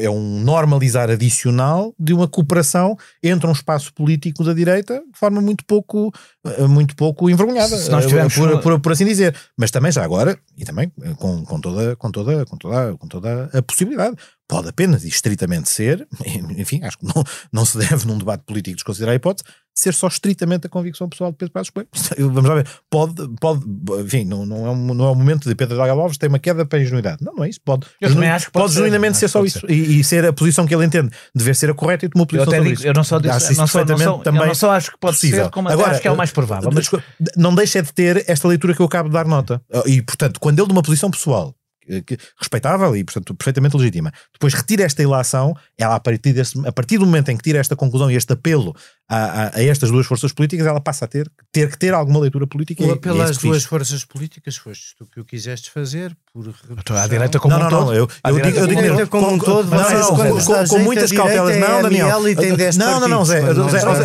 é 0.00 0.08
um 0.08 0.40
normalizar 0.40 1.10
adicional 1.10 1.92
de 1.98 2.12
uma 2.12 2.28
cooperação 2.28 2.96
entre 3.22 3.48
um 3.48 3.52
espaço 3.52 3.92
político 3.92 4.44
da 4.44 4.54
direita 4.54 5.02
de 5.12 5.18
forma 5.18 5.40
muito 5.40 5.64
pouco, 5.64 6.12
eh, 6.46 6.66
muito 6.68 6.94
pouco 6.94 7.28
envergonhada, 7.28 7.76
Se 7.76 7.90
nós 7.90 8.06
tivermos... 8.06 8.34
por, 8.34 8.60
por, 8.60 8.80
por, 8.80 8.92
assim 8.92 9.04
dizer. 9.04 9.34
Mas 9.56 9.70
também 9.72 9.90
já 9.90 10.04
agora, 10.04 10.38
e 10.56 10.64
também 10.64 10.92
eh, 11.02 11.14
com, 11.14 11.44
com, 11.44 11.60
toda, 11.60 11.96
com, 11.96 12.12
toda, 12.12 12.46
com, 12.46 12.56
toda, 12.56 12.96
com 12.96 13.08
toda 13.08 13.50
a 13.52 13.62
possibilidade, 13.62 14.16
pode 14.46 14.68
apenas 14.68 15.02
e 15.04 15.08
estritamente 15.08 15.68
ser, 15.68 16.06
enfim, 16.56 16.80
acho 16.84 16.98
que 16.98 17.06
não, 17.06 17.24
não 17.52 17.64
se 17.64 17.76
deve 17.78 18.06
num 18.06 18.18
debate 18.18 18.44
político 18.44 18.76
desconsiderar 18.76 19.14
a 19.14 19.16
hipótese, 19.16 19.48
ser 19.74 19.94
só 19.94 20.06
estritamente 20.06 20.66
a 20.66 20.70
convicção 20.70 21.08
pessoal 21.08 21.30
de 21.30 21.38
Pedro 21.38 21.52
Passos 21.52 21.70
Coelho. 21.70 21.88
Vamos 22.32 22.44
lá 22.44 22.56
ver, 22.56 22.66
pode, 22.90 23.14
pode 23.40 23.64
enfim, 24.02 24.24
não, 24.24 24.44
não, 24.44 24.66
é 24.66 24.70
um, 24.70 24.94
não 24.94 25.04
é 25.06 25.10
um 25.10 25.14
momento 25.14 25.48
de 25.48 25.54
Pedro 25.54 25.76
Delgado 25.76 26.00
Alves 26.00 26.18
ter 26.18 26.28
uma 26.28 26.38
queda 26.38 26.66
para 26.66 26.78
a 26.78 26.82
ingenuidade. 26.82 27.24
Não, 27.24 27.34
não 27.34 27.44
é 27.44 27.48
isso. 27.48 27.60
Pode, 27.64 27.86
eu 28.00 28.12
também 28.12 28.28
acho 28.28 28.46
que 28.46 28.52
pode, 28.52 28.64
pode 28.64 28.74
genuinamente 28.74 29.16
ser, 29.16 29.28
só 29.28 29.44
isso. 29.44 29.60
Ser. 29.60 29.70
E, 29.70 30.00
e, 30.00 30.04
ser 30.04 30.26
a 30.26 30.32
posição 30.32 30.66
que 30.66 30.74
ele 30.74 30.84
entende 30.84 31.10
dever 31.34 31.54
ser 31.54 31.70
a 31.70 31.74
correta 31.74 32.04
e 32.04 32.08
tomar 32.08 32.26
posição 32.26 32.52
eu 32.52 32.58
sobre 32.58 32.72
isso. 32.72 32.86
Eu 32.86 32.94
não 32.94 33.04
só 33.04 33.18
disse, 33.18 33.34
acho 33.34 33.56
não 33.56 33.66
só, 33.66 33.84
não 33.84 33.98
só, 33.98 34.18
também 34.18 34.40
eu 34.40 34.46
não 34.46 34.54
só 34.54 34.70
acho 34.72 34.90
que 34.92 34.98
pode 34.98 35.16
possível. 35.16 35.44
ser, 35.44 35.50
como 35.50 35.68
Agora, 35.68 35.92
acho 35.92 36.02
que 36.02 36.08
é 36.08 36.12
o 36.12 36.16
mais 36.16 36.30
provável. 36.30 36.70
Mas... 36.72 36.90
Não 37.36 37.54
deixa 37.54 37.82
de 37.82 37.92
ter 37.92 38.24
esta 38.28 38.46
leitura 38.46 38.74
que 38.74 38.80
eu 38.80 38.86
acabo 38.86 39.08
de 39.08 39.14
dar 39.14 39.26
nota. 39.26 39.62
E, 39.86 40.02
portanto, 40.02 40.38
quando 40.38 40.58
ele 40.58 40.66
de 40.66 40.72
uma 40.72 40.82
posição 40.82 41.10
pessoal 41.10 41.54
respeitável 42.38 42.96
e, 42.96 43.04
portanto, 43.04 43.34
perfeitamente 43.34 43.76
legítima. 43.76 44.12
Depois 44.32 44.54
retira 44.54 44.84
esta 44.84 45.02
ilação, 45.02 45.56
ela 45.76 45.96
a 45.96 46.00
partir, 46.00 46.32
desse, 46.32 46.58
a 46.66 46.72
partir 46.72 46.98
do 46.98 47.06
momento 47.06 47.30
em 47.30 47.36
que 47.36 47.42
tira 47.42 47.58
esta 47.58 47.74
conclusão 47.74 48.10
e 48.10 48.14
este 48.14 48.32
apelo 48.32 48.74
a, 49.12 49.16
a, 49.16 49.56
a, 49.58 49.62
estas 49.62 49.90
duas 49.90 50.06
forças 50.06 50.32
políticas, 50.32 50.66
ela 50.66 50.80
passa 50.80 51.04
a 51.04 51.08
ter, 51.08 51.30
ter 51.52 51.70
que 51.70 51.78
ter 51.78 51.92
alguma 51.92 52.18
leitura 52.20 52.46
política. 52.46 52.82
O 52.82 52.92
apelo 52.92 53.20
às 53.20 53.36
duas 53.36 53.64
forças 53.64 54.04
políticas 54.04 54.56
foste 54.56 54.96
tu 54.96 55.04
que 55.04 55.20
o 55.20 55.24
quiseste 55.24 55.70
fazer 55.70 56.16
por 56.32 56.48
então, 56.70 56.96
à 56.96 57.06
direita 57.06 57.38
como 57.38 57.58
não, 57.58 57.66
um 57.66 57.68
todo. 57.68 57.84
Não, 57.86 57.94
eu, 57.94 58.08
eu 58.24 58.40
digo, 58.40 58.58
eu 58.58 58.66
digo 58.66 58.80
mesmo, 58.80 59.06
como 59.08 59.32
um 59.32 59.38
todo, 59.38 59.68
não, 59.68 59.90
não, 59.90 60.40
com, 60.40 60.66
com 60.66 60.78
muitas 60.78 61.12
cautelas. 61.12 61.58
Não, 61.58 61.82
Daniel. 61.82 62.08
Não, 62.78 63.00
não, 63.00 63.08
não, 63.08 63.24
Zé, 63.26 63.42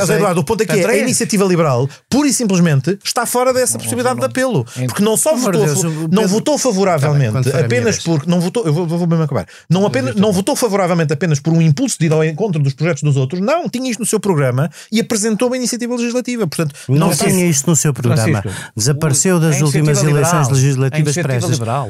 Zé 0.06 0.16
Eduardo, 0.16 0.42
o 0.42 0.44
ponto 0.44 0.62
aqui 0.62 0.78
é 0.78 0.86
a 0.86 0.98
iniciativa 0.98 1.46
liberal, 1.46 1.90
pura 2.10 2.28
e 2.28 2.34
simplesmente, 2.34 3.00
está 3.02 3.26
fora 3.26 3.54
dessa 3.54 3.78
possibilidade 3.78 4.20
de 4.20 4.26
apelo. 4.26 4.66
Porque 4.88 5.02
não 5.02 5.16
só 5.16 5.38
votou, 5.38 5.66
não 6.12 6.28
votou 6.28 6.58
favoravelmente 6.58 7.50
apenas 7.56 8.00
porque 8.00 8.30
não 8.30 8.42
votou, 8.42 8.66
eu 8.66 8.74
vou, 8.74 8.86
vou 8.86 9.08
mesmo 9.08 9.24
acabar. 9.24 9.48
Não 9.70 9.86
apenas 9.86 10.16
não 10.16 10.34
votou 10.34 10.54
favoravelmente 10.54 11.14
apenas 11.14 11.40
por 11.40 11.54
um 11.54 11.62
impulso 11.62 11.98
de 11.98 12.08
ir 12.08 12.12
ao 12.12 12.26
encontro 12.26 12.62
dos 12.62 12.74
projetos 12.74 13.04
dos 13.04 13.16
outros. 13.16 13.40
Não, 13.40 13.70
tinha 13.70 13.90
isto 13.90 14.02
no 14.02 14.06
seu 14.06 14.20
programa 14.20 14.70
e 14.98 15.02
apresentou 15.02 15.48
uma 15.48 15.58
iniciativa 15.58 15.96
legislativa. 15.96 16.48
Portanto, 16.48 16.76
não, 16.90 17.10
não 17.10 17.16
tinha 17.16 17.46
isto 17.46 17.70
no 17.70 17.76
seu 17.76 17.94
programa. 17.94 18.42
Francisco, 18.42 18.72
Desapareceu 18.76 19.40
das 19.40 19.62
últimas 19.62 20.04
eleições 20.04 20.50
legislativas 20.50 21.16
para 21.16 21.34
essas. 21.36 21.52
liberal. 21.52 21.90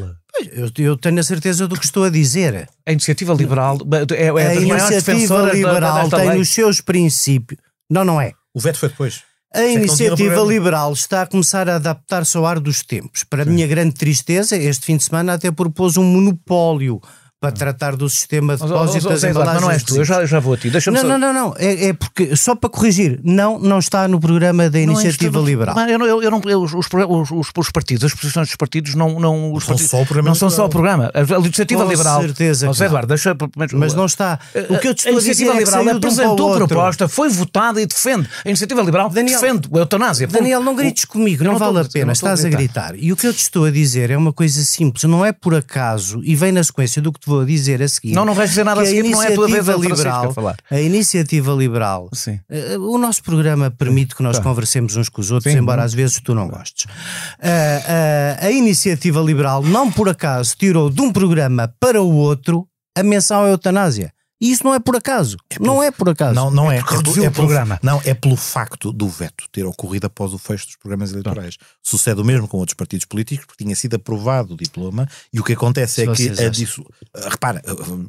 Eu, 0.52 0.70
eu, 0.78 0.98
tenho 0.98 1.20
a 1.20 1.24
certeza 1.24 1.68
do 1.68 1.80
que 1.80 1.86
estou 1.86 2.04
a 2.04 2.10
dizer. 2.10 2.68
A 2.86 2.92
iniciativa 2.92 3.34
liberal 3.34 3.78
é, 4.12 4.26
é 4.26 4.48
a 4.48 4.56
iniciativa 4.56 5.52
liberal 5.52 6.10
da, 6.10 6.18
tem 6.18 6.30
lei. 6.30 6.42
os 6.42 6.50
seus 6.50 6.82
princípios. 6.82 7.60
Não, 7.90 8.04
não 8.04 8.20
é. 8.22 8.34
O 8.54 8.60
veto 8.60 8.78
foi 8.78 8.90
depois. 8.90 9.22
A 9.56 9.64
iniciativa 9.64 10.42
liberal 10.42 10.92
está 10.92 11.22
a 11.24 11.26
começar 11.26 11.70
a 11.70 11.78
adaptar-se 11.78 12.36
ao 12.38 12.46
ar 12.46 12.60
dos 12.60 12.84
tempos. 12.84 13.24
Para 13.24 13.44
a 13.44 13.46
minha 13.46 13.66
grande 13.66 13.96
tristeza, 13.96 14.58
este 14.58 14.86
fim 14.86 14.98
de 14.98 15.06
semana 15.06 15.34
até 15.34 15.50
propôs 15.50 15.96
um 15.96 16.04
monopólio 16.04 17.02
para 17.40 17.52
tratar 17.52 17.96
do 17.96 18.10
sistema 18.10 18.58
de 18.58 18.64
depósito 18.64 19.10
das 19.10 19.24
embalagens. 19.24 19.62
Não 19.62 19.70
és 19.70 19.84
tu, 19.84 19.96
eu 19.96 20.04
já, 20.04 20.26
já 20.26 20.40
vou 20.40 20.56
a 20.56 20.58
ti. 20.58 20.72
Deixa 20.72 20.90
não, 20.90 21.02
só... 21.02 21.08
não, 21.08 21.18
não, 21.20 21.34
não. 21.34 21.56
É, 21.58 21.90
é, 21.90 21.94
porque, 21.94 22.36
só 22.36 22.56
para 22.56 22.68
corrigir, 22.68 23.20
não, 23.24 23.60
não 23.60 23.78
está 23.78 24.08
no 24.08 24.20
programa 24.20 24.68
da 24.72 24.80
Iniciativa 24.80 25.38
não, 25.38 25.46
Liberal. 25.46 25.78
eu, 25.88 26.00
eu, 26.04 26.24
eu 26.24 26.32
não, 26.32 26.42
eu, 26.46 26.64
os, 26.64 26.74
os, 26.74 26.88
os, 27.32 27.52
os, 27.56 27.72
partidos, 27.72 28.06
as 28.06 28.14
posições 28.16 28.48
dos 28.48 28.56
partidos 28.56 28.96
não, 28.96 29.20
não, 29.20 29.54
os 29.54 29.66
são 29.66 29.76
partidos, 29.76 29.92
só 29.92 30.02
o 30.02 30.06
programa 30.06 30.30
não 30.30 30.36
são 30.36 30.50
só 30.50 30.66
o 30.66 30.70
programa. 30.70 31.12
A, 31.14 31.38
Iniciativa 31.38 31.84
Com 31.84 31.90
Liberal. 31.92 32.22
certeza. 32.22 32.66
José 32.68 32.86
Eduardo, 32.86 33.08
deixa. 33.08 33.38
Mas 33.74 33.94
não 33.94 34.08
está. 34.08 34.40
O 34.70 34.80
que 34.80 34.88
eu 34.88 34.96
te 34.96 35.00
estou 35.00 35.12
a, 35.12 35.22
Iniciativa 35.22 35.54
Liberal 35.54 35.82
é 35.82 35.86
que 35.86 35.98
apresentou 35.98 36.56
proposta, 36.56 37.08
foi 37.08 37.30
votada 37.30 37.80
e 37.80 37.86
defende. 37.86 38.28
A 38.44 38.50
Iniciativa 38.50 38.82
Liberal 38.82 39.10
Daniel, 39.12 39.40
defende 39.40 39.70
a 39.72 39.78
eutanásia. 39.78 40.26
Daniel, 40.26 40.64
não 40.64 40.76
grites 40.76 41.06
comigo, 41.06 41.44
não, 41.44 41.58
vale 41.58 41.82
a 41.82 41.86
pena, 41.86 42.14
estás 42.14 42.44
a 42.44 42.50
gritar. 42.50 42.96
E 42.98 43.14
o 43.14 43.16
que 43.16 43.28
eu 43.28 43.34
te 43.34 43.42
estou 43.42 43.66
a 43.66 43.70
dizer 43.70 44.10
é 44.10 44.18
uma 44.18 44.34
coisa 44.34 44.60
simples, 44.64 45.04
não 45.04 45.24
é 45.24 45.32
por 45.32 45.54
acaso, 45.54 46.20
e 46.24 46.36
vem 46.36 46.52
na 46.52 46.64
sequência 46.64 47.00
do 47.00 47.12
que 47.12 47.27
vou 47.28 47.46
dizer 47.46 47.82
a 47.82 47.88
seguir. 47.88 48.14
Não, 48.14 48.26
não 48.26 48.34
vais 48.34 48.50
dizer 48.50 48.64
nada 48.64 48.82
a 48.82 48.86
seguir, 48.86 49.04
não 49.04 49.22
é 49.22 49.28
a 49.28 49.36
tua 49.36 49.48
vez 49.48 49.70
a 49.70 49.76
liberal, 49.76 50.34
falar. 50.34 50.58
A 50.70 50.80
iniciativa 50.80 51.52
liberal, 51.54 52.10
Sim. 52.14 52.40
Uh, 52.50 52.94
o 52.94 52.98
nosso 52.98 53.24
programa 53.24 53.70
permite 53.70 54.16
que 54.16 54.24
nós 54.24 54.38
tá. 54.38 54.44
conversemos 54.44 54.96
uns 54.96 55.10
com 55.10 55.22
os 55.22 55.32
outros, 55.32 55.52
Sim, 55.52 55.60
embora 55.60 55.84
às 55.84 55.94
vezes 55.94 56.20
tu 56.20 56.34
não 56.34 56.48
gostes. 56.48 56.86
Uh, 56.86 56.88
uh, 56.88 58.46
a 58.46 58.52
iniciativa 58.52 59.20
liberal, 59.22 59.62
não 59.62 59.92
por 59.92 60.10
acaso, 60.10 60.56
tirou 60.58 60.90
de 60.90 61.02
um 61.02 61.12
programa 61.12 61.74
para 61.80 62.02
o 62.02 62.14
outro 62.14 62.68
a 62.98 63.04
menção 63.04 63.44
à 63.44 63.50
eutanásia. 63.50 64.12
E 64.40 64.52
isso 64.52 64.64
não 64.64 64.74
é 64.74 64.80
por 64.80 64.96
acaso. 64.96 65.38
É 65.50 65.58
não 65.60 65.82
é 65.82 65.90
por 65.90 66.10
acaso. 66.10 66.36
Não, 66.36 66.52
não 66.52 66.72
é. 66.72 66.78
é, 66.78 66.80
é, 66.80 67.28
o 67.28 67.32
programa. 67.32 67.80
Não, 67.82 68.00
é 68.06 68.14
pelo 68.14 68.36
facto 68.36 68.94
do 68.94 69.08
veto 69.08 69.46
ter 69.52 69.66
ocorrido 69.66 70.06
após 70.06 70.32
o 70.34 70.38
fecho 70.38 70.68
dos 70.68 70.76
programas 70.76 71.12
eleitorais. 71.12 71.58
Sucede 71.82 72.22
o 72.22 72.26
mesmo 72.26 72.48
com 72.48 72.58
outros 72.58 72.76
partidos 72.76 73.06
políticos, 73.06 73.46
porque 73.46 73.64
tinha 73.64 73.76
sido 73.76 73.96
aprovado 73.96 74.54
o 74.54 74.58
diploma 74.58 75.08
e 75.34 75.40
o 75.40 75.44
que 75.44 75.54
acontece 75.54 76.04
é 76.04 76.14
que 76.14 76.30
a 76.44 76.50
disso. 76.50 76.86
Repara, 77.16 77.62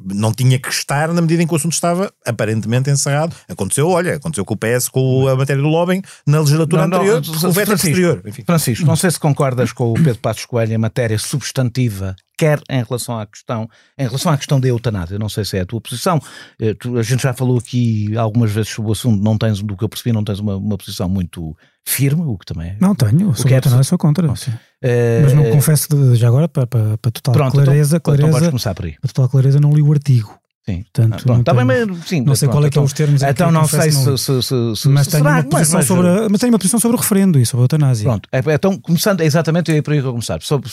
não 0.05 0.31
tinha 0.31 0.59
que 0.59 0.69
estar 0.69 1.11
na 1.11 1.21
medida 1.21 1.41
em 1.41 1.47
que 1.47 1.53
o 1.53 1.57
assunto 1.57 1.73
estava 1.73 2.13
aparentemente 2.25 2.89
encerrado. 2.91 3.35
Aconteceu, 3.47 3.89
olha, 3.89 4.15
aconteceu 4.15 4.45
com 4.45 4.53
o 4.53 4.57
PS 4.57 4.87
com 4.87 5.27
a 5.27 5.35
matéria 5.35 5.61
do 5.61 5.67
lobbying 5.67 6.03
na 6.27 6.39
legislatura 6.39 6.85
não, 6.85 6.97
anterior, 6.97 7.23
não, 7.25 7.49
o 7.49 7.53
veto 7.53 7.73
exterior. 7.73 8.21
Enfim. 8.25 8.43
Francisco, 8.45 8.85
não 8.85 8.95
sei 8.95 9.09
se 9.09 9.19
concordas 9.19 9.71
com 9.71 9.91
o 9.91 9.95
Pedro 9.95 10.19
Passos 10.19 10.45
Coelho 10.45 10.73
em 10.73 10.77
matéria 10.77 11.17
substantiva 11.17 12.15
quer 12.39 12.61
em 12.69 12.81
relação 12.81 13.19
à 13.19 13.25
questão, 13.25 13.69
em 13.97 14.05
relação 14.05 14.31
à 14.31 14.37
questão 14.37 14.61
da 14.61 14.67
eutanásia. 14.69 15.19
Não 15.19 15.27
sei 15.27 15.43
se 15.43 15.57
é 15.57 15.61
a 15.61 15.65
tua 15.65 15.81
posição. 15.81 16.21
Eh, 16.57 16.73
a 16.97 17.01
gente 17.01 17.21
já 17.21 17.33
falou 17.33 17.57
aqui 17.57 18.15
algumas 18.15 18.49
vezes 18.49 18.71
sobre 18.71 18.89
o 18.89 18.93
assunto, 18.93 19.21
não 19.21 19.37
tens, 19.37 19.61
do 19.61 19.75
que 19.75 19.83
eu 19.83 19.89
percebi, 19.89 20.13
não 20.13 20.23
tens 20.23 20.39
uma, 20.39 20.55
uma 20.55 20.77
posição 20.77 21.09
muito 21.09 21.53
firme, 21.85 22.21
o 22.21 22.37
que 22.37 22.45
também 22.45 22.69
é. 22.69 22.77
Não 22.79 22.95
tenho, 22.95 23.35
sobre 23.35 23.53
a 23.53 23.57
é 23.57 23.59
eutanásia 23.59 23.83
sou 23.83 23.97
contra. 23.97 24.33
É, 24.81 25.21
Mas 25.21 25.33
não 25.33 25.51
confesso 25.51 25.89
de, 25.89 26.15
já 26.15 26.29
agora, 26.29 26.47
para, 26.47 26.65
para, 26.65 26.97
para 26.97 27.11
total 27.11 27.33
pronto, 27.33 27.51
clareza, 27.51 27.97
então, 27.97 28.15
clareza, 28.15 28.37
então 28.37 28.49
começar 28.51 28.73
por 28.73 28.85
aí. 28.85 28.95
Para 29.01 29.07
total 29.09 29.29
clareza, 29.29 29.59
não 29.59 29.73
li 29.73 29.81
o 29.81 29.91
artigo. 29.91 30.39
Sim. 30.69 30.83
Portanto, 30.93 31.13
ah, 31.13 31.23
pronto, 31.23 31.43
tá 31.43 31.53
bem, 31.53 31.65
mas, 31.65 31.79
sim, 32.05 32.21
não 32.21 32.35
sei 32.35 32.47
pronto, 32.47 32.57
qual 32.57 32.65
é 32.65 32.69
que 32.69 32.73
então, 32.73 32.83
é 32.83 32.85
os 32.85 32.93
termos. 32.93 33.23
Então 33.23 33.51
não 33.51 33.67
sei 33.67 33.91
se, 33.91 34.17
se, 34.17 34.43
se, 34.43 34.75
se, 34.75 34.89
mas, 34.89 35.07
tenho 35.07 35.23
uma 35.23 35.43
posição 35.43 35.79
mas, 35.79 35.87
sobre, 35.87 36.07
a, 36.07 36.29
mas 36.29 36.39
tenho 36.39 36.53
uma 36.53 36.59
posição 36.59 36.79
sobre 36.79 36.97
o 36.97 36.99
referendo 36.99 37.39
e 37.39 37.45
sobre 37.45 37.61
a 37.61 37.63
eutanásia. 37.63 38.03
Pronto, 38.03 38.29
é, 38.31 38.39
então 38.53 38.77
começando, 38.77 39.21
é 39.21 39.25
exatamente 39.25 39.71
aí 39.71 39.81
por 39.81 39.93
aí 39.93 40.01
que 40.01 40.05
eu 40.05 40.11
começar. 40.11 40.39
Sobre, 40.41 40.69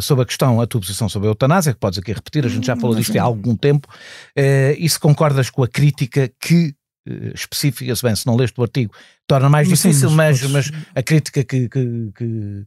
sobre 0.00 0.22
a 0.22 0.26
questão, 0.26 0.60
a 0.60 0.66
tua 0.66 0.80
posição 0.80 1.08
sobre 1.08 1.28
a 1.28 1.30
eutanásia, 1.30 1.72
que 1.72 1.80
podes 1.80 1.98
aqui 1.98 2.12
repetir, 2.12 2.46
a 2.46 2.48
gente 2.48 2.66
já 2.66 2.76
falou 2.76 2.94
disto 2.94 3.16
há 3.18 3.22
algum 3.22 3.56
tempo, 3.56 3.88
eh, 4.36 4.76
e 4.78 4.88
se 4.88 4.98
concordas 4.98 5.50
com 5.50 5.64
a 5.64 5.68
crítica 5.68 6.30
que 6.40 6.74
eh, 7.08 7.32
específica, 7.34 7.94
se 7.96 8.02
bem, 8.02 8.14
se 8.14 8.26
não 8.26 8.36
leste 8.36 8.58
o 8.58 8.62
artigo, 8.62 8.92
torna 9.26 9.48
mais 9.48 9.68
difícil, 9.68 10.10
mas, 10.10 10.42
mas 10.42 10.70
a 10.94 11.02
crítica 11.02 11.42
que, 11.42 11.68
que, 11.68 12.12
que 12.16 12.66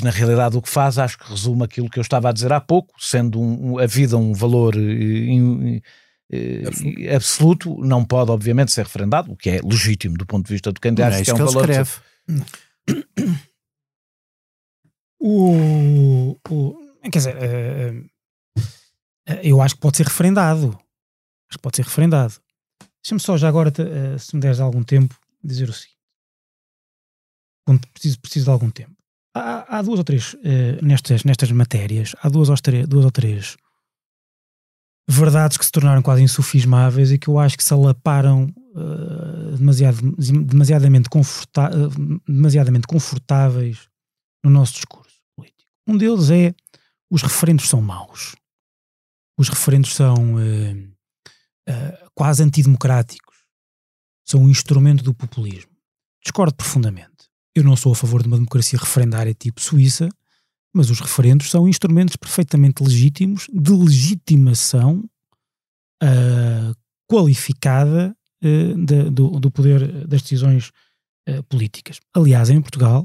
que 0.00 0.04
na 0.04 0.10
realidade 0.10 0.56
o 0.56 0.62
que 0.62 0.68
faz 0.68 0.98
acho 0.98 1.18
que 1.18 1.28
resume 1.28 1.64
aquilo 1.64 1.88
que 1.88 1.98
eu 1.98 2.02
estava 2.02 2.28
a 2.28 2.32
dizer 2.32 2.52
há 2.52 2.60
pouco, 2.60 2.94
sendo 2.98 3.40
um, 3.40 3.78
a 3.78 3.86
vida 3.86 4.16
um 4.16 4.32
valor 4.32 4.74
eh, 4.76 6.62
absoluto. 6.66 7.14
absoluto. 7.14 7.84
não 7.84 8.04
pode 8.04 8.30
obviamente 8.30 8.72
ser 8.72 8.84
referendado, 8.84 9.32
o 9.32 9.36
que 9.36 9.50
é 9.50 9.60
legítimo 9.62 10.16
do 10.16 10.26
ponto 10.26 10.46
de 10.46 10.52
vista 10.52 10.72
do 10.72 10.80
candidato, 10.80 11.14
é 11.14 11.22
que 11.22 11.30
é 11.30 11.34
um 11.34 11.36
que 11.36 11.42
valor. 11.44 11.70
Escreve. 11.70 11.90
O, 15.22 16.30
o, 16.48 16.78
quer 17.02 17.18
dizer, 17.18 17.36
uh, 17.36 18.10
eu 19.42 19.60
acho 19.60 19.74
que 19.74 19.80
pode 19.82 19.98
ser 19.98 20.06
referendado. 20.06 20.68
Acho 21.48 21.58
que 21.58 21.62
pode 21.62 21.76
ser 21.76 21.84
referendado. 21.84 22.40
Deixa-me 23.02 23.20
só 23.20 23.36
já 23.36 23.48
agora, 23.48 23.70
uh, 23.70 24.18
se 24.18 24.34
me 24.34 24.40
deres 24.40 24.60
algum 24.60 24.82
tempo, 24.82 25.14
dizer 25.44 25.68
o 25.68 25.72
seguinte. 25.74 26.00
Quando 27.66 27.86
preciso, 27.88 28.18
preciso 28.18 28.44
de 28.46 28.50
algum 28.50 28.70
tempo. 28.70 28.99
Há, 29.34 29.78
há 29.78 29.82
duas 29.82 29.98
ou 29.98 30.04
três, 30.04 30.34
uh, 30.34 30.84
nestas, 30.84 31.22
nestas 31.24 31.50
matérias, 31.52 32.16
há 32.20 32.28
duas 32.28 32.48
ou, 32.48 32.56
três, 32.56 32.86
duas 32.86 33.04
ou 33.04 33.10
três 33.10 33.56
verdades 35.08 35.56
que 35.56 35.64
se 35.64 35.72
tornaram 35.72 36.02
quase 36.02 36.22
insufismáveis 36.22 37.10
e 37.10 37.18
que 37.18 37.28
eu 37.28 37.38
acho 37.38 37.56
que 37.56 37.64
se 37.64 37.72
alaparam 37.72 38.52
uh, 38.74 39.56
demasiado, 39.56 40.00
demasiadamente, 40.46 41.08
conforta 41.08 41.70
uh, 41.70 42.20
demasiadamente 42.26 42.86
confortáveis 42.86 43.88
no 44.44 44.50
nosso 44.50 44.74
discurso 44.74 45.20
político. 45.36 45.70
Um 45.86 45.96
deles 45.96 46.30
é 46.30 46.54
os 47.10 47.22
referendos 47.22 47.68
são 47.68 47.80
maus. 47.80 48.36
Os 49.36 49.48
referendos 49.48 49.94
são 49.94 50.14
quase 52.14 52.42
antidemocráticos. 52.42 53.36
São 54.24 54.42
um 54.42 54.48
instrumento 54.48 55.02
do 55.02 55.14
populismo. 55.14 55.72
Discordo 56.22 56.54
profundamente. 56.54 57.09
Eu 57.60 57.64
não 57.64 57.76
sou 57.76 57.92
a 57.92 57.94
favor 57.94 58.22
de 58.22 58.26
uma 58.26 58.38
democracia 58.38 58.78
referendária 58.78 59.34
tipo 59.34 59.60
Suíça, 59.60 60.08
mas 60.74 60.88
os 60.88 60.98
referendos 60.98 61.50
são 61.50 61.68
instrumentos 61.68 62.16
perfeitamente 62.16 62.82
legítimos 62.82 63.48
de 63.52 63.70
legitimação 63.70 65.04
uh, 66.02 66.74
qualificada 67.06 68.16
uh, 68.42 68.84
de, 68.86 69.10
do, 69.10 69.38
do, 69.38 69.50
poder 69.50 70.06
das 70.06 70.22
decisões 70.22 70.70
uh, 71.28 71.42
políticas. 71.50 72.00
Aliás, 72.14 72.48
em 72.48 72.62
Portugal, 72.62 73.04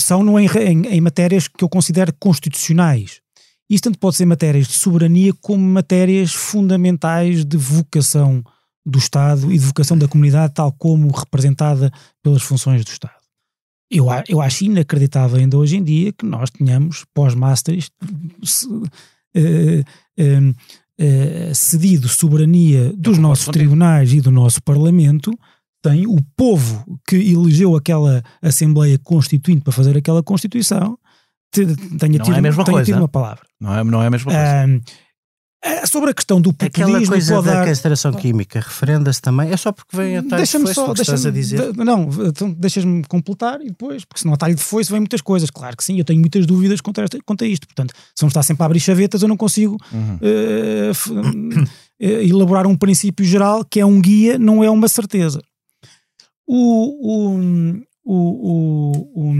são 0.00 0.24
no, 0.24 0.36
em, 0.40 0.48
em, 0.48 0.86
em, 0.86 1.00
matérias 1.00 1.46
que 1.46 1.62
eu 1.62 1.68
considero 1.68 2.12
constitucionais. 2.18 3.20
Isto 3.70 3.84
tanto 3.84 4.00
pode 4.00 4.16
ser 4.16 4.26
matérias 4.26 4.66
de 4.66 4.72
soberania 4.72 5.32
como 5.40 5.64
matérias 5.64 6.32
fundamentais 6.32 7.44
de 7.44 7.56
vocação 7.56 8.42
do 8.84 8.98
Estado 8.98 9.52
e 9.52 9.58
de 9.58 9.64
vocação 9.64 9.96
da 9.96 10.08
comunidade, 10.08 10.54
tal 10.54 10.72
como 10.72 11.10
representada 11.10 11.90
pelas 12.22 12.42
funções 12.42 12.84
do 12.84 12.88
Estado. 12.88 13.22
Eu, 13.90 14.06
eu 14.28 14.40
acho 14.40 14.64
inacreditável 14.64 15.38
ainda 15.38 15.58
hoje 15.58 15.76
em 15.76 15.84
dia 15.84 16.12
que 16.12 16.24
nós 16.24 16.50
tenhamos 16.50 17.04
pós-Maastricht 17.12 17.92
uh, 18.00 18.84
uh, 19.36 20.50
uh, 20.98 21.54
cedido 21.54 22.08
soberania 22.08 22.92
dos 22.96 23.18
nossos 23.18 23.48
tribunais 23.48 24.12
e 24.14 24.20
do 24.20 24.30
nosso 24.30 24.62
Parlamento, 24.62 25.38
tem 25.82 26.06
o 26.06 26.16
povo 26.34 26.98
que 27.06 27.16
elegeu 27.16 27.76
aquela 27.76 28.22
Assembleia 28.40 28.98
Constituinte 28.98 29.62
para 29.62 29.72
fazer 29.72 29.96
aquela 29.96 30.22
Constituição, 30.22 30.96
tenha 31.50 32.18
tido, 32.18 32.34
é 32.34 32.64
tenha 32.64 32.84
tido 32.84 32.98
uma 32.98 33.08
palavra. 33.08 33.44
Não 33.60 33.76
é, 33.76 33.84
não 33.84 34.02
é 34.02 34.06
a 34.06 34.10
mesma 34.10 34.32
coisa. 34.32 34.38
É 34.40 34.80
sobre 35.86 36.10
a 36.10 36.14
questão 36.14 36.40
do 36.40 36.52
populismo... 36.52 36.96
Aquela 36.96 37.06
coisa 37.06 37.42
da 37.42 37.64
castração 37.64 38.12
química 38.12 38.60
referenda-se 38.60 39.20
também? 39.22 39.50
É 39.50 39.56
só 39.56 39.70
porque 39.70 39.96
vem 39.96 40.16
a 40.16 40.22
talho 40.22 40.44
de 40.44 40.50
foice 40.50 40.74
só, 40.74 40.92
que 40.92 41.00
estás 41.00 41.26
a 41.26 41.30
dizer? 41.30 41.72
De, 41.72 41.84
não, 41.84 42.08
então 42.26 42.52
deixas-me 42.52 43.04
completar 43.04 43.60
e 43.60 43.66
depois, 43.66 44.04
porque 44.04 44.20
senão 44.20 44.34
a 44.34 44.36
talho 44.36 44.54
de 44.54 44.62
foice 44.62 44.90
vem 44.90 45.00
muitas 45.00 45.20
coisas. 45.20 45.50
Claro 45.50 45.76
que 45.76 45.84
sim, 45.84 45.98
eu 45.98 46.04
tenho 46.04 46.18
muitas 46.20 46.46
dúvidas 46.46 46.80
contra, 46.80 47.04
esta, 47.04 47.18
contra 47.24 47.46
isto. 47.46 47.66
Portanto, 47.66 47.94
se 47.94 48.20
vamos 48.20 48.32
estar 48.32 48.42
sempre 48.42 48.62
a 48.62 48.66
abrir 48.66 48.80
chavetas, 48.80 49.22
eu 49.22 49.28
não 49.28 49.36
consigo 49.36 49.76
uhum. 49.92 50.16
uh, 50.16 51.62
uh, 51.62 51.66
elaborar 52.00 52.66
um 52.66 52.76
princípio 52.76 53.24
geral 53.24 53.64
que 53.64 53.78
é 53.78 53.86
um 53.86 54.00
guia, 54.00 54.38
não 54.38 54.64
é 54.64 54.70
uma 54.70 54.88
certeza. 54.88 55.40
O, 56.44 57.36
o, 57.36 57.80
o, 58.04 58.90
o, 59.14 59.34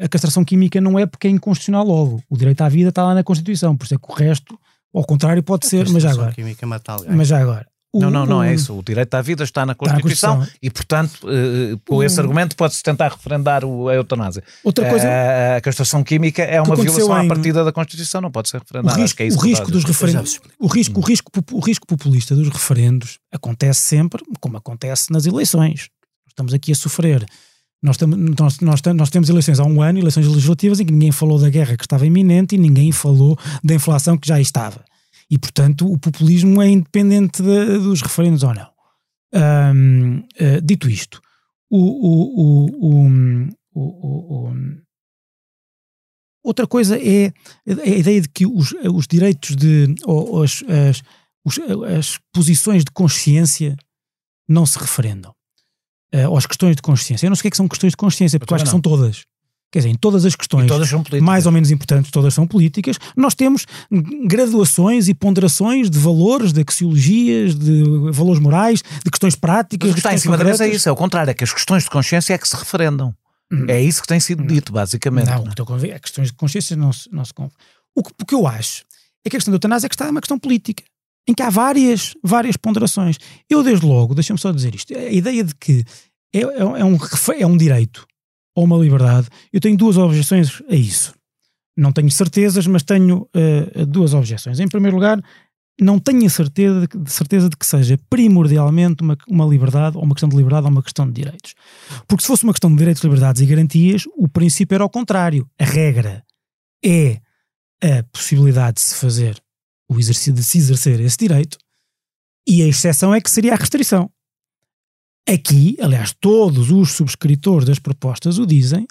a 0.00 0.08
castração 0.08 0.44
química 0.44 0.80
não 0.80 0.98
é 0.98 1.04
porque 1.04 1.28
é 1.28 1.30
inconstitucional 1.30 1.86
logo. 1.86 2.22
O 2.28 2.36
direito 2.36 2.62
à 2.62 2.68
vida 2.68 2.88
está 2.88 3.04
lá 3.04 3.14
na 3.14 3.22
Constituição, 3.22 3.76
por 3.76 3.84
isso 3.84 3.94
é 3.94 3.98
que 3.98 4.10
o 4.10 4.14
resto 4.14 4.58
ao 4.94 5.04
contrário, 5.04 5.42
pode 5.42 5.66
ser, 5.66 5.88
mas 5.88 6.02
já 6.02 6.10
agora. 6.10 6.32
Química 6.32 6.66
mata 6.66 6.96
Mas 7.08 7.28
já 7.28 7.40
agora. 7.40 7.66
O, 7.94 8.00
não, 8.00 8.10
não, 8.10 8.24
não 8.24 8.42
é 8.42 8.52
o- 8.52 8.54
isso. 8.54 8.74
O 8.78 8.82
direito 8.82 9.12
à 9.12 9.20
vida 9.20 9.44
está 9.44 9.66
na 9.66 9.72
Está 9.72 9.84
na 9.84 9.90
Constituição, 9.92 10.36
Constituição. 10.38 10.58
e, 10.62 10.70
portanto, 10.70 11.20
eh, 11.28 11.76
com 11.86 12.02
esse 12.02 12.16
O- 12.16 12.20
argumento 12.22 12.56
pode-se 12.56 12.82
tentar 12.82 13.10
referendar 13.10 13.66
o- 13.66 13.86
a 13.86 13.94
eutanásia. 13.94 14.42
Outra 14.64 14.88
coisa. 14.88 15.06
A, 15.06 15.56
a 15.56 15.60
castração 15.60 16.02
química 16.02 16.42
é 16.42 16.58
uma 16.62 16.74
violação 16.74 17.12
à 17.12 17.22
em- 17.22 17.28
partida 17.28 17.62
da 17.62 17.70
Constituição, 17.70 18.22
não 18.22 18.30
pode 18.30 18.48
ser 18.48 18.56
o 18.56 18.60
referendada. 18.60 18.94
Acho 18.94 19.02
risco, 19.02 19.16
que 19.18 19.22
é 19.22 19.26
isso 19.26 19.36
o 19.36 19.40
risco 19.42 19.68
a 19.68 19.70
dos 19.70 19.84
referendos, 19.84 20.40
o 20.58 20.66
risco, 20.68 20.98
o, 21.00 21.02
risco, 21.02 21.30
o, 21.52 21.60
risco, 21.60 21.86
populista 21.86 22.34
dos 22.34 22.48
referendos 22.48 23.18
acontece 23.30 23.80
sempre, 23.80 24.22
como 24.40 24.56
acontece 24.56 25.12
nas 25.12 25.26
eleições. 25.26 25.90
Estamos 26.30 26.54
aqui 26.54 26.72
a 26.72 26.74
sofrer. 26.74 27.26
Nós, 27.82 27.96
nós, 27.98 28.60
nós, 28.60 28.80
nós 28.94 29.10
temos 29.10 29.28
eleições 29.28 29.58
há 29.58 29.64
um 29.64 29.82
ano, 29.82 29.98
eleições 29.98 30.28
legislativas, 30.28 30.78
em 30.78 30.86
que 30.86 30.92
ninguém 30.92 31.10
falou 31.10 31.38
da 31.38 31.50
guerra 31.50 31.76
que 31.76 31.84
estava 31.84 32.06
iminente 32.06 32.54
e 32.54 32.58
ninguém 32.58 32.92
falou 32.92 33.36
da 33.62 33.74
inflação 33.74 34.16
que 34.16 34.28
já 34.28 34.40
estava. 34.40 34.84
E, 35.28 35.36
portanto, 35.36 35.90
o 35.90 35.98
populismo 35.98 36.62
é 36.62 36.68
independente 36.68 37.42
de- 37.42 37.78
dos 37.78 38.00
referendos 38.02 38.42
ou 38.42 38.54
não. 38.54 38.70
Ahm, 39.34 40.22
eh, 40.36 40.60
dito 40.60 40.88
isto, 40.88 41.20
o, 41.70 41.78
o, 41.78 43.06
o, 43.06 43.52
outra 46.44 46.66
coisa 46.66 46.98
é 46.98 47.32
a 47.66 47.88
ideia 47.88 48.20
de 48.20 48.28
que 48.28 48.46
os, 48.46 48.74
os 48.92 49.06
direitos 49.06 49.56
de 49.56 49.94
ou, 50.04 50.42
as, 50.42 50.62
as, 50.64 51.02
as 51.98 52.18
posições 52.32 52.84
de 52.84 52.90
consciência 52.92 53.74
não 54.46 54.66
se 54.66 54.78
referendam. 54.78 55.34
Ou 56.28 56.36
as 56.36 56.46
questões 56.46 56.76
de 56.76 56.82
consciência. 56.82 57.26
Eu 57.26 57.30
não 57.30 57.36
sei 57.36 57.40
o 57.40 57.42
que 57.42 57.48
é 57.48 57.50
que 57.52 57.56
são 57.56 57.68
questões 57.68 57.92
de 57.92 57.96
consciência, 57.96 58.38
porque 58.38 58.52
eu 58.52 58.56
acho 58.56 58.64
que 58.64 58.70
também 58.70 58.82
são 58.82 58.98
todas. 58.98 59.24
Quer 59.72 59.78
dizer, 59.78 59.88
em 59.88 59.94
todas 59.94 60.26
as 60.26 60.36
questões 60.36 60.66
todas 60.68 60.86
mais 61.24 61.46
ou 61.46 61.52
menos 61.52 61.70
importantes, 61.70 62.10
todas 62.10 62.34
são 62.34 62.46
políticas, 62.46 62.98
nós 63.16 63.34
temos 63.34 63.64
graduações 64.26 65.08
e 65.08 65.14
ponderações 65.14 65.88
de 65.90 65.98
valores, 65.98 66.52
de 66.52 66.60
axiologias, 66.66 67.54
de 67.54 67.82
valores 68.10 68.40
morais, 68.40 68.82
de 69.04 69.10
questões 69.10 69.34
práticas. 69.34 69.90
O 69.90 69.94
que 69.94 70.00
está 70.00 70.12
em 70.14 70.18
cima 70.18 70.36
da 70.36 70.44
mesa 70.44 70.66
é 70.66 70.68
isso, 70.68 70.88
é 70.88 70.92
o 70.92 70.96
contrário, 70.96 71.30
é 71.30 71.34
que 71.34 71.44
as 71.44 71.52
questões 71.52 71.84
de 71.84 71.90
consciência 71.90 72.34
é 72.34 72.38
que 72.38 72.46
se 72.48 72.56
referendam. 72.56 73.14
Hum. 73.52 73.64
É 73.68 73.80
isso 73.80 74.00
que 74.02 74.08
tem 74.08 74.20
sido 74.20 74.44
dito, 74.44 74.72
basicamente. 74.72 75.26
Não, 75.28 75.44
estou 75.48 75.66
conven- 75.66 75.92
as 75.92 76.00
questões 76.00 76.28
de 76.28 76.34
consciência 76.34 76.76
não 76.76 76.92
se, 76.92 77.08
não 77.12 77.24
se 77.24 77.32
conf- 77.34 77.52
o, 77.94 78.02
que, 78.02 78.10
o 78.22 78.26
que 78.26 78.34
eu 78.34 78.46
acho 78.46 78.82
é 79.24 79.30
que 79.30 79.36
a 79.36 79.38
questão 79.38 79.52
da 79.52 79.56
eutanásia 79.56 79.86
é 79.86 79.88
que 79.88 79.94
está 79.94 80.08
uma 80.10 80.20
questão 80.20 80.38
política, 80.38 80.82
em 81.28 81.34
que 81.34 81.42
há 81.42 81.50
várias, 81.50 82.14
várias 82.22 82.56
ponderações. 82.56 83.16
Eu, 83.48 83.62
desde 83.62 83.86
logo, 83.86 84.14
deixa-me 84.14 84.38
só 84.38 84.50
dizer 84.52 84.74
isto, 84.74 84.96
a 84.96 85.10
ideia 85.10 85.44
de 85.44 85.54
que 85.54 85.84
é, 86.34 86.40
é, 86.40 86.42
é 86.42 86.84
um, 86.84 86.96
é 87.38 87.46
um 87.46 87.56
direito 87.56 88.06
ou 88.56 88.64
uma 88.64 88.76
liberdade, 88.76 89.28
eu 89.52 89.60
tenho 89.60 89.76
duas 89.76 89.96
objeções 89.96 90.62
a 90.68 90.74
isso. 90.74 91.14
Não 91.76 91.90
tenho 91.92 92.10
certezas, 92.10 92.66
mas 92.66 92.82
tenho 92.82 93.26
eh, 93.34 93.86
duas 93.86 94.12
objeções. 94.12 94.60
Em 94.60 94.68
primeiro 94.68 94.94
lugar, 94.96 95.18
não 95.80 95.98
tenho 95.98 96.26
a 96.26 96.28
certeza 96.28 96.80
de, 96.82 96.88
que- 96.88 96.98
de 96.98 97.10
certeza 97.10 97.48
de 97.48 97.56
que 97.56 97.64
seja 97.64 97.98
primordialmente 98.10 99.02
uma, 99.02 99.16
uma 99.26 99.46
liberdade, 99.46 99.96
ou 99.96 100.02
uma 100.04 100.14
questão 100.14 100.28
de 100.28 100.36
liberdade, 100.36 100.66
ou 100.66 100.70
uma 100.70 100.82
questão 100.82 101.06
de 101.06 101.12
direitos. 101.12 101.54
Porque 102.06 102.20
se 102.22 102.26
fosse 102.28 102.44
uma 102.44 102.52
questão 102.52 102.70
de 102.70 102.76
direitos, 102.76 103.02
liberdades 103.02 103.40
e 103.40 103.46
garantias, 103.46 104.04
o 104.18 104.28
princípio 104.28 104.74
era 104.74 104.84
ao 104.84 104.90
contrário. 104.90 105.48
A 105.58 105.64
regra 105.64 106.22
é 106.84 107.20
a 107.82 108.02
possibilidade 108.12 108.74
de 108.74 108.80
se 108.82 108.94
fazer 108.96 109.42
o 109.92 109.98
exercício 109.98 110.32
de 110.32 110.42
se 110.42 110.58
exercer 110.58 111.00
esse 111.00 111.16
direito 111.16 111.58
e 112.46 112.62
a 112.62 112.66
exceção 112.66 113.14
é 113.14 113.20
que 113.20 113.30
seria 113.30 113.54
a 113.54 113.56
restrição. 113.56 114.10
Aqui, 115.28 115.76
aliás, 115.80 116.12
todos 116.12 116.70
os 116.70 116.92
subscritores 116.92 117.66
das 117.66 117.78
propostas 117.78 118.38
o 118.38 118.46
dizem, 118.46 118.86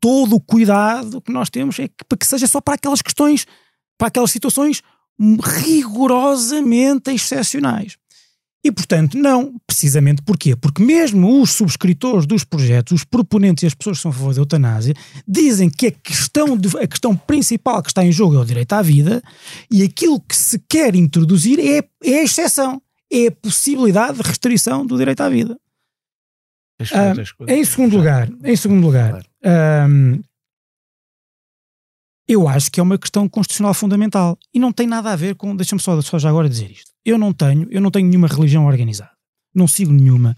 todo 0.00 0.36
o 0.36 0.40
cuidado 0.40 1.20
que 1.20 1.32
nós 1.32 1.50
temos 1.50 1.78
é 1.78 1.88
que, 1.88 2.04
para 2.08 2.18
que 2.18 2.26
seja 2.26 2.46
só 2.46 2.60
para 2.60 2.74
aquelas 2.74 3.02
questões, 3.02 3.46
para 3.98 4.08
aquelas 4.08 4.30
situações 4.30 4.82
rigorosamente 5.18 7.10
excepcionais. 7.10 7.96
E, 8.64 8.70
portanto, 8.70 9.18
não, 9.18 9.58
precisamente 9.66 10.22
porquê? 10.22 10.54
Porque 10.54 10.80
mesmo 10.82 11.42
os 11.42 11.50
subscritores 11.50 12.26
dos 12.26 12.44
projetos, 12.44 12.92
os 12.92 13.04
proponentes 13.04 13.64
e 13.64 13.66
as 13.66 13.74
pessoas 13.74 13.98
que 13.98 14.02
são 14.02 14.10
a 14.12 14.14
favor 14.14 14.32
da 14.34 14.40
eutanásia, 14.40 14.94
dizem 15.26 15.68
que 15.68 15.88
a 15.88 15.90
questão, 15.90 16.56
de- 16.56 16.78
a 16.78 16.86
questão 16.86 17.16
principal 17.16 17.82
que 17.82 17.90
está 17.90 18.04
em 18.04 18.12
jogo 18.12 18.36
é 18.36 18.38
o 18.38 18.44
direito 18.44 18.72
à 18.72 18.80
vida 18.80 19.20
e 19.68 19.82
aquilo 19.82 20.20
que 20.20 20.36
se 20.36 20.60
quer 20.68 20.94
introduzir 20.94 21.58
é, 21.58 21.82
é 22.04 22.20
a 22.20 22.22
exceção, 22.22 22.80
é 23.12 23.26
a 23.26 23.32
possibilidade 23.32 24.18
de 24.18 24.22
restrição 24.28 24.86
do 24.86 24.96
direito 24.96 25.20
à 25.22 25.28
vida. 25.28 25.58
Ah, 26.94 27.14
Em 27.52 27.64
segundo 27.64 27.96
lugar, 27.96 28.28
em 28.44 28.56
segundo 28.56 28.80
lugar, 28.86 29.26
ahm, 29.44 30.20
eu 32.28 32.46
acho 32.48 32.70
que 32.70 32.78
é 32.78 32.82
uma 32.82 32.96
questão 32.98 33.28
constitucional 33.28 33.74
fundamental 33.74 34.38
e 34.54 34.60
não 34.60 34.72
tem 34.72 34.86
nada 34.86 35.12
a 35.12 35.16
ver 35.16 35.34
com, 35.34 35.54
deixa-me 35.56 35.80
só, 35.82 36.00
só 36.00 36.16
já 36.18 36.28
agora 36.28 36.48
dizer 36.48 36.70
isto. 36.70 36.91
Eu 37.04 37.18
não 37.18 37.32
tenho, 37.32 37.66
eu 37.70 37.80
não 37.80 37.90
tenho 37.90 38.08
nenhuma 38.08 38.28
religião 38.28 38.66
organizada. 38.66 39.10
Não 39.54 39.66
sigo 39.66 39.92
nenhuma. 39.92 40.36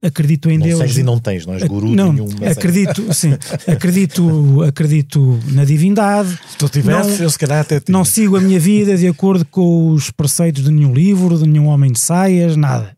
Acredito 0.00 0.48
em 0.48 0.58
Não 0.58 0.66
Deus. 0.66 0.78
segues 0.78 0.98
e 0.98 1.02
não 1.02 1.18
tens, 1.18 1.44
não 1.44 1.54
és 1.54 1.64
guru 1.64 1.88
não, 1.90 2.12
nenhum. 2.12 2.28
acredito, 2.48 3.12
sim, 3.12 3.32
acredito, 3.66 4.62
acredito 4.62 5.40
na 5.48 5.64
divindade. 5.64 6.38
Se 6.50 6.56
tu 6.56 6.68
tivesses, 6.68 7.18
não- 7.18 7.24
eu 7.24 7.30
se 7.30 7.38
calhar 7.38 7.60
até 7.60 7.80
tinha. 7.80 7.92
Não 7.98 8.04
sigo 8.04 8.36
a 8.36 8.40
minha 8.40 8.60
vida 8.60 8.96
de 8.96 9.08
acordo 9.08 9.44
com 9.46 9.90
os 9.90 10.08
preceitos 10.12 10.62
de 10.64 10.70
nenhum 10.70 10.94
livro, 10.94 11.36
de 11.36 11.48
nenhum 11.48 11.66
homem 11.66 11.90
de 11.90 11.98
saias, 11.98 12.56
nada. 12.56 12.96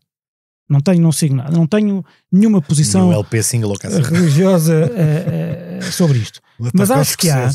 Não 0.71 0.79
tenho, 0.79 1.01
não 1.01 1.11
sigo 1.11 1.35
nada. 1.35 1.51
Não 1.51 1.67
tenho 1.67 2.03
nenhuma 2.31 2.61
posição 2.61 3.01
nenhum 3.09 3.13
LP 3.19 3.43
single 3.43 3.73
religiosa 4.09 4.73
eh, 4.95 5.79
eh, 5.81 5.91
sobre 5.91 6.17
isto. 6.19 6.39
Mas 6.73 6.89
acho 6.89 7.17
que 7.17 7.29
há, 7.29 7.47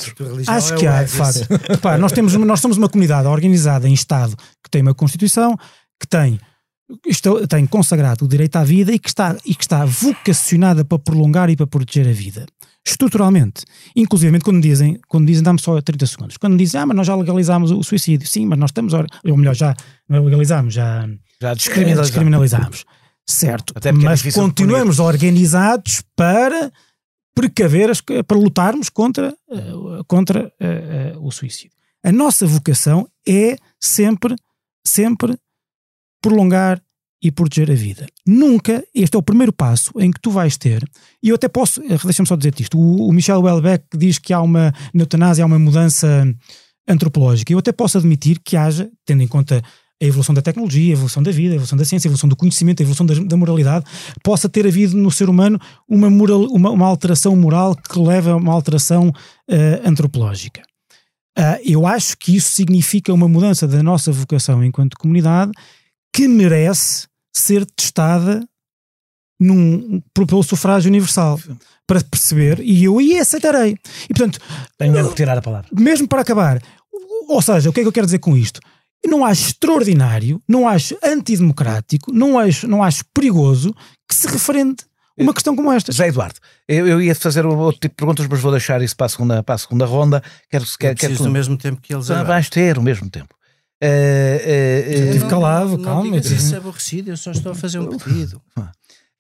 acho 0.49 0.75
que 0.77 0.87
há, 0.87 1.03
de 1.03 1.11
facto. 1.11 1.47
Repara, 1.69 1.97
nós, 1.99 2.12
temos, 2.12 2.35
uma- 2.35 2.45
nós 2.45 2.61
somos 2.61 2.77
uma 2.77 2.89
comunidade 2.89 3.27
organizada 3.27 3.89
em 3.89 3.95
Estado 3.95 4.37
que 4.62 4.69
tem 4.71 4.83
uma 4.83 4.93
Constituição, 4.95 5.57
que 6.01 6.07
tem, 6.07 6.39
isto- 7.07 7.47
tem 7.47 7.64
consagrado 7.67 8.25
o 8.25 8.29
direito 8.29 8.57
à 8.57 8.64
vida 8.64 8.93
e 8.93 8.99
que, 8.99 9.09
está, 9.09 9.35
e 9.47 9.55
que 9.55 9.64
está 9.64 9.85
vocacionada 9.85 10.85
para 10.85 10.99
prolongar 10.99 11.49
e 11.49 11.57
para 11.57 11.67
proteger 11.67 12.07
a 12.09 12.12
vida. 12.12 12.45
Estruturalmente. 12.87 13.64
Inclusive, 13.97 14.39
quando 14.41 14.61
dizem, 14.61 15.01
quando 15.09 15.27
dizem, 15.27 15.43
dá-me 15.43 15.59
só 15.61 15.81
30 15.81 16.07
segundos, 16.07 16.37
quando 16.37 16.57
dizem, 16.57 16.81
ah, 16.81 16.87
mas 16.87 16.97
nós 16.97 17.07
já 17.07 17.17
legalizámos 17.17 17.71
o 17.73 17.83
suicídio. 17.83 18.29
Sim, 18.29 18.47
mas 18.47 18.59
nós 18.59 18.71
estamos, 18.71 18.93
ou 18.93 19.37
melhor, 19.37 19.55
já 19.57 19.75
não 20.09 20.19
é 20.19 20.21
legalizámos, 20.21 20.73
já 20.75 21.09
Já 21.43 21.51
eh, 21.51 21.55
descriminalizamos. 21.55 22.11
descriminalizámos. 22.11 22.85
Certo. 23.29 23.74
É 23.83 23.93
mas 23.93 24.22
de 24.22 24.33
continuamos 24.33 25.01
organizados 25.01 26.03
para 26.14 26.72
precaver, 27.35 27.91
as, 27.91 28.01
para 28.01 28.39
lutarmos 28.39 28.89
contra, 28.89 29.37
eh, 29.51 30.03
contra 30.07 30.53
eh, 30.61 31.12
eh, 31.12 31.16
o 31.18 31.31
suicídio. 31.31 31.77
A 32.03 32.12
nossa 32.12 32.47
vocação 32.47 33.07
é 33.29 33.57
sempre, 33.81 34.35
sempre 34.87 35.37
prolongar 36.22 36.81
e 37.22 37.31
proteger 37.31 37.70
a 37.70 37.74
vida. 37.74 38.07
Nunca, 38.27 38.85
este 38.95 39.16
é 39.16 39.18
o 39.18 39.22
primeiro 39.22 39.53
passo 39.53 39.93
em 39.99 40.11
que 40.11 40.20
tu 40.20 40.31
vais 40.31 40.57
ter, 40.57 40.83
e 41.22 41.31
eu 41.31 41.35
até 41.35 41.49
posso, 41.49 41.81
deixa-me 41.81 42.29
só 42.29 42.37
dizer 42.37 42.55
isto, 42.59 42.79
o, 42.79 43.09
o 43.09 43.12
Michel 43.12 43.41
Houellebecq 43.41 43.85
diz 43.97 44.18
que 44.18 44.33
há 44.33 44.41
uma, 44.41 44.72
na 44.95 45.03
eutanásia 45.03 45.43
há 45.43 45.47
uma 45.47 45.59
mudança 45.59 46.24
antropológica, 46.89 47.53
eu 47.53 47.59
até 47.59 47.72
posso 47.72 47.99
admitir 47.99 48.39
que 48.39 48.57
haja, 48.57 48.89
tendo 49.05 49.22
em 49.22 49.29
conta 49.29 49.62
a 50.03 50.05
evolução 50.05 50.35
da 50.35 50.43
tecnologia, 50.43 50.93
a 50.93 50.97
evolução 50.97 51.23
da 51.23 51.31
vida, 51.31 51.55
a 51.55 51.57
evolução 51.57 51.79
da 51.79 51.85
ciência, 51.85 52.07
a 52.07 52.11
evolução 52.11 52.29
do 52.29 52.37
conhecimento, 52.37 52.81
a 52.81 52.85
evolução 52.85 53.07
da, 53.07 53.15
da 53.15 53.37
moralidade, 53.37 53.85
possa 54.23 54.49
ter 54.49 54.67
havido 54.67 54.97
no 54.97 55.11
ser 55.11 55.29
humano 55.29 55.59
uma, 55.89 56.11
moral, 56.11 56.43
uma, 56.45 56.71
uma 56.71 56.87
alteração 56.87 57.35
moral 57.35 57.75
que 57.75 57.99
leva 57.99 58.33
a 58.33 58.37
uma 58.37 58.53
alteração 58.53 59.13
eh, 59.49 59.81
antropológica. 59.85 60.63
Ah, 61.39 61.59
eu 61.63 61.87
acho 61.87 62.17
que 62.17 62.37
isso 62.37 62.51
significa 62.53 63.13
uma 63.13 63.29
mudança 63.29 63.67
da 63.69 63.83
nossa 63.83 64.11
vocação 64.11 64.65
enquanto 64.65 64.97
comunidade 64.97 65.53
que 66.15 66.27
merece 66.27 67.07
ser 67.35 67.67
testada 67.67 68.47
num, 69.39 70.01
pelo 70.15 70.43
sufrágio 70.43 70.89
universal 70.89 71.39
para 71.87 72.03
perceber, 72.03 72.61
e 72.61 72.85
eu 72.85 72.99
aí 72.99 73.19
aceitarei. 73.19 73.77
E 74.05 74.15
portanto, 74.15 74.41
Tenho 74.79 74.93
mesmo 74.93 75.11
que 75.11 75.17
tirar 75.17 75.37
a 75.37 75.43
palavra. 75.43 75.69
mesmo 75.73 76.09
para 76.09 76.23
acabar, 76.23 76.61
ou 77.29 77.43
seja, 77.43 77.69
o 77.69 77.73
que 77.73 77.81
é 77.81 77.83
que 77.83 77.89
eu 77.89 77.93
quero 77.93 78.07
dizer 78.07 78.19
com 78.19 78.37
isto? 78.37 78.61
Eu 79.05 79.11
não 79.11 79.25
acho 79.25 79.49
extraordinário, 79.49 80.43
não 80.49 80.67
acho 80.69 80.97
antidemocrático, 81.03 82.13
não 82.13 82.39
acho, 82.39 82.67
não 82.67 82.83
acho 82.83 83.05
perigoso 83.15 83.75
que 84.09 84.15
se 84.15 84.27
referende 84.27 84.85
uma 85.19 85.33
questão 85.33 85.57
como 85.57 85.73
esta. 85.73 85.93
José 85.93 86.09
Eduardo, 86.09 86.39
eu, 86.69 86.87
eu 86.87 87.01
ia 87.01 87.15
fazer 87.15 87.47
outro 87.47 87.81
tipo 87.81 87.93
de 87.95 87.97
perguntas, 87.97 88.27
mas 88.29 88.41
vou 88.41 88.51
deixar 88.51 88.83
isso 88.83 88.97
para 88.97 89.07
a 89.07 89.09
segunda, 89.09 89.43
para 89.43 89.55
a 89.55 89.59
segunda 89.59 89.87
ronda. 89.87 90.23
Quero, 90.51 90.65
Eu 90.65 90.69
quero, 90.79 90.95
quero 90.97 91.11
preciso 91.11 91.25
do 91.25 91.31
mesmo 91.33 91.57
tempo 91.57 91.81
que 91.81 91.95
eles 91.95 92.11
Ah, 92.11 92.23
vais 92.23 92.51
ter 92.51 92.77
o 92.79 92.83
mesmo 92.83 93.09
tempo. 93.09 93.35
Eh, 93.81 94.43
eh, 94.45 94.93
eh, 94.95 95.05
Estive 95.07 95.27
calado, 95.29 95.77
não 95.77 95.85
calma. 95.85 96.03
digas 96.03 96.31
isso 96.31 96.55
é 96.55 96.59
aborrecido, 96.59 97.11
eu 97.11 97.17
só 97.17 97.31
estou 97.31 97.53
a 97.53 97.55
fazer 97.55 97.79
um 97.79 97.97
pedido. 97.99 98.41
eh, 98.57 98.67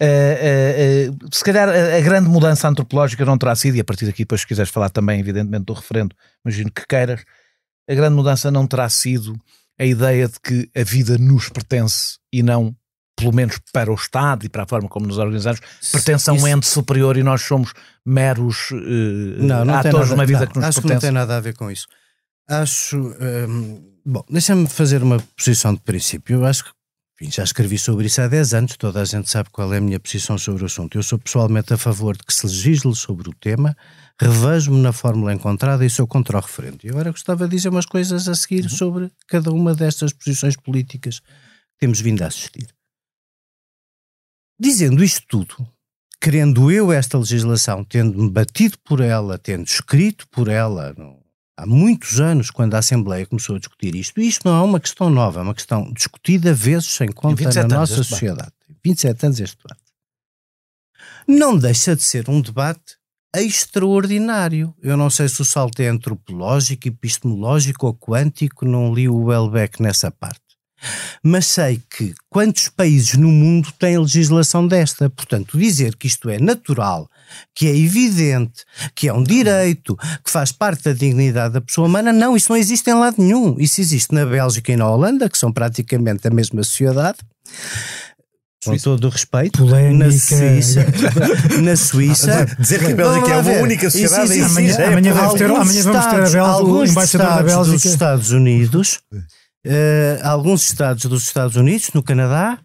eh, 0.00 1.10
eh, 1.10 1.26
se 1.32 1.44
calhar 1.44 1.68
a, 1.68 1.96
a 1.96 2.00
grande 2.00 2.28
mudança 2.28 2.66
antropológica 2.68 3.24
não 3.24 3.38
terá 3.38 3.54
sido, 3.54 3.76
e 3.76 3.80
a 3.80 3.84
partir 3.84 4.06
daqui, 4.06 4.22
depois, 4.22 4.40
se 4.42 4.46
quiseres 4.46 4.70
falar 4.70 4.90
também, 4.90 5.20
evidentemente, 5.20 5.64
do 5.66 5.72
referendo, 5.72 6.14
imagino 6.44 6.70
que 6.72 6.86
queiras, 6.86 7.22
a 7.88 7.94
grande 7.94 8.16
mudança 8.16 8.50
não 8.50 8.66
terá 8.66 8.88
sido 8.88 9.38
a 9.78 9.84
ideia 9.84 10.26
de 10.28 10.40
que 10.40 10.70
a 10.78 10.82
vida 10.84 11.18
nos 11.18 11.48
pertence 11.48 12.18
e 12.32 12.42
não, 12.42 12.74
pelo 13.16 13.34
menos 13.34 13.58
para 13.72 13.90
o 13.90 13.94
Estado 13.94 14.44
e 14.46 14.48
para 14.48 14.62
a 14.62 14.66
forma 14.66 14.88
como 14.88 15.06
nos 15.06 15.18
organizamos, 15.18 15.60
pertence 15.92 16.28
a 16.30 16.32
um 16.32 16.36
Isso- 16.36 16.48
ente 16.48 16.66
superior 16.66 17.16
e 17.16 17.22
nós 17.22 17.42
somos 17.42 17.72
meros 18.04 18.68
eh, 18.72 19.42
Não, 19.42 19.64
não 19.64 19.74
atores 19.74 20.10
nada, 20.10 20.26
vida 20.26 20.40
não, 20.40 20.46
que 20.46 20.56
nos 20.58 20.64
acho 20.68 20.80
que 20.80 20.84
não 20.84 20.88
pertence. 20.88 21.06
tem 21.06 21.10
nada 21.12 21.36
a 21.36 21.40
ver 21.40 21.54
com 21.54 21.70
isso. 21.70 21.86
Acho. 22.48 22.96
hum, 23.48 23.82
bom, 24.04 24.24
deixa-me 24.30 24.66
fazer 24.68 25.02
uma 25.02 25.18
posição 25.36 25.74
de 25.74 25.80
princípio. 25.80 26.36
Eu 26.36 26.44
acho 26.46 26.64
que 26.64 26.70
enfim, 27.20 27.32
já 27.32 27.42
escrevi 27.44 27.78
sobre 27.78 28.06
isso 28.06 28.20
há 28.20 28.28
10 28.28 28.52
anos, 28.54 28.76
toda 28.76 29.00
a 29.00 29.04
gente 29.04 29.30
sabe 29.30 29.48
qual 29.50 29.72
é 29.72 29.78
a 29.78 29.80
minha 29.80 29.98
posição 29.98 30.36
sobre 30.36 30.62
o 30.62 30.66
assunto. 30.66 30.98
Eu 30.98 31.02
sou 31.02 31.18
pessoalmente 31.18 31.72
a 31.72 31.78
favor 31.78 32.14
de 32.16 32.22
que 32.22 32.32
se 32.34 32.44
legisle 32.46 32.94
sobre 32.94 33.28
o 33.30 33.32
tema, 33.34 33.74
revejo-me 34.20 34.80
na 34.80 34.92
fórmula 34.92 35.32
encontrada 35.32 35.84
e 35.84 35.90
sou 35.90 36.06
contra 36.06 36.38
o 36.38 36.40
referendo. 36.40 36.78
E 36.84 36.90
agora 36.90 37.10
gostava 37.10 37.46
de 37.46 37.56
dizer 37.56 37.68
umas 37.68 37.86
coisas 37.86 38.28
a 38.28 38.34
seguir 38.34 38.64
uhum. 38.64 38.70
sobre 38.70 39.12
cada 39.28 39.52
uma 39.52 39.74
destas 39.74 40.12
posições 40.12 40.56
políticas 40.56 41.20
que 41.20 41.26
temos 41.78 42.00
vindo 42.00 42.22
a 42.22 42.26
assistir. 42.26 42.68
Dizendo 44.58 45.04
isto 45.04 45.26
tudo, 45.28 45.68
querendo 46.20 46.70
eu 46.70 46.90
esta 46.90 47.18
legislação, 47.18 47.84
tendo-me 47.84 48.30
batido 48.30 48.78
por 48.78 49.00
ela, 49.00 49.38
tendo 49.38 49.66
escrito 49.66 50.26
por 50.28 50.48
ela 50.48 50.94
há 51.58 51.66
muitos 51.66 52.18
anos, 52.18 52.50
quando 52.50 52.74
a 52.74 52.78
Assembleia 52.78 53.26
começou 53.26 53.56
a 53.56 53.58
discutir 53.58 53.94
isto, 53.94 54.18
e 54.18 54.26
isto 54.26 54.48
não 54.48 54.56
é 54.58 54.62
uma 54.62 54.80
questão 54.80 55.10
nova, 55.10 55.40
é 55.40 55.42
uma 55.42 55.54
questão 55.54 55.92
discutida 55.92 56.54
vezes 56.54 56.86
sem 56.86 57.12
conta 57.12 57.52
na 57.52 57.68
nossa 57.68 58.02
sociedade. 58.02 58.52
27 58.82 59.26
anos 59.26 59.40
este 59.40 59.58
debate. 59.58 59.82
Não 61.28 61.58
deixa 61.58 61.94
de 61.94 62.02
ser 62.02 62.30
um 62.30 62.40
debate 62.40 62.96
extraordinário. 63.42 64.74
Eu 64.82 64.96
não 64.96 65.10
sei 65.10 65.28
se 65.28 65.40
o 65.42 65.44
salto 65.44 65.80
é 65.80 65.88
antropológico, 65.88 66.88
epistemológico 66.88 67.86
ou 67.86 67.94
quântico, 67.94 68.64
não 68.64 68.92
li 68.92 69.08
o 69.08 69.24
Welbeck 69.24 69.82
nessa 69.82 70.10
parte. 70.10 70.40
Mas 71.22 71.46
sei 71.46 71.82
que 71.90 72.14
quantos 72.28 72.68
países 72.68 73.14
no 73.14 73.28
mundo 73.28 73.72
têm 73.78 73.98
legislação 73.98 74.66
desta? 74.66 75.08
Portanto, 75.08 75.58
dizer 75.58 75.96
que 75.96 76.06
isto 76.06 76.28
é 76.28 76.38
natural 76.38 77.08
que 77.54 77.66
é 77.66 77.76
evidente, 77.76 78.64
que 78.94 79.08
é 79.08 79.12
um 79.12 79.22
direito, 79.22 79.96
que 80.24 80.30
faz 80.30 80.52
parte 80.52 80.84
da 80.84 80.92
dignidade 80.92 81.54
da 81.54 81.60
pessoa 81.60 81.86
humana. 81.88 82.12
Não, 82.12 82.36
isso 82.36 82.50
não 82.50 82.56
existe 82.56 82.88
em 82.90 82.94
lado 82.94 83.16
nenhum. 83.18 83.56
Isso 83.58 83.80
existe 83.80 84.14
na 84.14 84.24
Bélgica 84.24 84.72
e 84.72 84.76
na 84.76 84.88
Holanda, 84.88 85.28
que 85.28 85.38
são 85.38 85.52
praticamente 85.52 86.26
a 86.26 86.30
mesma 86.30 86.62
sociedade. 86.62 87.18
Com 88.70 88.76
todo 88.78 89.04
o 89.04 89.08
respeito, 89.10 89.58
Polémica. 89.58 90.04
na 90.04 90.10
Suíça, 90.10 90.86
na 91.62 91.76
Suíça. 91.76 92.46
Dizer 92.58 92.78
que 92.80 92.92
a 92.92 92.96
Bélgica 92.96 93.30
é 93.32 93.36
uma 93.36 93.62
única 93.62 93.90
sociedade 93.90 94.24
isso, 94.24 94.34
isso, 94.34 94.60
isso, 94.60 94.80
amanhã, 94.80 94.88
amanhã, 94.88 95.14
vamos 95.14 95.34
ter, 95.34 95.44
amanhã 95.44 95.82
vamos 95.82 96.06
ter 96.06 96.10
a 96.10 96.18
Bélgica, 96.18 96.40
alguns 96.40 96.90
estados 96.90 97.12
da 97.18 97.42
Bélgica. 97.42 97.72
dos 97.72 97.84
Estados 97.84 98.30
Unidos, 98.30 99.00
uh, 99.12 100.20
alguns 100.22 100.68
estados 100.68 101.04
dos 101.04 101.22
Estados 101.24 101.56
Unidos, 101.56 101.90
no 101.94 102.02
Canadá, 102.02 102.58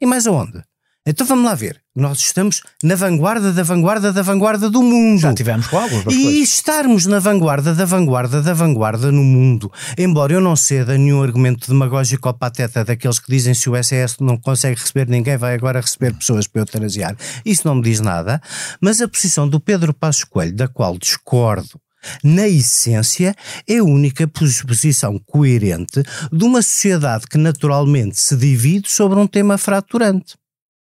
e 0.00 0.06
mais 0.06 0.26
aonde? 0.26 0.62
Então 1.06 1.24
vamos 1.24 1.44
lá 1.44 1.54
ver. 1.54 1.80
Nós 1.94 2.18
estamos 2.18 2.62
na 2.82 2.96
vanguarda 2.96 3.52
da 3.52 3.62
vanguarda 3.62 4.12
da 4.12 4.22
vanguarda 4.22 4.68
do 4.68 4.82
mundo. 4.82 5.20
Já 5.20 5.32
tivemos 5.32 5.68
com 5.68 5.78
alguns. 5.78 6.04
E 6.12 6.42
estarmos 6.42 7.06
na 7.06 7.20
vanguarda 7.20 7.72
da 7.74 7.84
vanguarda 7.84 8.42
da 8.42 8.52
vanguarda 8.52 9.12
no 9.12 9.22
mundo, 9.22 9.70
embora 9.96 10.32
eu 10.32 10.40
não 10.40 10.56
ceda 10.56 10.98
nenhum 10.98 11.22
argumento 11.22 11.68
demagógico 11.68 12.26
ou 12.26 12.34
pateta 12.34 12.84
daqueles 12.84 13.20
que 13.20 13.30
dizem 13.30 13.54
se 13.54 13.70
o 13.70 13.80
SS 13.80 14.16
não 14.20 14.36
consegue 14.36 14.80
receber 14.80 15.08
ninguém, 15.08 15.36
vai 15.36 15.54
agora 15.54 15.80
receber 15.80 16.12
pessoas 16.12 16.48
para 16.48 16.62
eutanasiar. 16.62 17.16
Isso 17.44 17.68
não 17.68 17.76
me 17.76 17.82
diz 17.82 18.00
nada. 18.00 18.42
Mas 18.80 19.00
a 19.00 19.06
posição 19.06 19.48
do 19.48 19.60
Pedro 19.60 19.94
Passos 19.94 20.24
Coelho, 20.24 20.56
da 20.56 20.66
qual 20.66 20.98
discordo, 20.98 21.80
na 22.22 22.48
essência, 22.48 23.34
é 23.68 23.78
a 23.78 23.84
única 23.84 24.26
posição 24.26 25.20
coerente 25.24 26.02
de 26.32 26.44
uma 26.44 26.62
sociedade 26.62 27.26
que 27.28 27.38
naturalmente 27.38 28.18
se 28.18 28.36
divide 28.36 28.90
sobre 28.90 29.18
um 29.18 29.26
tema 29.26 29.56
fraturante. 29.56 30.34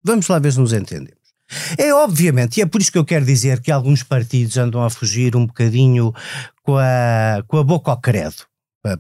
Vamos 0.05 0.29
lá 0.29 0.39
ver 0.39 0.53
se 0.53 0.61
nos 0.61 0.73
entendemos. 0.73 1.25
É 1.77 1.93
obviamente, 1.93 2.59
e 2.59 2.63
é 2.63 2.67
por 2.67 2.81
isso 2.81 2.91
que 2.91 2.99
eu 2.99 3.05
quero 3.05 3.25
dizer 3.25 3.61
que 3.61 3.71
alguns 3.71 4.03
partidos 4.03 4.57
andam 4.57 4.83
a 4.83 4.91
fugir 4.91 5.37
um 5.37 5.47
bocadinho 5.47 6.13
com 6.63 6.77
a, 6.79 7.43
com 7.47 7.59
a 7.59 7.65
boca 7.65 7.91
ao 7.91 8.01
credo 8.01 8.45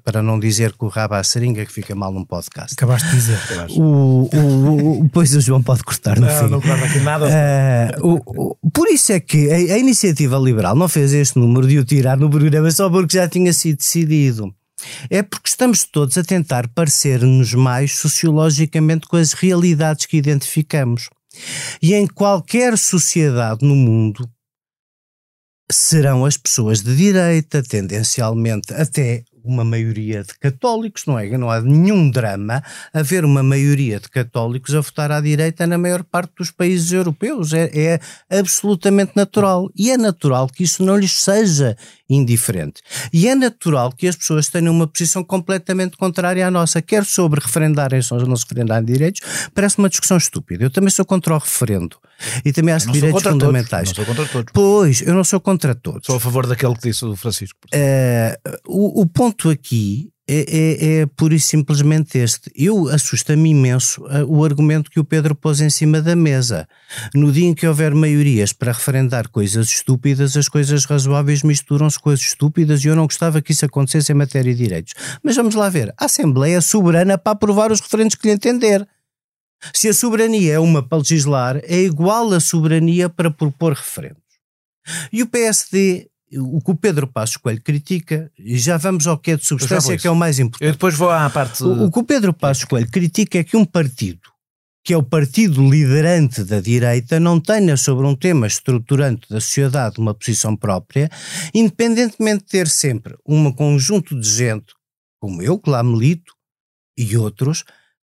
para 0.03 0.23
não 0.23 0.41
dizer 0.41 0.73
que 0.73 0.85
o 0.85 0.89
rabo 0.89 1.15
à 1.15 1.23
seringa 1.23 1.65
que 1.65 1.73
fica 1.73 1.95
mal 1.95 2.11
num 2.11 2.25
podcast. 2.25 2.73
Acabaste 2.73 3.07
de 3.09 3.17
dizer. 3.17 3.39
O, 3.77 4.31
o, 4.35 5.01
o, 5.03 5.09
pois 5.11 5.35
o 5.35 5.41
João 5.41 5.63
pode 5.63 5.85
cortar 5.85 6.19
no 6.19 6.27
não, 6.27 6.39
fim. 6.39 6.49
Não 6.49 6.61
corta 6.61 6.85
aqui 6.87 7.01
nada. 7.01 7.27
Uh, 8.03 8.57
o, 8.63 8.71
por 8.71 8.89
isso 8.89 9.13
é 9.13 9.21
que 9.21 9.51
a, 9.51 9.75
a, 9.75 9.79
iniciativa 9.79 10.39
liberal 10.39 10.75
não 10.75 10.89
fez 10.89 11.13
este 11.13 11.39
número 11.39 11.67
de 11.67 11.79
o 11.79 11.85
tirar 11.85 12.17
no 12.17 12.31
programa 12.31 12.71
só 12.71 12.89
porque 12.89 13.19
já 13.19 13.29
tinha 13.29 13.53
sido 13.53 13.77
decidido. 13.77 14.55
É 15.11 15.23
porque 15.23 15.49
estamos 15.49 15.85
todos 15.85 16.17
a 16.19 16.25
tentar 16.25 16.69
parecer-nos 16.69 17.55
mais 17.55 17.97
sociologicamente 17.99 19.07
com 19.07 19.17
as 19.17 19.33
realidades 19.33 20.07
que 20.07 20.17
identificamos. 20.17 21.09
E 21.83 21.95
em 21.95 22.07
qualquer 22.07 22.79
sociedade 22.79 23.65
no 23.65 23.75
mundo, 23.75 24.29
serão 25.71 26.25
as 26.25 26.37
pessoas 26.37 26.83
de 26.83 26.95
direita, 26.97 27.63
tendencialmente 27.63 28.73
até 28.73 29.25
uma 29.45 29.63
maioria 29.63 30.23
de 30.23 30.39
católicos, 30.39 31.05
não 31.07 31.19
é? 31.19 31.37
Não 31.37 31.51
há 31.51 31.61
nenhum 31.61 32.11
drama 32.11 32.63
haver 32.93 33.25
uma 33.25 33.43
maioria 33.43 34.01
de 34.01 34.09
católicos 34.09 34.75
a 34.75 34.81
votar 34.81 35.13
à 35.13 35.21
direita 35.21 35.67
na 35.67 35.77
maior 35.77 36.03
parte 36.03 36.33
dos 36.39 36.51
países 36.51 36.91
europeus. 36.93 37.53
É, 37.53 38.01
é 38.31 38.39
absolutamente 38.39 39.13
natural. 39.15 39.71
E 39.77 39.91
é 39.91 39.97
natural 39.97 40.49
que 40.49 40.65
isso 40.65 40.83
não 40.83 40.97
lhes 40.97 41.21
seja 41.21 41.77
indiferente. 42.09 42.83
E 43.13 43.29
é 43.29 43.35
natural 43.35 43.93
que 43.93 44.07
as 44.07 44.17
pessoas 44.17 44.49
tenham 44.49 44.73
uma 44.73 44.87
posição 44.87 45.23
completamente 45.23 45.97
contrária 45.97 46.47
à 46.47 46.51
nossa, 46.51 46.81
quer 46.81 47.05
sobre 47.05 47.41
referendarem 47.41 48.01
ou 48.11 48.27
não 48.27 48.37
se 48.37 48.45
referendarem 48.45 48.85
direitos, 48.85 49.21
parece 49.55 49.79
uma 49.79 49.89
discussão 49.89 50.17
estúpida. 50.17 50.65
Eu 50.65 50.71
também 50.71 50.91
sou 50.91 51.05
contra 51.05 51.35
o 51.35 51.39
referendo. 51.39 51.97
E 52.45 52.53
também 52.53 52.75
acho 52.75 52.87
que 52.87 52.93
direitos 52.93 53.23
fundamentais. 53.23 53.93
Todos, 53.93 53.99
não 53.99 54.05
sou 54.05 54.15
contra 54.15 54.33
todos. 54.33 54.53
Pois, 54.53 55.01
eu 55.03 55.15
não 55.15 55.25
sou 55.25 55.41
contra 55.41 55.75
todos. 55.75 56.07
Sou 56.07 56.17
a 56.17 56.21
favor 56.21 56.47
daquele 56.47 56.75
que 56.75 56.89
disse 56.89 57.05
o 57.05 57.17
Francisco. 57.17 57.59
Uh, 57.75 58.61
o, 58.67 59.03
o 59.03 59.07
ponto 59.07 59.51
aqui 59.51 60.11
é, 60.27 60.39
é, 60.39 61.01
é 61.01 61.07
pura 61.07 61.35
e 61.35 61.41
simplesmente 61.41 62.19
este. 62.19 62.51
Eu 62.57 62.89
assusta-me 62.89 63.51
imenso 63.51 64.03
uh, 64.05 64.25
o 64.27 64.45
argumento 64.45 64.91
que 64.91 64.99
o 64.99 65.05
Pedro 65.05 65.35
pôs 65.35 65.61
em 65.61 65.69
cima 65.69 66.01
da 66.01 66.17
mesa. 66.17 66.67
No 67.15 67.31
dia 67.31 67.47
em 67.47 67.55
que 67.55 67.67
houver 67.67 67.95
maiorias 67.95 68.53
para 68.53 68.73
referendar 68.73 69.29
coisas 69.29 69.69
estúpidas, 69.69 70.37
as 70.37 70.49
coisas 70.49 70.87
razoáveis 70.87 71.43
misturam-se 71.43 71.99
com 71.99 72.11
as 72.11 72.21
estúpidas 72.21 72.83
e 72.85 72.89
eu 72.89 72.97
não 72.97 73.05
gostava 73.05 73.43
que 73.43 73.53
isso 73.53 73.67
acontecesse 73.67 74.13
em 74.13 74.15
matéria 74.15 74.55
de 74.55 74.63
direitos. 74.63 74.95
Mas 75.23 75.37
vamos 75.37 75.55
lá 75.55 75.69
ver. 75.69 75.93
A 75.99 76.07
Assembleia 76.07 76.57
é 76.57 76.61
soberana 76.61 77.19
para 77.19 77.33
aprovar 77.33 77.71
os 77.71 77.81
referendos 77.81 78.15
que 78.15 78.27
lhe 78.27 78.35
entender. 78.35 78.87
Se 79.73 79.89
a 79.89 79.95
soberania 79.95 80.55
é 80.55 80.59
uma 80.59 80.83
para 80.83 80.99
legislar, 80.99 81.61
é 81.65 81.79
igual 81.79 82.33
a 82.33 82.41
soberania 82.41 83.09
para 83.09 83.31
propor 83.31 83.73
referendos. 83.73 84.23
E 85.13 85.23
o 85.23 85.27
PSD 85.27 86.09
o 86.39 86.61
que 86.61 86.71
o 86.71 86.75
Pedro 86.75 87.07
Passos 87.07 87.37
Coelho 87.37 87.63
critica, 87.63 88.31
e 88.39 88.59
já 88.59 88.77
vamos 88.77 89.07
ao 89.07 89.19
que 89.19 89.33
é 89.33 89.37
de 89.37 89.47
substância, 89.47 89.97
que 89.97 90.07
é 90.07 90.11
o 90.11 90.17
mais 90.17 90.39
importante. 90.39 90.67
Eu 90.67 90.73
depois 90.73 90.95
vou 90.95 91.11
à 91.11 91.29
parte. 91.31 91.63
O, 91.63 91.85
o 91.85 91.93
que 91.93 91.99
o 91.99 92.05
Pedro 92.05 92.33
Passos 92.33 92.65
Coelho 92.65 92.91
critica 92.91 93.39
é 93.39 93.45
que 93.45 93.57
um 93.57 93.65
partido, 93.65 94.29
que 94.85 94.93
é 94.93 94.97
o 94.97 95.03
partido 95.03 95.69
liderante 95.69 96.43
da 96.43 96.61
direita, 96.61 97.21
não 97.21 97.41
tenha 97.41 97.77
sobre 97.77 98.07
um 98.07 98.15
tema 98.17 98.47
estruturante 98.47 99.29
da 99.29 99.41
sociedade 99.41 99.99
uma 99.99 100.15
posição 100.15 100.57
própria, 100.57 101.11
independentemente 101.55 102.45
de 102.45 102.51
ter 102.51 102.69
sempre 102.69 103.17
um 103.27 103.53
conjunto 103.53 104.19
de 104.19 104.29
gente, 104.29 104.75
como 105.21 105.43
eu, 105.43 105.59
que 105.59 105.71
lá 105.71 105.83
milito, 105.83 106.33
e 106.97 107.17
outros, 107.17 107.65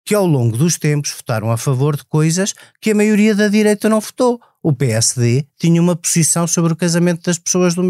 que 0.10 0.16
ao 0.16 0.26
longo 0.26 0.58
dos 0.58 0.76
tempos 0.76 1.12
votaram 1.12 1.52
a 1.52 1.56
favor 1.56 1.96
de 1.96 2.04
coisas 2.04 2.56
que 2.82 2.90
a 2.90 2.96
maioria 2.96 3.36
da 3.36 3.48
direita 3.48 3.88
não 3.88 4.00
votou. 4.00 4.42
O 4.64 4.74
PSD 4.74 5.46
tinha 5.56 5.80
uma 5.80 5.96
posição 5.96 6.48
sobre 6.48 6.74
o 6.74 6.76
casamento 6.76 7.26
das 7.26 7.38
pessoas 7.38 7.76
do 7.76 7.84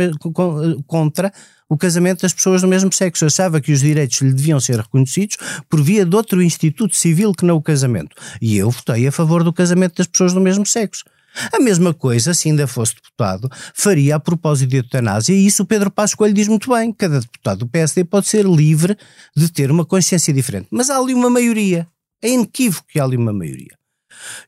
contra 0.86 1.32
o 1.70 1.78
casamento 1.78 2.24
das 2.24 2.34
pessoas 2.34 2.62
do 2.62 2.68
mesmo 2.68 2.92
sexo. 2.92 3.26
Achava 3.26 3.62
que 3.62 3.72
os 3.72 3.80
direitos 3.80 4.20
lhe 4.20 4.34
deviam 4.34 4.60
ser 4.60 4.80
reconhecidos 4.82 5.38
por 5.70 5.82
via 5.82 6.06
de 6.06 6.14
outro 6.14 6.44
instituto 6.44 6.94
civil 6.94 7.32
que 7.32 7.46
não 7.46 7.56
o 7.56 7.62
casamento. 7.62 8.14
E 8.42 8.58
eu 8.58 8.70
votei 8.70 9.08
a 9.08 9.14
favor 9.14 9.42
do 9.42 9.54
casamento 9.54 9.96
das 9.96 10.08
pessoas 10.08 10.34
do 10.34 10.42
mesmo 10.42 10.66
sexo. 10.66 11.06
A 11.54 11.60
mesma 11.62 11.94
coisa, 11.94 12.34
se 12.34 12.50
ainda 12.50 12.68
fosse 12.68 12.96
deputado, 12.96 13.50
faria 13.74 14.18
a 14.18 14.20
propósito 14.20 14.72
de 14.72 14.78
eutanásia, 14.78 15.34
e 15.34 15.46
isso 15.46 15.64
o 15.64 15.66
Pedro 15.66 15.90
Passos 15.90 16.16
Coelho 16.16 16.34
diz 16.34 16.50
muito 16.50 16.70
bem. 16.70 16.92
Cada 16.92 17.22
deputado 17.22 17.60
do 17.60 17.68
PSD 17.68 18.04
pode 18.04 18.28
ser 18.28 18.46
livre 18.46 18.98
de 19.34 19.50
ter 19.50 19.72
uma 19.72 19.86
consciência 19.86 20.34
diferente. 20.34 20.68
Mas 20.70 20.90
há 20.90 20.98
ali 20.98 21.14
uma 21.14 21.30
maioria. 21.30 21.88
É 22.22 22.30
inequívoco 22.30 22.88
que 22.88 23.00
há 23.00 23.04
ali 23.04 23.18
uma 23.18 23.34
maioria. 23.34 23.78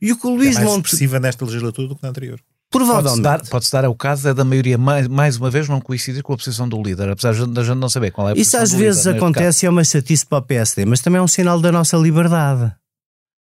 E 0.02 0.12
o 0.12 0.18
que 0.18 0.28
o 0.28 0.36
Luís 0.36 0.56
é 0.56 0.60
mais 0.60 0.66
Monte... 0.66 0.86
expressiva 0.86 1.20
nesta 1.20 1.46
legislatura 1.46 1.88
do 1.88 1.96
que 1.96 2.04
na 2.04 2.10
anterior. 2.10 2.40
Provavelmente. 2.70 3.22
Pode-se 3.22 3.44
dar, 3.44 3.50
pode 3.50 3.72
dar 3.72 3.84
é 3.84 3.88
o 3.88 3.96
caso 3.96 4.30
é 4.30 4.34
da 4.34 4.46
maioria, 4.46 4.78
mais, 4.78 5.08
mais 5.08 5.38
uma 5.38 5.50
vez, 5.50 5.68
não 5.68 5.82
coincidir 5.82 6.24
com 6.24 6.34
a 6.34 6.38
posição 6.38 6.68
do 6.70 6.82
líder, 6.82 7.10
apesar 7.10 7.34
da 7.48 7.64
gente 7.64 7.78
não 7.78 7.90
saber 7.90 8.12
qual 8.12 8.30
é 8.30 8.32
a 8.32 8.34
Isso 8.36 8.52
posição 8.52 8.62
às 8.62 8.72
vezes 8.72 9.06
líder, 9.06 9.18
acontece 9.18 9.66
e 9.66 9.68
é 9.68 9.70
uma 9.70 9.84
chatice 9.84 10.26
para 10.26 10.38
o 10.38 10.42
PSD, 10.42 10.86
mas 10.86 11.02
também 11.02 11.20
é 11.20 11.22
um 11.22 11.28
sinal 11.28 11.60
da 11.60 11.72
nossa 11.72 11.98
liberdade 11.98 12.74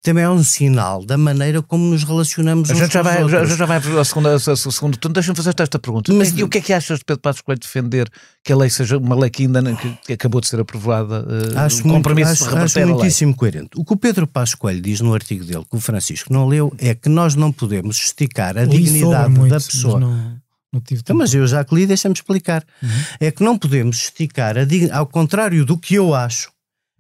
também 0.02 0.24
é 0.24 0.30
um 0.30 0.44
sinal 0.44 1.04
da 1.04 1.18
maneira 1.18 1.62
como 1.62 1.84
nos 1.92 2.04
relacionamos 2.04 2.72
a 2.72 2.74
gente 2.74 2.94
já 2.94 3.02
vai, 3.02 3.28
já, 3.28 3.44
já, 3.44 3.66
vai 3.66 3.78
ao 3.78 4.06
segundo, 4.06 4.30
ao 4.30 4.40
segundo 4.40 4.98
turno. 4.98 5.14
Deixa-me 5.14 5.36
fazer 5.36 5.54
esta 5.58 5.80
pergunta. 5.80 6.14
Mas, 6.14 6.30
e 6.38 6.44
o 6.44 6.48
que 6.48 6.60
é 6.60 6.62
que 6.62 6.72
achas 6.72 7.00
de 7.00 7.06
Pedro 7.06 7.22
Passos 7.22 7.42
Coelho 7.42 7.60
defender 7.60 8.10
que 8.44 8.54
a 8.54 8.56
lei 8.56 8.70
seja 8.70 8.98
uma 8.98 9.16
lei 9.16 9.30
que 9.30 9.44
ainda 9.44 9.62
não, 9.62 9.76
que, 9.76 10.14
acabou 10.14 10.40
de 10.40 10.48
ser 10.48 10.60
aprovada? 10.60 11.26
Uh, 11.28 11.60
acho, 11.60 11.86
um 11.86 11.92
muito, 11.92 12.10
acho, 12.24 12.56
acho 12.56 12.88
muitíssimo 12.88 13.36
coerente. 13.36 13.72
O 13.76 13.84
que 13.84 13.94
o 13.94 13.98
Pedro 13.98 14.28
Passos 14.28 14.56
Coelho 14.56 14.82
diz 14.82 15.02
no 15.02 15.14
artigo 15.14 15.44
dele, 15.44 15.66
que 15.70 15.76
o 15.76 15.80
Francisco 15.80 16.32
não 16.32 16.48
leu, 16.48 16.74
é 16.78 16.96
que 16.96 17.10
nós 17.10 17.36
não 17.36 17.52
podemos 17.52 17.98
esticar 17.98 18.58
a 18.58 18.64
Li 18.64 18.84
dignidade 18.84 19.30
muito, 19.30 19.52
da 19.52 19.60
pessoa. 19.60 20.00
Mas 20.00 20.10
não... 20.10 20.42
Não 20.74 20.84
então, 20.92 21.16
mas 21.16 21.34
eu 21.34 21.48
já 21.48 21.64
que 21.64 21.74
li, 21.74 21.88
deixa-me 21.88 22.14
explicar. 22.14 22.64
Uhum. 22.84 22.90
É 23.22 23.32
que 23.32 23.42
não 23.42 23.58
podemos 23.58 23.98
esticar, 23.98 24.56
a, 24.58 24.98
ao 24.98 25.08
contrário 25.08 25.66
do 25.66 25.78
que 25.78 25.96
eu 25.96 26.14
acho, 26.14 26.52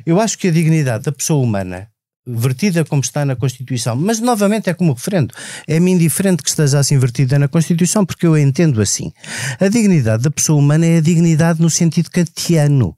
eu 0.05 0.19
acho 0.21 0.37
que 0.37 0.47
a 0.47 0.51
dignidade 0.51 1.03
da 1.03 1.11
pessoa 1.11 1.43
humana 1.43 1.89
vertida 2.27 2.83
como 2.83 3.01
está 3.01 3.23
na 3.25 3.35
Constituição. 3.35 3.95
Mas, 3.95 4.19
novamente, 4.19 4.69
é 4.69 4.73
como 4.73 4.91
o 4.91 4.93
referendo. 4.93 5.33
É-me 5.67 5.91
indiferente 5.91 6.43
que 6.43 6.49
esteja 6.49 6.79
assim 6.79 6.97
vertida 6.99 7.39
na 7.39 7.47
Constituição, 7.47 8.05
porque 8.05 8.27
eu 8.27 8.33
a 8.33 8.41
entendo 8.41 8.81
assim. 8.81 9.11
A 9.59 9.67
dignidade 9.67 10.23
da 10.23 10.31
pessoa 10.31 10.59
humana 10.59 10.85
é 10.85 10.97
a 10.97 11.01
dignidade 11.01 11.61
no 11.61 11.69
sentido 11.69 12.11
kantiano 12.11 12.95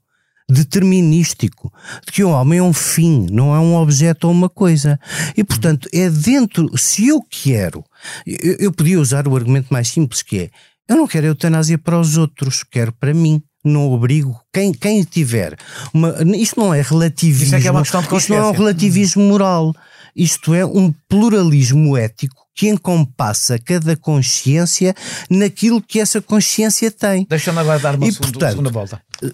determinístico, 0.48 1.72
de 2.04 2.12
que 2.12 2.24
um 2.24 2.30
homem 2.30 2.58
é 2.58 2.62
um 2.62 2.72
fim, 2.72 3.26
não 3.30 3.54
é 3.54 3.60
um 3.60 3.76
objeto 3.76 4.26
ou 4.26 4.32
uma 4.32 4.48
coisa. 4.48 4.98
E, 5.36 5.44
portanto, 5.44 5.88
é 5.92 6.10
dentro, 6.10 6.76
se 6.76 7.06
eu 7.06 7.22
quero, 7.22 7.84
eu, 8.26 8.56
eu 8.58 8.72
podia 8.72 9.00
usar 9.00 9.28
o 9.28 9.36
argumento 9.36 9.68
mais 9.72 9.88
simples 9.88 10.22
que 10.22 10.38
é, 10.38 10.50
eu 10.88 10.96
não 10.96 11.06
quero 11.06 11.26
eutanásia 11.26 11.78
para 11.78 12.00
os 12.00 12.16
outros, 12.16 12.64
quero 12.64 12.92
para 12.92 13.14
mim 13.14 13.40
não 13.64 13.90
obrigo 13.90 14.38
quem, 14.52 14.72
quem 14.72 15.02
tiver. 15.02 15.56
Uma, 15.92 16.14
isto 16.36 16.58
não 16.58 16.72
é 16.72 16.82
relativismo. 16.82 17.56
Isso 17.56 17.66
é, 17.66 17.68
é 17.68 17.70
uma 17.70 17.82
questão 17.82 18.02
de 18.02 18.16
Isto 18.16 18.32
não 18.32 18.38
é 18.38 18.46
um 18.46 18.52
relativismo 18.52 19.22
moral. 19.22 19.74
Isto 20.14 20.54
é 20.54 20.64
um 20.64 20.92
pluralismo 21.08 21.96
ético 21.96 22.40
que 22.54 22.68
encompassa 22.68 23.58
cada 23.58 23.96
consciência 23.96 24.94
naquilo 25.30 25.80
que 25.80 26.00
essa 26.00 26.20
consciência 26.20 26.90
tem. 26.90 27.26
Deixa-me 27.28 27.58
agora 27.58 27.78
dar 27.78 27.94
uma 27.94 28.06
e, 28.06 28.12
segunda, 28.12 28.32
portanto, 28.32 28.50
segunda 28.50 28.70
volta. 28.70 29.02
Eh, 29.22 29.28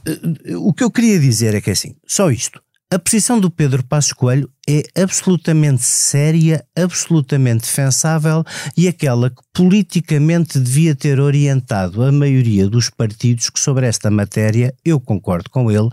eh, 0.45 0.57
o 0.57 0.73
que 0.73 0.85
eu 0.85 0.91
queria 0.91 1.19
dizer 1.19 1.55
é 1.55 1.61
que 1.61 1.71
é 1.71 1.73
assim, 1.73 1.97
só 2.07 2.31
isto. 2.31 2.61
A 2.89 3.01
posição 3.01 3.41
do 3.41 3.51
Pedro 3.51 3.85
Passos 3.85 4.13
Coelho 4.13 4.49
é 4.69 4.85
absolutamente 5.03 5.83
séria, 5.83 6.65
absolutamente 6.77 7.63
defensável 7.63 8.45
e 8.77 8.87
aquela 8.87 9.29
que 9.29 9.43
politicamente 9.53 10.61
devia 10.61 10.95
ter 10.95 11.19
orientado 11.19 12.05
a 12.05 12.13
maioria 12.13 12.69
dos 12.69 12.89
partidos 12.89 13.51
que 13.51 13.59
sobre 13.59 13.89
esta 13.89 14.09
matéria, 14.09 14.73
eu 14.85 15.01
concordo 15.01 15.51
com 15.51 15.69
ele, 15.69 15.89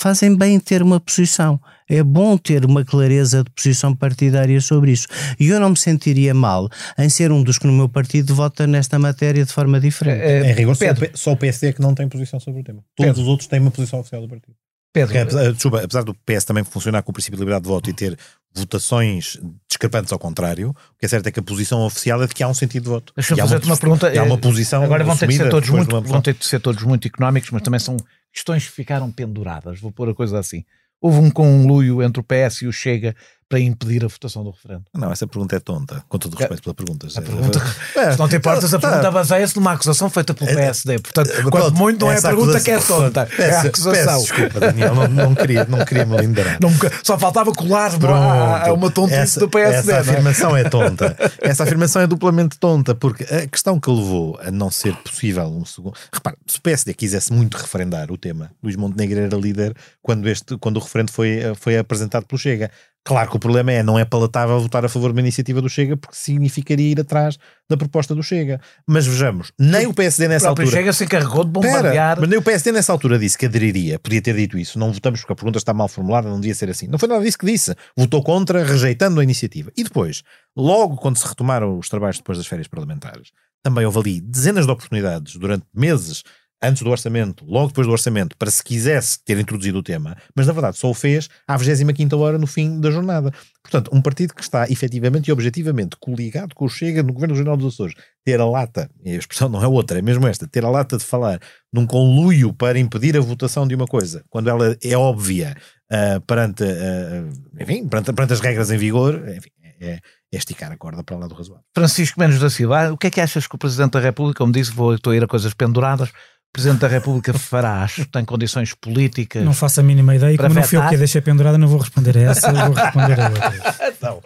fazem 0.00 0.34
bem 0.34 0.54
em 0.54 0.58
ter 0.58 0.82
uma 0.82 0.98
posição. 0.98 1.60
É 1.86 2.02
bom 2.02 2.38
ter 2.38 2.64
uma 2.64 2.82
clareza 2.82 3.44
de 3.44 3.50
posição 3.50 3.94
partidária 3.94 4.58
sobre 4.62 4.92
isso. 4.92 5.06
E 5.38 5.48
eu 5.48 5.60
não 5.60 5.70
me 5.70 5.76
sentiria 5.76 6.32
mal 6.32 6.70
em 6.96 7.10
ser 7.10 7.30
um 7.30 7.42
dos 7.42 7.58
que 7.58 7.66
no 7.66 7.74
meu 7.74 7.90
partido 7.90 8.34
vota 8.34 8.66
nesta 8.66 8.98
matéria 8.98 9.44
de 9.44 9.52
forma 9.52 9.78
diferente. 9.78 10.22
É, 10.22 10.50
em 10.50 10.54
rigor, 10.54 10.74
só 11.12 11.32
o 11.32 11.36
PSD 11.36 11.68
é 11.68 11.72
que 11.74 11.82
não 11.82 11.94
tem 11.94 12.08
posição 12.08 12.40
sobre 12.40 12.62
o 12.62 12.64
tema. 12.64 12.82
Todos 12.96 13.10
Pedro. 13.10 13.22
os 13.22 13.28
outros 13.28 13.46
têm 13.46 13.60
uma 13.60 13.70
posição 13.70 14.00
oficial 14.00 14.22
do 14.22 14.28
partido. 14.28 14.56
Pedro. 14.98 15.06
Porque, 15.06 15.18
apesar, 15.18 15.52
desculpa, 15.52 15.78
apesar 15.82 16.02
do 16.02 16.14
PS 16.14 16.44
também 16.44 16.64
funcionar 16.64 17.02
com 17.02 17.10
o 17.10 17.12
princípio 17.12 17.36
de 17.36 17.40
liberdade 17.40 17.64
de 17.64 17.68
voto 17.68 17.90
e 17.90 17.92
ter 17.92 18.18
votações 18.54 19.38
discrepantes 19.68 20.12
ao 20.12 20.18
contrário, 20.18 20.70
o 20.70 20.98
que 20.98 21.06
é 21.06 21.08
certo 21.08 21.26
é 21.26 21.30
que 21.30 21.40
a 21.40 21.42
posição 21.42 21.80
oficial 21.82 22.22
é 22.22 22.26
de 22.26 22.34
que 22.34 22.42
há 22.42 22.48
um 22.48 22.54
sentido 22.54 22.84
de 22.84 22.88
voto. 22.88 23.12
Deixa-me 23.14 23.40
fazer-te 23.40 23.66
uma, 23.66 23.76
pergunta. 23.76 24.08
Há 24.08 24.22
uma 24.24 24.34
eh, 24.34 24.38
posição 24.38 24.82
Agora 24.82 25.04
vão 25.04 25.16
ter, 25.16 25.28
de 25.28 25.36
ser 25.36 25.48
todos 25.48 25.68
muito, 25.70 26.00
vão 26.00 26.20
ter 26.20 26.34
de 26.34 26.44
ser 26.44 26.60
todos 26.60 26.82
muito 26.82 27.06
económicos, 27.06 27.50
mas 27.50 27.62
também 27.62 27.80
são 27.80 27.96
questões 28.32 28.66
que 28.66 28.72
ficaram 28.72 29.10
penduradas. 29.10 29.80
Vou 29.80 29.92
pôr 29.92 30.08
a 30.08 30.14
coisa 30.14 30.38
assim. 30.38 30.64
Houve 31.00 31.18
um 31.18 31.30
conluio 31.30 32.02
entre 32.02 32.20
o 32.20 32.24
PS 32.24 32.62
e 32.62 32.66
o 32.66 32.72
Chega 32.72 33.14
para 33.48 33.58
impedir 33.60 34.04
a 34.04 34.08
votação 34.08 34.44
do 34.44 34.50
referendo? 34.50 34.84
Não, 34.94 35.10
essa 35.10 35.26
pergunta 35.26 35.56
é 35.56 35.60
tonta, 35.60 36.04
com 36.06 36.18
todo 36.18 36.34
o 36.34 36.36
respeito 36.36 36.62
pela 36.62 36.74
pergunta. 36.74 37.08
A 37.16 37.22
pergunta 37.22 37.62
é, 37.96 38.12
se 38.12 38.18
não 38.18 38.28
te 38.28 38.36
importas, 38.36 38.74
a 38.74 38.78
pergunta 38.78 39.10
baseia-se 39.10 39.56
numa 39.56 39.72
acusação 39.72 40.10
feita 40.10 40.34
pelo 40.34 40.54
PSD. 40.54 40.98
Portanto, 40.98 41.30
é, 41.30 41.42
quanto 41.42 41.74
muito 41.74 42.04
não 42.04 42.12
é 42.12 42.18
a 42.18 42.22
pergunta 42.22 42.60
que 42.60 42.70
é 42.70 42.78
tonta, 42.78 43.26
peço, 43.26 43.42
é 43.42 43.54
a 43.54 43.60
acusação. 43.62 43.92
Peço, 43.92 44.20
desculpa, 44.20 44.60
Daniel, 44.60 44.94
não, 44.94 45.08
não, 45.08 45.34
queria, 45.34 45.64
não 45.64 45.84
queria 45.84 46.04
me 46.04 46.18
lindar. 46.18 46.58
só 47.02 47.18
faltava 47.18 47.50
colar 47.52 47.92
a, 48.04 48.72
uma 48.72 48.90
tontice 48.90 49.38
do 49.38 49.48
PSD. 49.48 49.92
Essa 49.92 50.00
afirmação 50.00 50.56
é? 50.56 50.60
é 50.60 50.68
tonta. 50.68 51.16
Essa 51.40 51.62
afirmação 51.62 52.02
é 52.02 52.06
duplamente 52.06 52.58
tonta, 52.58 52.94
porque 52.94 53.24
a 53.24 53.46
questão 53.46 53.80
que 53.80 53.90
levou 53.90 54.38
a 54.42 54.50
não 54.50 54.70
ser 54.70 54.94
possível 54.96 55.46
um 55.46 55.64
segundo... 55.64 55.94
Repare, 56.12 56.36
se 56.46 56.58
o 56.58 56.60
PSD 56.60 56.92
quisesse 56.92 57.32
muito 57.32 57.56
referendar 57.56 58.12
o 58.12 58.18
tema, 58.18 58.50
Luís 58.62 58.76
Montenegro 58.76 59.20
era 59.20 59.36
líder 59.36 59.74
quando, 60.02 60.28
este, 60.28 60.58
quando 60.58 60.76
o 60.76 60.80
referendo 60.80 61.10
foi, 61.10 61.40
foi 61.54 61.78
apresentado 61.78 62.26
pelo 62.26 62.38
Chega. 62.38 62.70
Claro 63.04 63.30
que 63.30 63.36
o 63.36 63.40
problema 63.40 63.72
é, 63.72 63.82
não 63.82 63.98
é 63.98 64.04
palatável 64.04 64.60
votar 64.60 64.84
a 64.84 64.88
favor 64.88 65.08
de 65.08 65.16
uma 65.16 65.20
iniciativa 65.20 65.62
do 65.62 65.68
Chega 65.68 65.96
porque 65.96 66.14
significaria 66.14 66.90
ir 66.90 67.00
atrás 67.00 67.38
da 67.68 67.76
proposta 67.76 68.14
do 68.14 68.22
Chega. 68.22 68.60
Mas 68.86 69.06
vejamos, 69.06 69.50
nem 69.58 69.86
o 69.86 69.94
PSD 69.94 70.28
nessa 70.28 70.46
o 70.46 70.48
altura. 70.50 70.68
Chega 70.68 70.92
se 70.92 71.04
encarregou 71.04 71.44
de 71.44 71.50
bombardear. 71.50 72.16
Pera, 72.16 72.20
mas 72.20 72.28
nem 72.28 72.38
o 72.38 72.42
PSD 72.42 72.70
nessa 72.70 72.92
altura 72.92 73.18
disse 73.18 73.38
que 73.38 73.46
aderiria. 73.46 73.98
Podia 73.98 74.20
ter 74.20 74.36
dito 74.36 74.58
isso. 74.58 74.78
Não 74.78 74.92
votamos 74.92 75.20
porque 75.20 75.32
a 75.32 75.36
pergunta 75.36 75.56
está 75.58 75.72
mal 75.72 75.88
formulada, 75.88 76.28
não 76.28 76.38
devia 76.38 76.54
ser 76.54 76.68
assim. 76.68 76.86
Não 76.86 76.98
foi 76.98 77.08
nada 77.08 77.22
disso 77.22 77.38
que 77.38 77.46
disse. 77.46 77.74
Votou 77.96 78.22
contra, 78.22 78.62
rejeitando 78.62 79.20
a 79.20 79.24
iniciativa. 79.24 79.72
E 79.76 79.84
depois, 79.84 80.22
logo 80.54 80.96
quando 80.96 81.16
se 81.16 81.26
retomaram 81.26 81.78
os 81.78 81.88
trabalhos 81.88 82.18
depois 82.18 82.36
das 82.36 82.46
férias 82.46 82.68
parlamentares, 82.68 83.30
também 83.62 83.86
houve 83.86 83.98
ali 83.98 84.20
dezenas 84.20 84.66
de 84.66 84.72
oportunidades 84.72 85.36
durante 85.36 85.64
meses 85.74 86.22
antes 86.62 86.82
do 86.82 86.90
orçamento, 86.90 87.44
logo 87.46 87.68
depois 87.68 87.86
do 87.86 87.92
orçamento, 87.92 88.36
para 88.36 88.50
se 88.50 88.62
quisesse 88.62 89.22
ter 89.24 89.38
introduzido 89.38 89.78
o 89.78 89.82
tema, 89.82 90.16
mas 90.34 90.46
na 90.46 90.52
verdade 90.52 90.76
só 90.76 90.90
o 90.90 90.94
fez 90.94 91.28
à 91.46 91.56
25 91.56 92.16
hora 92.16 92.38
no 92.38 92.46
fim 92.46 92.80
da 92.80 92.90
jornada. 92.90 93.32
Portanto, 93.62 93.90
um 93.92 94.00
partido 94.00 94.34
que 94.34 94.42
está 94.42 94.68
efetivamente 94.68 95.28
e 95.28 95.32
objetivamente 95.32 95.96
coligado 96.00 96.54
com 96.54 96.64
o 96.64 96.68
Chega 96.68 97.02
no 97.02 97.12
Governo 97.12 97.34
Regional 97.34 97.56
dos 97.56 97.74
Açores, 97.74 97.94
ter 98.24 98.40
a 98.40 98.46
lata, 98.46 98.90
e 99.04 99.12
a 99.12 99.16
expressão 99.16 99.48
não 99.48 99.62
é 99.62 99.68
outra, 99.68 99.98
é 99.98 100.02
mesmo 100.02 100.26
esta, 100.26 100.46
ter 100.46 100.64
a 100.64 100.70
lata 100.70 100.96
de 100.96 101.04
falar 101.04 101.40
num 101.72 101.86
conluio 101.86 102.52
para 102.52 102.78
impedir 102.78 103.16
a 103.16 103.20
votação 103.20 103.66
de 103.66 103.74
uma 103.74 103.86
coisa, 103.86 104.24
quando 104.30 104.48
ela 104.48 104.76
é 104.82 104.96
óbvia 104.96 105.56
uh, 105.92 106.20
perante, 106.22 106.64
uh, 106.64 107.60
enfim, 107.60 107.86
perante, 107.86 108.12
perante, 108.12 108.32
as 108.32 108.40
regras 108.40 108.70
em 108.70 108.78
vigor, 108.78 109.22
enfim, 109.28 109.50
é, 109.80 110.00
é 110.32 110.36
esticar 110.36 110.72
a 110.72 110.76
corda 110.76 111.04
para 111.04 111.16
lá 111.16 111.26
do 111.26 111.34
razoável. 111.34 111.64
Francisco 111.74 112.18
Menos 112.18 112.38
da 112.40 112.50
Silva, 112.50 112.92
o 112.92 112.98
que 112.98 113.06
é 113.06 113.10
que 113.10 113.20
achas 113.20 113.46
que 113.46 113.54
o 113.54 113.58
Presidente 113.58 113.92
da 113.92 114.00
República, 114.00 114.38
como 114.38 114.52
disse, 114.52 114.72
vou, 114.72 114.94
estou 114.94 115.12
a 115.12 115.16
ir 115.16 115.24
a 115.24 115.28
coisas 115.28 115.54
penduradas, 115.54 116.10
Presidente 116.58 116.80
da 116.80 116.88
República 116.88 117.32
fará? 117.32 117.84
Acho 117.84 118.04
que 118.04 118.10
tem 118.10 118.24
condições 118.24 118.74
políticas. 118.74 119.44
Não 119.44 119.52
faço 119.52 119.78
a 119.78 119.82
mínima 119.84 120.16
ideia. 120.16 120.34
E 120.34 120.36
como 120.36 120.52
não 120.52 120.64
fui 120.64 120.76
eu 120.76 120.88
que 120.88 120.96
a 120.96 120.98
deixei 120.98 121.20
pendurada, 121.20 121.56
não 121.56 121.68
vou 121.68 121.78
responder 121.78 122.18
a 122.18 122.20
essa, 122.22 122.52
vou 122.52 122.74
responder 122.74 123.20
a 123.20 123.28
outra. 123.30 123.92
então, 123.96 124.22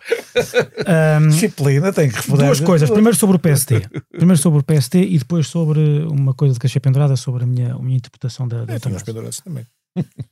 um, 1.21 1.29
disciplina, 1.29 1.93
tem 1.93 2.09
que 2.09 2.17
responder. 2.17 2.47
Duas 2.47 2.61
coisas. 2.61 2.89
Primeiro 2.89 3.19
sobre 3.19 3.37
o 3.37 3.39
PST. 3.39 3.83
Primeiro 4.11 4.41
sobre 4.41 4.61
o 4.61 4.63
PST 4.63 4.95
e 4.95 5.19
depois 5.19 5.47
sobre 5.47 6.07
uma 6.11 6.33
coisa 6.33 6.55
de 6.55 6.61
que 6.61 6.67
achei 6.67 6.81
pendurada, 6.81 7.17
sobre 7.17 7.45
a 7.45 7.47
minha, 7.47 7.75
a 7.75 7.79
minha 7.79 7.99
interpretação 7.99 8.49
da. 8.49 8.65
da 8.65 8.77
é, 8.77 8.79
pendurados 8.79 9.41
também. 9.41 9.67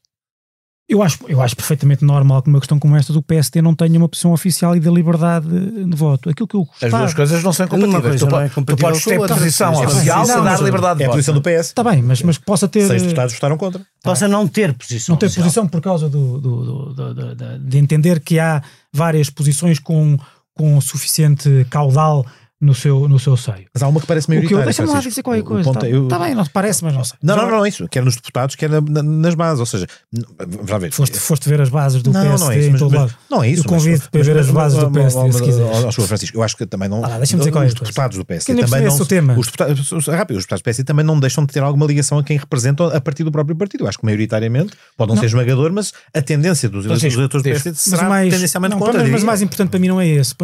Eu 0.90 1.04
acho, 1.04 1.18
eu 1.28 1.40
acho 1.40 1.54
perfeitamente 1.54 2.04
normal 2.04 2.42
que 2.42 2.48
uma 2.48 2.58
questão 2.58 2.76
como 2.76 2.96
esta 2.96 3.12
do 3.12 3.22
PST 3.22 3.62
não 3.62 3.76
tenha 3.76 3.96
uma 3.96 4.08
posição 4.08 4.32
oficial 4.32 4.74
e 4.74 4.80
da 4.80 4.90
liberdade 4.90 5.48
de 5.48 5.96
voto. 5.96 6.28
Aquilo 6.28 6.48
que 6.48 6.56
eu 6.56 6.64
gostava... 6.64 6.96
As 6.96 7.00
duas 7.02 7.14
coisas 7.14 7.44
não 7.44 7.52
são 7.52 7.68
compatíveis. 7.68 8.20
Tu, 8.20 8.36
é 8.36 8.48
tu, 8.48 8.76
podes 8.76 9.04
ter 9.04 9.16
posição 9.16 9.72
oficial 9.72 10.26
sem 10.26 10.42
dar 10.42 10.60
liberdade 10.60 10.98
de 10.98 11.04
voto. 11.04 11.06
É 11.06 11.06
a 11.06 11.10
posição 11.10 11.34
do 11.34 11.40
PS. 11.40 11.68
Está 11.68 11.84
bem, 11.84 12.02
mas, 12.02 12.20
mas 12.22 12.38
que 12.38 12.44
possa 12.44 12.66
ter... 12.66 12.88
Seis 12.88 13.02
deputados 13.02 13.34
votaram 13.34 13.56
contra. 13.56 13.80
Possa 14.02 14.26
não 14.26 14.48
ter 14.48 14.74
posição 14.74 15.12
Não 15.12 15.16
ter 15.16 15.26
oficial. 15.26 15.44
posição 15.44 15.68
por 15.68 15.80
causa 15.80 16.08
do, 16.08 16.40
do, 16.40 16.64
do, 16.64 17.14
do, 17.14 17.58
de 17.60 17.78
entender 17.78 18.18
que 18.18 18.40
há 18.40 18.60
várias 18.92 19.30
posições 19.30 19.78
com, 19.78 20.18
com 20.54 20.80
suficiente 20.80 21.64
caudal 21.70 22.26
no 22.60 22.74
seu, 22.74 23.08
no 23.08 23.18
seu 23.18 23.36
seio. 23.36 23.66
Mas 23.72 23.82
há 23.82 23.88
uma 23.88 24.00
que 24.00 24.06
parece 24.06 24.28
maioritária. 24.28 24.64
Deixa-me 24.64 24.88
lá 24.90 25.00
dizer 25.00 25.22
qualquer 25.22 25.42
coisa. 25.42 25.70
Está 25.70 25.88
é, 25.88 26.08
tá 26.08 26.18
bem, 26.18 26.34
não 26.34 26.44
parece, 26.44 26.84
mas 26.84 26.92
não 26.92 27.02
sei. 27.02 27.16
Não, 27.22 27.34
não, 27.34 27.50
não, 27.50 27.64
é 27.64 27.68
isso. 27.68 27.88
Quer 27.88 28.04
nos 28.04 28.16
deputados, 28.16 28.54
quer 28.54 28.68
na, 28.68 28.80
na, 28.80 29.02
nas 29.02 29.34
bases. 29.34 29.60
Ou 29.60 29.66
seja, 29.66 29.86
vamos 30.12 30.82
ver. 30.82 30.92
Foste, 30.92 31.18
foste 31.18 31.48
ver 31.48 31.60
as 31.60 31.70
bases 31.70 32.02
do 32.02 32.12
não, 32.12 32.20
PSD 32.20 32.44
não 32.44 32.52
é 32.52 32.58
isso, 32.58 32.70
mas, 32.72 32.92
mas, 32.92 33.12
Não 33.30 33.42
é 33.42 33.48
isso. 33.48 33.62
Eu 33.62 33.68
convido 33.68 34.02
para 34.10 34.22
ver 34.22 34.38
as 34.38 34.50
bases 34.50 34.78
do 34.78 34.90
PSD, 34.90 35.32
se 35.32 35.42
quiser. 35.42 35.92
Francisco, 36.10 36.36
eu 36.36 36.42
acho 36.42 36.56
que 36.56 36.66
também 36.66 36.88
não... 36.88 37.04
Ah, 37.04 37.18
deixa-me 37.18 37.40
dizer 37.40 37.52
qual 37.52 37.64
é 37.64 37.68
Os 37.68 37.74
deputados 37.74 38.18
do 38.18 38.24
PSD 38.24 38.62
também 38.62 38.84
não... 38.84 38.96
O 38.96 39.06
tema. 39.06 39.38
Os 39.38 39.46
deputados, 39.46 40.06
rápido, 40.08 40.36
os 40.36 40.44
deputados 40.44 40.60
do 40.60 40.64
PSD 40.64 40.84
também 40.84 41.04
não 41.04 41.18
deixam 41.18 41.46
de 41.46 41.52
ter 41.52 41.62
alguma 41.62 41.86
ligação 41.86 42.18
a 42.18 42.24
quem 42.24 42.36
representam 42.36 42.88
a 42.88 43.00
partir 43.00 43.24
do 43.24 43.32
próprio 43.32 43.56
partido. 43.56 43.84
Eu 43.84 43.88
acho 43.88 43.98
que 43.98 44.04
maioritariamente, 44.04 44.74
pode 44.96 45.12
não 45.12 45.18
ser 45.18 45.26
esmagador, 45.26 45.72
mas 45.72 45.92
a 46.12 46.20
tendência 46.20 46.68
dos 46.68 46.84
eleitores 46.84 47.42
do 47.42 47.42
PSD 47.42 47.74
será 47.74 48.20
tendencialmente 48.22 48.76
contra. 48.76 49.06
Mas 49.06 49.22
mais 49.22 49.40
importante 49.40 49.70
para 49.70 49.80
mim 49.80 49.88
não 49.88 50.00
é 50.00 50.06
esse. 50.06 50.34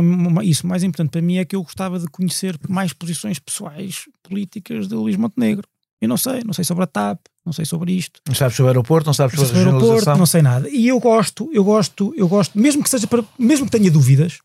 Isso, 0.42 0.66
mais 0.66 0.82
importante 0.82 1.10
para 1.10 1.22
mim 1.22 1.38
é 1.38 1.44
que 1.44 1.54
eu 1.54 1.62
gostava 1.62 1.98
de 1.98 2.05
conhecer 2.10 2.58
mais 2.68 2.92
posições 2.92 3.38
pessoais 3.38 4.04
políticas 4.22 4.88
de 4.88 4.94
Luís 4.94 5.16
Montenegro. 5.16 5.68
Eu 6.00 6.08
não 6.08 6.16
sei, 6.16 6.42
não 6.44 6.52
sei 6.52 6.64
sobre 6.64 6.84
a 6.84 6.86
TAP, 6.86 7.20
não 7.44 7.52
sei 7.52 7.64
sobre 7.64 7.92
isto. 7.92 8.20
Não 8.26 8.34
sabes 8.34 8.56
sobre 8.56 8.66
o 8.66 8.68
aeroporto, 8.68 9.06
não 9.06 9.14
sabes 9.14 9.34
sobre, 9.34 9.48
sobre 9.48 9.62
a 9.62 9.72
aeroporto, 9.72 10.18
não 10.18 10.26
sei 10.26 10.42
nada. 10.42 10.68
E 10.68 10.86
eu 10.86 11.00
gosto, 11.00 11.48
eu 11.52 11.64
gosto, 11.64 12.12
eu 12.16 12.28
gosto, 12.28 12.58
mesmo 12.58 12.82
que 12.82 12.90
seja 12.90 13.06
para, 13.06 13.24
mesmo 13.38 13.66
que 13.66 13.72
tenha 13.72 13.90
dúvidas, 13.90 14.38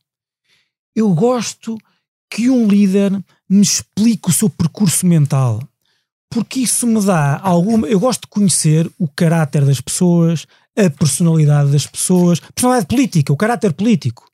eu 0.96 1.10
gosto 1.14 1.78
que 2.30 2.50
um 2.50 2.68
líder 2.68 3.12
me 3.50 3.62
explique 3.62 4.30
o 4.30 4.34
seu 4.34 4.50
percurso 4.50 5.06
mental. 5.06 5.62
Porque 6.30 6.62
isso 6.62 6.88
me 6.88 7.04
dá 7.04 7.42
alguma. 7.44 7.88
Eu 7.88 8.00
gosto 8.00 8.22
de 8.22 8.28
conhecer 8.28 8.90
o 8.98 9.06
caráter 9.06 9.66
das 9.66 9.82
pessoas, 9.82 10.48
a 10.78 10.90
personalidade 10.90 11.72
das 11.72 11.86
pessoas, 11.86 12.40
personalidade 12.40 12.88
política, 12.88 13.34
o 13.34 13.38
caráter 13.38 13.74
político. 13.74 14.32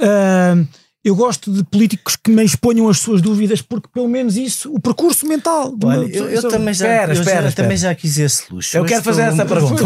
Uh, 0.00 0.66
eu 1.06 1.14
gosto 1.14 1.52
de 1.52 1.62
políticos 1.62 2.16
que 2.16 2.28
me 2.28 2.42
exponham 2.42 2.88
as 2.88 2.98
suas 2.98 3.22
dúvidas, 3.22 3.62
porque 3.62 3.88
pelo 3.94 4.08
menos 4.08 4.36
isso, 4.36 4.74
o 4.74 4.80
percurso 4.80 5.24
mental. 5.24 5.72
Olha, 5.84 6.00
meu, 6.00 6.08
eu, 6.08 6.28
eu, 6.30 6.48
também 6.48 6.74
já, 6.74 6.84
espera, 6.84 7.14
eu 7.14 7.20
espera, 7.20 7.42
já, 7.42 7.48
espera. 7.48 7.64
também 7.64 7.76
já 7.76 7.94
quis 7.94 8.18
esse 8.18 8.52
luxo. 8.52 8.76
Eu 8.76 8.84
quero 8.84 9.04
fazer 9.04 9.22
essa 9.22 9.46
pergunta. 9.46 9.84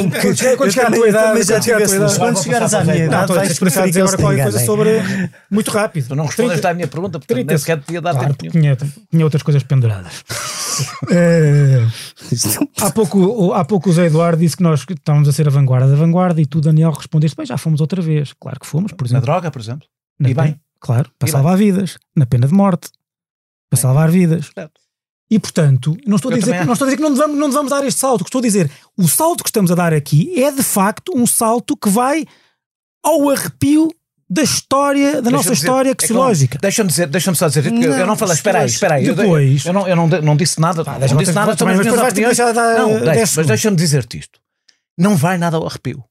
Quando 0.57 0.73
chegar 0.73 0.87
à 0.87 0.91
tua 0.91 1.09
idade, 1.11 1.47
quando 2.19 2.43
chegares 2.43 2.73
à 2.73 2.85
minha 2.85 3.05
idade, 3.05 3.35
vais 3.35 3.51
explicar 3.51 3.85
agora 3.87 4.17
qualquer 4.17 4.43
coisa 4.45 4.65
sobre. 4.65 5.03
Muito 5.51 5.71
rápido. 5.71 6.09
Tu 6.09 6.17
não 6.17 6.25
respondeste 6.25 6.67
à 6.67 6.73
minha 6.73 6.89
pergunta, 6.89 7.19
porque 7.21 7.35
nem 7.35 7.59
sequer 7.59 7.83
te 7.83 7.93
ia 7.93 8.01
dar 8.01 8.15
tempo. 8.15 8.59
Tinha 9.11 9.25
outras 9.25 9.43
coisas 9.43 9.63
penduradas. 9.63 10.25
É, 11.11 11.85
há, 12.81 12.91
pouco, 12.91 13.53
há 13.53 13.63
pouco 13.67 13.91
o 13.91 13.93
Zé 13.93 14.07
Eduardo 14.07 14.41
disse 14.41 14.57
que 14.57 14.63
nós 14.63 14.87
estávamos 14.89 15.29
a 15.29 15.33
ser 15.33 15.47
a 15.47 15.51
vanguarda 15.51 15.89
da 15.91 15.95
vanguarda 15.95 16.41
e 16.41 16.47
tu, 16.47 16.59
Daniel, 16.59 16.93
respondeste: 16.93 17.37
bem, 17.37 17.45
já 17.45 17.59
fomos 17.59 17.83
outra 17.83 18.01
vez. 18.01 18.33
Claro 18.41 18.59
que 18.59 18.67
fomos, 18.67 18.93
por 18.93 19.05
Na 19.05 19.09
exemplo. 19.09 19.27
droga, 19.27 19.51
por 19.51 19.61
exemplo. 19.61 19.87
Na 20.19 20.31
E 20.31 20.35
bem. 20.35 20.59
Claro, 20.81 21.11
para 21.19 21.29
E 21.29 21.33
salvar 21.33 21.57
vidas, 21.57 21.99
na 22.17 22.25
pena 22.27 22.47
de 22.47 22.55
morte, 22.55 22.89
para 23.71 23.79
salvar 23.81 24.11
vidas. 24.11 24.51
Certo. 24.55 24.81
E 25.31 25.39
portanto, 25.39 25.97
não 26.07 26.17
estou, 26.17 26.31
a 26.31 26.35
Eu 26.35 26.39
dizer, 26.41 26.59
que- 26.59 26.65
não 26.65 26.73
estou 26.73 26.87
a 26.87 26.89
dizer 26.89 26.97
que 26.97 27.03
não 27.03 27.13
devamos, 27.13 27.39
não 27.39 27.49
devamos 27.49 27.71
dar 27.71 27.85
este 27.85 28.01
salto. 28.01 28.23
O 28.23 28.25
que 28.25 28.29
estou 28.29 28.41
a 28.41 28.43
dizer, 28.43 28.71
o 28.97 29.07
salto 29.07 29.45
que 29.45 29.51
estamos 29.51 29.71
a 29.71 29.75
dar 29.77 29.93
aqui 29.93 30.43
é 30.43 30.51
de 30.51 30.63
facto 30.63 31.13
um 31.15 31.27
salto 31.27 31.77
que 31.77 31.89
vai 31.89 32.25
ao 33.05 33.31
arrepio 33.31 33.89
da 34.29 34.43
história, 34.43 35.07
da 35.07 35.21
Deixa-me 35.23 35.33
nossa 35.37 35.51
dizer- 35.51 35.67
história 35.67 35.89
é 35.91 35.95
axiológica. 35.97 36.55
não- 36.57 36.61
Deixa-me 36.61 36.89
dizer, 36.89 37.07
deixa-me 37.09 37.37
só 37.37 37.47
dizer, 37.49 37.67
eu- 37.67 37.75
eu 37.81 37.99
Não, 37.99 38.07
não 38.09 38.17
falei, 38.17 38.35
espera 38.35 38.59
aí, 38.59 38.63
depois- 38.65 38.73
espera 38.75 38.95
aí. 38.95 39.07
eu- 39.07 39.15
depois- 39.15 39.65
Eu, 39.67 39.73
não, 39.73 39.89
eu 39.89 39.97
não, 39.97 40.07
não 40.09 40.37
disse 40.37 40.61
nada, 40.61 40.85
Pá, 40.85 40.99
não 40.99 41.17
disse 41.17 41.33
nada 41.33 41.55
também, 41.57 41.77
mas 41.77 41.87
minhas 41.87 42.01
vais 42.01 42.13
ter 42.15 42.23
que 42.23 42.31
opiniões. 42.31 42.37
deixar 42.37 42.53
dar 42.53 42.79
Não, 42.79 42.89
10 43.01 43.05
deixa- 43.17 43.33
mas 43.37 43.47
deixa-me 43.47 43.77
dizer-te 43.77 44.19
isto. 44.19 44.41
Não 44.99 45.17
vai 45.17 45.37
nada 45.39 45.57
ao 45.57 45.67
arrepio. 45.67 46.05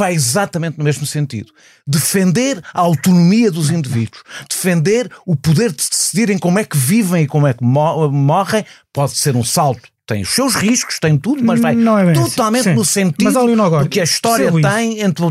Vai 0.00 0.14
exatamente 0.14 0.78
no 0.78 0.84
mesmo 0.84 1.04
sentido. 1.04 1.52
Defender 1.86 2.58
a 2.72 2.80
autonomia 2.80 3.50
dos 3.50 3.70
indivíduos, 3.70 4.22
defender 4.48 5.10
o 5.26 5.36
poder 5.36 5.70
de 5.72 5.76
decidirem 5.76 6.38
como 6.38 6.58
é 6.58 6.64
que 6.64 6.74
vivem 6.76 7.24
e 7.24 7.26
como 7.26 7.46
é 7.46 7.52
que 7.52 7.62
mo- 7.62 8.08
morrem, 8.10 8.64
pode 8.94 9.12
ser 9.12 9.36
um 9.36 9.44
salto. 9.44 9.82
Tem 10.06 10.22
os 10.22 10.30
seus 10.30 10.54
riscos, 10.54 10.98
tem 10.98 11.18
tudo, 11.18 11.44
mas 11.44 11.60
vai 11.60 11.74
Não 11.74 11.98
é 11.98 12.10
assim. 12.12 12.24
totalmente 12.30 12.64
Sim. 12.64 12.74
no 12.74 12.84
sentido 12.84 13.30
do 13.46 13.88
que 13.90 14.00
a 14.00 14.04
história 14.04 14.50
percebo 14.50 14.58
isso. 14.58 14.68
tem 14.76 15.00
entre 15.02 15.22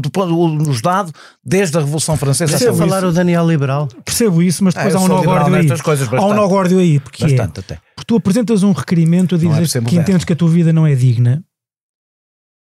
nos 0.56 0.82
dado 0.82 1.12
desde 1.44 1.76
a 1.78 1.82
Revolução 1.82 2.16
Francesa. 2.16 2.56
Hoje. 2.56 2.78
falar 2.78 3.04
o 3.04 3.12
Daniel 3.12 3.46
Liberal. 3.50 3.88
Percebo 4.06 4.42
isso, 4.44 4.64
mas 4.64 4.76
depois 4.76 4.94
Ah, 4.96 5.00
há 5.00 5.02
um 5.02 5.08
sou 5.08 5.16
nó 5.16 5.22
liberal 5.22 5.50
górdio 5.50 5.56
aí. 5.74 5.82
coisas, 5.82 6.08
Há 6.08 6.12
um 6.12 6.16
bastante. 6.16 6.36
nó 6.36 6.48
górdio 6.48 6.80
aí, 6.80 7.00
porque 7.00 7.26
é, 7.26 7.28
Bastante 7.28 7.60
até. 7.60 7.76
porque 7.96 8.06
tu 8.08 8.16
apresentas 8.16 8.62
um 8.64 8.72
requerimento 8.72 9.34
a 9.34 9.38
é 9.38 9.42
dizer 9.42 9.68
ser 9.68 9.80
que 9.80 9.86
moderno. 9.86 10.02
entendes 10.04 10.24
que 10.26 10.32
a 10.34 10.36
tua 10.36 10.50
vida 10.50 10.72
não 10.72 10.86
é 10.88 10.94
digna 10.96 11.44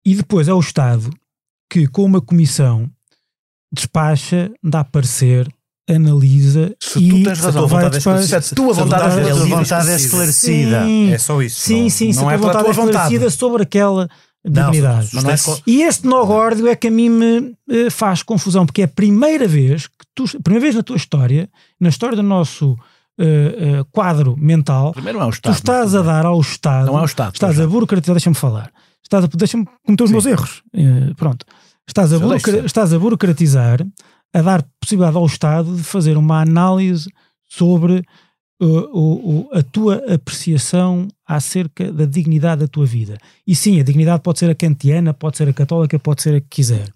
e 0.05 0.13
depois 0.15 0.47
é 0.47 0.53
o 0.53 0.59
Estado 0.59 1.09
que, 1.69 1.87
com 1.87 2.03
uma 2.03 2.21
comissão, 2.21 2.89
despacha, 3.71 4.51
dá 4.63 4.83
parecer, 4.83 5.47
analisa 5.89 6.75
Se 6.79 6.99
e 6.99 7.09
tu 7.09 7.23
tens 7.23 7.39
razão, 7.39 7.67
vai 7.67 7.83
vontade 7.83 7.95
é 7.95 7.99
despachar- 7.99 8.41
Se 8.41 8.53
a 8.53 8.55
tua 8.55 8.73
vontade 8.73 9.03
A 9.03 9.07
é 9.07 9.09
esclarecida, 9.29 9.55
vontade 9.55 9.89
é 9.91 9.95
esclarecida. 9.95 10.83
Sim. 10.85 11.11
É 11.11 11.17
só 11.17 11.41
isso. 11.41 11.59
Sim, 11.59 11.81
não- 11.83 11.89
sim, 11.89 12.13
não 12.13 12.13
que 12.13 12.19
é 12.23 12.31
a 12.31 12.33
é 12.33 12.37
tua 12.39 12.51
vontade. 12.53 12.79
esclarecida 12.79 13.29
sobre 13.29 13.63
aquela 13.63 14.09
dignidade. 14.43 15.09
não 15.13 15.29
é 15.29 15.35
E 15.67 15.81
este 15.83 16.07
nó 16.07 16.23
górdio 16.25 16.67
é 16.67 16.75
que 16.75 16.87
a 16.87 16.91
mim 16.91 17.09
me 17.09 17.55
eh, 17.69 17.89
faz 17.89 18.23
confusão, 18.23 18.65
porque 18.65 18.81
é 18.81 18.85
a 18.85 18.87
primeira 18.89 19.47
vez 19.47 19.87
que 19.87 20.05
tu, 20.15 20.23
primeira 20.41 20.61
vez 20.63 20.75
na 20.75 20.83
tua 20.83 20.95
história, 20.95 21.49
na 21.79 21.89
história 21.89 22.15
do 22.15 22.23
nosso 22.23 22.75
eh, 23.19 23.25
eh, 23.79 23.83
quadro 23.91 24.35
mental, 24.37 24.91
Primeiro 24.91 25.19
é 25.19 25.25
o 25.25 25.29
tu 25.29 25.33
Estado. 25.35 25.53
estás 25.55 25.95
a 25.95 26.01
dar 26.01 26.25
ao 26.25 26.39
Estado, 26.41 26.87
Não 26.87 26.97
é 26.99 27.01
o 27.01 27.05
Estado, 27.05 27.33
estás 27.33 27.59
a 27.59 27.67
burocratizar, 27.67 28.13
deixa-me 28.15 28.35
falar, 28.35 28.71
estás 29.05 29.23
a, 29.23 29.27
deixa-me 29.27 29.65
cometer 29.85 30.03
os 30.03 30.09
Sim. 30.09 30.13
meus 30.15 30.25
erros, 30.25 30.63
Eh, 30.73 31.13
pronto, 31.15 31.45
estás 31.87 32.11
a, 32.11 32.17
estás 32.65 32.93
a 32.93 32.99
burocratizar, 32.99 33.85
a 34.33 34.41
dar 34.41 34.65
possibilidade 34.81 35.15
ao 35.17 35.25
Estado 35.25 35.75
de 35.75 35.83
fazer 35.83 36.17
uma 36.17 36.41
análise 36.41 37.07
sobre 37.47 38.03
uh, 38.61 38.67
o- 38.93 39.49
a 39.53 39.61
tua 39.63 39.95
apreciação 40.13 41.07
acerca 41.25 41.91
da 41.91 42.05
dignidade 42.05 42.61
da 42.61 42.67
tua 42.67 42.85
vida. 42.85 43.17
E 43.45 43.55
sim, 43.55 43.79
a 43.79 43.83
dignidade 43.83 44.21
pode 44.23 44.39
ser 44.39 44.49
a 44.49 44.55
kantiana, 44.55 45.13
pode 45.13 45.37
ser 45.37 45.47
a 45.49 45.53
católica, 45.53 45.97
pode 45.99 46.21
ser 46.21 46.35
a 46.35 46.41
que 46.41 46.47
quiser. 46.49 46.89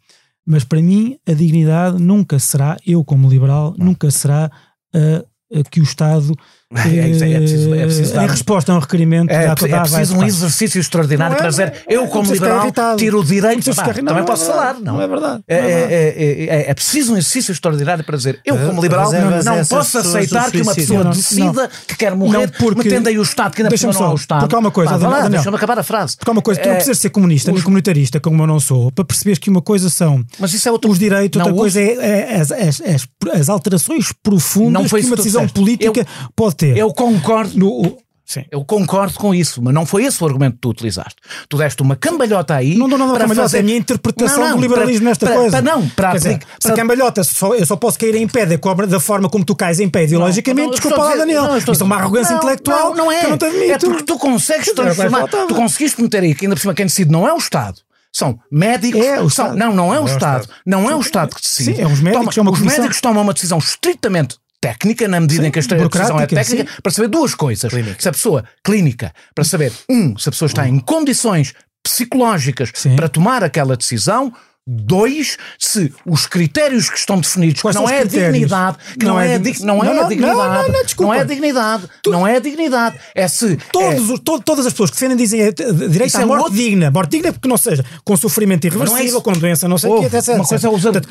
Mas 0.45 0.63
para 0.63 0.81
mim, 0.81 1.17
a 1.27 1.33
dignidade 1.33 2.01
nunca 2.01 2.39
será, 2.39 2.77
eu 2.85 3.03
como 3.03 3.29
liberal, 3.29 3.75
nunca 3.77 4.09
será 4.09 4.49
a, 4.93 5.59
a 5.59 5.63
que 5.69 5.79
o 5.79 5.83
Estado, 5.83 6.33
É, 6.71 6.81
é, 6.81 6.99
é 6.99 7.39
preciso- 7.39 7.73
é 7.73 7.83
preciso 7.83 8.11
eh, 8.11 8.15
dar 8.15 8.21
em 8.21 8.25
um- 8.27 8.29
resposta 8.29 8.71
a 8.71 8.75
um 8.75 8.79
requerimento, 8.79 9.31
É, 9.31 9.47
dá- 9.47 9.53
é 9.59 9.67
dá- 9.69 9.81
preciso 9.81 10.15
um 10.15 10.23
exercício 10.23 10.79
extraordinário 10.79 11.33
é, 11.33 11.37
para 11.39 11.49
dizer 11.49 11.73
é, 11.87 11.95
eu, 11.95 12.05
como 12.07 12.31
liberal, 12.31 12.71
tiro 12.95 13.21
o 13.21 13.23
direito. 13.25 13.73
Pá, 13.73 13.91
também 13.91 14.23
posso 14.23 14.43
é 14.43 14.45
falar, 14.45 14.73
verdade, 14.73 14.85
não? 14.85 15.01
é 15.01 15.07
verdade, 15.07 15.43
É, 15.47 15.55
é 15.55 15.59
é, 15.59 15.63
é, 15.65 16.45
é, 16.67 16.69
é 16.69 16.73
preciso 16.75 17.13
um 17.13 17.17
exercício 17.17 17.51
extraordinário 17.51 18.03
para 18.03 18.15
dizer 18.15 18.39
eu, 18.45 18.55
como 18.55 18.83
liberal, 18.83 19.11
não 19.11 19.65
posso 19.65 19.97
aceitar 19.97 20.51
que 20.51 20.61
uma 20.61 20.75
pessoa 20.75 21.03
Não, 21.05 21.09
decida 21.11 21.71
que 21.87 21.95
quer 21.97 22.15
morrer, 22.15 22.37
Não, 22.37 22.47
porque- 22.49 22.83
metendo 22.83 23.09
aí 23.09 23.17
o 23.17 23.23
Estado, 23.23 23.55
que 23.55 23.61
ainda 23.63 23.69
Deixa-me 23.69 23.91
não 23.91 23.99
há 24.01 24.05
só, 24.05 24.11
o 24.11 24.15
Estado. 24.15 24.39
porque 24.41 24.55
há 24.55 24.59
uma 24.59 24.69
coisa, 24.71 24.95
deixa-me 25.27 25.57
acabar 25.57 25.79
a 25.79 25.83
frase. 25.83 26.17
Porque 26.17 26.29
há 26.29 26.33
uma 26.33 26.41
coisa, 26.43 26.61
tu 26.61 26.65
não 26.67 26.73
É, 26.73 26.75
precisas 26.75 26.99
ser 26.99 27.09
comunista 27.09 27.51
nem 27.51 27.63
comunitarista, 27.63 28.19
como 28.19 28.43
eu 28.43 28.47
não 28.47 28.59
sou, 28.59 28.91
para 28.91 29.03
perceberes 29.05 29.39
que 29.39 29.49
uma 29.49 29.61
coisa 29.63 29.89
são 29.89 30.23
é 30.39 30.45
os 30.89 30.99
direitos, 30.99 31.39
Não, 31.39 31.47
outra 31.47 31.59
coisa 31.59 31.81
é, 31.81 32.35
é 32.35 33.39
as, 33.39 33.49
alterações 33.49 34.13
profundas 34.21 34.91
que 34.91 35.05
uma 35.07 35.15
decisão 35.15 35.47
política 35.47 36.05
pode 36.35 36.58
ter. 36.59 36.77
Eu 36.77 36.93
concordo. 36.93 37.57
No- 37.57 37.97
sim. 38.25 38.45
Eu 38.51 38.63
concordo 38.63 39.15
com 39.15 39.33
isso, 39.33 39.59
mas 39.61 39.73
não 39.73 39.85
foi 39.87 40.03
esse 40.05 40.23
o 40.23 40.27
argumento 40.27 40.53
que 40.53 40.59
tu 40.61 40.69
utilizaste. 40.69 41.15
Tu 41.49 41.57
deste 41.57 41.81
uma 41.81 41.95
cambalhota 41.95 42.53
aí. 42.55 42.75
Não 42.75 42.87
dou 42.87 42.97
nada 42.97 43.11
para 43.11 43.21
cambalhota, 43.21 43.43
fazer... 43.49 43.57
é 43.57 43.59
a 43.61 43.63
minha 43.63 43.77
interpretação 43.77 44.39
Não, 44.39 44.49
não, 44.49 44.55
do 44.57 44.61
liberalismo 44.61 44.99
para- 45.01 45.09
nesta 45.09 45.25
para- 45.25 45.35
coisa. 45.35 45.61
para- 45.61 45.61
não, 45.75 45.89
para 45.89 46.13
dizer, 46.13 46.29
aplicar- 46.35 46.55
se 46.59 46.71
a 46.71 46.75
cambalhota, 46.75 47.23
só, 47.23 47.55
eu 47.55 47.65
só 47.65 47.75
posso 47.75 47.97
cair 47.97 48.13
em 48.15 48.27
pé 48.27 48.45
da, 48.45 48.57
cobra- 48.59 48.85
da 48.85 48.99
forma 48.99 49.27
como 49.29 49.43
tu 49.43 49.55
cais 49.55 49.79
em 49.79 49.89
pé 49.89 50.03
ideologicamente, 50.03 50.61
Não, 50.61 50.73
não, 50.73 50.79
desculpa 50.79 51.03
lá, 51.03 51.15
Daniel. 51.15 51.43
não, 51.43 51.57
estou 51.57 51.71
Isto 51.71 51.81
é 51.81 51.85
uma 51.85 51.95
arrogância 51.95 52.31
não, 52.35 52.37
intelectual 52.37 52.89
não, 52.89 53.05
não 53.05 53.11
é. 53.11 53.19
que 53.19 53.25
eu 53.25 53.29
não 53.31 53.37
te 53.37 53.45
admito. 53.45 53.71
É 53.71 53.77
porque 53.79 54.03
tu 54.03 54.17
consegues 54.19 54.65
vai 54.67 54.75
transformar. 54.75 55.27
Tu 55.27 55.55
conseguiste 55.55 56.01
meter 56.01 56.21
aí 56.23 56.35
que 56.35 56.45
ainda 56.45 56.55
por 56.55 56.61
cima 56.61 56.73
quem 56.75 56.85
decide 56.85 57.11
não 57.11 57.27
é 57.27 57.33
o 57.33 57.37
Estado. 57.37 57.79
São 58.11 58.39
médicos. 58.51 59.05
É, 59.05 59.21
o 59.21 59.29
são, 59.29 59.55
não, 59.55 59.71
não 59.73 59.93
é 59.93 59.99
o 59.99 60.01
Não 60.03 60.07
é 60.07 60.11
o 60.11 60.13
Estado. 60.13 60.41
Estado. 60.41 60.57
Não 60.65 60.89
é 60.89 60.95
o 60.95 60.99
Estado 60.99 61.35
que 61.35 61.41
decide. 61.41 61.75
Sim, 61.75 61.81
é 61.83 61.85
os 61.87 61.99
médicos, 62.01 62.35
Toma- 62.35 62.39
é 62.39 62.41
uma 62.41 62.51
Os 62.51 62.57
comissão. 62.59 62.77
médicos 62.83 63.01
tomam 63.01 63.21
uma 63.23 63.33
decisão 63.33 63.57
estritamente 63.59 64.35
técnica, 64.61 65.07
na 65.07 65.19
medida 65.19 65.41
Sim, 65.43 65.47
em 65.47 65.51
que 65.51 65.59
a 65.59 65.61
decisão 65.61 66.19
é 66.19 66.25
técnica, 66.27 66.67
para 66.83 66.91
saber 66.91 67.07
duas 67.07 67.33
coisas. 67.35 67.71
Clínica. 67.71 67.95
Se 68.01 68.09
a 68.09 68.11
pessoa, 68.11 68.43
clínica, 68.63 69.13
para 69.33 69.43
saber, 69.43 69.71
um, 69.89 70.17
se 70.17 70.27
a 70.29 70.31
pessoa 70.31 70.47
está 70.47 70.67
em 70.67 70.79
condições 70.79 71.53
psicológicas 71.83 72.71
Sim. 72.73 72.95
para 72.95 73.09
tomar 73.09 73.43
aquela 73.43 73.75
decisão. 73.75 74.33
Dois, 74.71 75.35
se 75.57 75.91
os 76.05 76.27
critérios 76.27 76.91
que 76.91 76.97
estão 76.99 77.19
definidos, 77.19 77.59
Quais 77.59 77.75
não 77.75 77.89
é 77.89 78.01
a 78.01 78.03
dignidade, 78.03 78.77
que 78.99 79.03
não, 79.03 79.15
Não 79.15 79.21
é, 79.21 79.31
é 79.31 79.35
a 79.35 79.37
dig- 79.39 79.53
dig- 79.55 79.65
não 79.65 79.81
é 79.83 79.85
Não, 79.87 79.91
a 79.91 79.95
não, 79.95 80.07
dignidade, 80.07 80.37
não, 80.37 80.67
não, 80.73 80.83
desculpa. 80.83 81.11
não 81.11 81.19
é 81.19 81.21
a 81.21 81.23
dignidade, 81.23 81.83
não 82.05 82.27
é 82.27 82.35
a 82.35 82.39
dignidade, 82.39 82.99
é 83.15 83.27
se 83.27 83.57
Todos, 83.71 84.11
é, 84.11 84.17
to- 84.23 84.39
todas 84.41 84.67
as 84.67 84.73
pessoas 84.73 84.91
que 84.91 84.97
defendem 84.97 85.17
dizem 85.17 85.41
é, 85.41 85.51
t- 85.51 85.73
direito 85.73 86.09
Isso 86.09 86.17
à 86.19 86.21
é 86.21 86.25
morte 86.25 86.43
outro- 86.43 86.55
digna. 86.57 86.91
Morte 86.91 87.09
digna 87.09 87.33
porque 87.33 87.47
não 87.47 87.57
seja 87.57 87.83
com 88.05 88.15
sofrimento 88.15 88.65
é 88.65 88.67
irreversível, 88.67 89.05
isso. 89.05 89.21
com 89.23 89.31
doença, 89.33 89.67
não 89.67 89.79
sei 89.79 89.89
o 89.89 90.01
que, 90.07 90.15
etc. 90.15 90.35
uma 90.35 90.45
coisa 90.45 90.67
é 90.67 90.71
Portanto, 90.71 91.09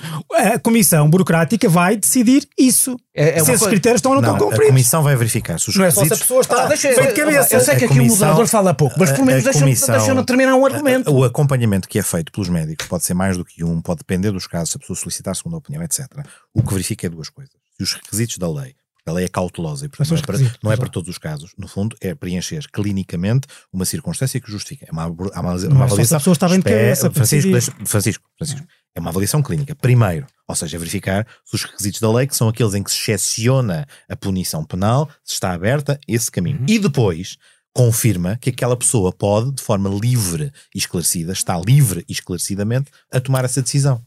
a 0.55 0.59
comissão 0.61 1.11
burocrática 1.11 1.69
vai 1.69 1.97
decidir 1.97 2.47
isso. 2.57 2.97
É- 3.19 3.29
é 3.31 3.33
se 3.35 3.39
esses 3.39 3.47
coisa- 3.59 3.69
critérios 3.69 3.99
estão 3.99 4.13
ou 4.13 4.17
não, 4.17 4.23
Não, 4.23 4.33
estão 4.35 4.47
a 4.49 4.51
cumpridos. 4.51 4.71
comissão 4.73 5.03
vai 5.03 5.17
verificar 5.17 5.59
se 5.59 5.69
os 5.71 5.77
Não 5.77 5.85
é 5.85 5.91
só 5.91 5.95
se 5.95 6.01
a 6.01 6.03
requisitos... 6.05 6.21
pessoa 6.23 6.41
está 6.41 6.63
Ah, 6.63 6.67
deixa- 6.67 6.89
de 6.91 7.13
cabeça. 7.15 7.55
Eu 7.55 7.61
sei 7.61 7.77
que 7.77 7.85
A 7.85 7.89
aqui 7.89 8.01
o 8.01 8.05
moderador 8.05 8.47
fala 8.47 8.75
pouco, 8.75 8.95
mas 8.99 9.11
pelo 9.13 9.25
menos 9.27 9.47
a 9.47 9.51
deixa-me 9.51 9.75
deixa 9.75 10.25
terminar 10.25 10.55
um 10.55 10.65
argumento. 10.65 11.13
O 11.13 11.25
acompanhamento 11.25 11.89
que 11.89 11.99
é 11.99 12.03
feito 12.03 12.31
pelos 12.33 12.49
médicos 12.49 12.87
pode 12.87 13.05
ser 13.05 13.15
mais 13.15 13.37
do 13.37 13.45
que 13.45 13.65
um, 13.65 13.81
pode 13.81 13.99
depender 13.99 14.31
dos 14.31 14.47
casos, 14.47 14.71
se 14.71 14.77
a 14.77 14.81
pessoa 14.81 14.97
solicitar 14.97 15.33
a 15.33 15.35
segunda 15.35 15.57
opinião, 15.57 15.83
etc. 15.83 16.07
O 16.55 16.63
que 16.63 16.73
verifica 16.73 17.07
é 17.07 17.11
duas 17.11 17.29
coisas. 17.29 17.53
Se 17.77 17.83
os 17.83 17.93
requisitos 17.95 18.39
da 18.39 18.51
lei, 18.51 18.75
porque 19.09 19.11
a 19.11 19.13
lei 19.13 19.25
é 19.25 19.29
cautelosa 19.29 19.87
e 19.87 19.89
portanto, 19.89 20.09
são 20.09 20.17
não, 20.17 20.23
é 20.23 20.27
para, 20.27 20.59
não 20.63 20.73
é 20.73 20.77
para 20.77 20.89
todos 20.89 21.09
os 21.09 21.19
casos, 21.19 21.53
no 21.57 21.67
fundo, 21.67 21.97
é 22.01 22.15
preencher 22.15 22.65
clinicamente 22.71 23.47
uma 23.73 23.85
circunstância 23.85 24.41
que 24.41 24.51
justifica. 24.51 24.87
É 24.89 24.93
uma, 24.93 25.05
há 25.05 25.07
uma, 25.07 25.15
Não 25.33 25.43
é 25.43 25.45
uma 25.45 25.57
se 25.57 25.73
a 25.73 25.85
avaliação. 25.85 26.19
pessoa 26.19 26.33
está 26.33 26.49
bem 26.49 26.61
de 26.61 26.69
Espera, 26.69 26.79
cabeça 26.79 27.11
Francisco, 27.11 27.87
Francisco, 27.87 28.25
Francisco, 28.37 28.67
é 28.95 29.01
uma 29.01 29.11
avaliação 29.11 29.43
clínica. 29.43 29.75
Primeiro, 29.75 30.27
ou 30.47 30.55
seja, 30.55 30.79
verificar 30.79 31.27
se 31.45 31.55
os 31.55 31.65
requisitos 31.65 32.01
da 32.01 32.13
lei, 32.13 32.27
que 32.27 32.37
são 32.37 32.49
aqueles 32.49 32.75
em 32.75 32.83
que 32.83 32.91
se 32.91 32.99
excepciona 32.99 33.87
a 34.09 34.17
punição 34.17 34.65
penal, 34.65 35.09
se 35.25 35.35
está 35.35 35.53
aberta 35.53 35.99
esse 36.07 36.31
caminho. 36.31 36.65
E 36.69 36.79
depois 36.79 37.39
confirma 37.73 38.37
que 38.37 38.51
aquela 38.51 38.77
pessoa 38.77 39.13
pode, 39.13 39.53
de 39.53 39.63
forma 39.63 39.89
livre 39.89 40.53
e 40.75 40.79
esclarecida, 40.79 41.33
está 41.33 41.59
livre 41.59 42.05
e 42.09 42.13
esclarecidamente 42.13 42.91
a 43.13 43.21
tomar 43.21 43.45
essa 43.45 43.63
decisão. 43.63 44.05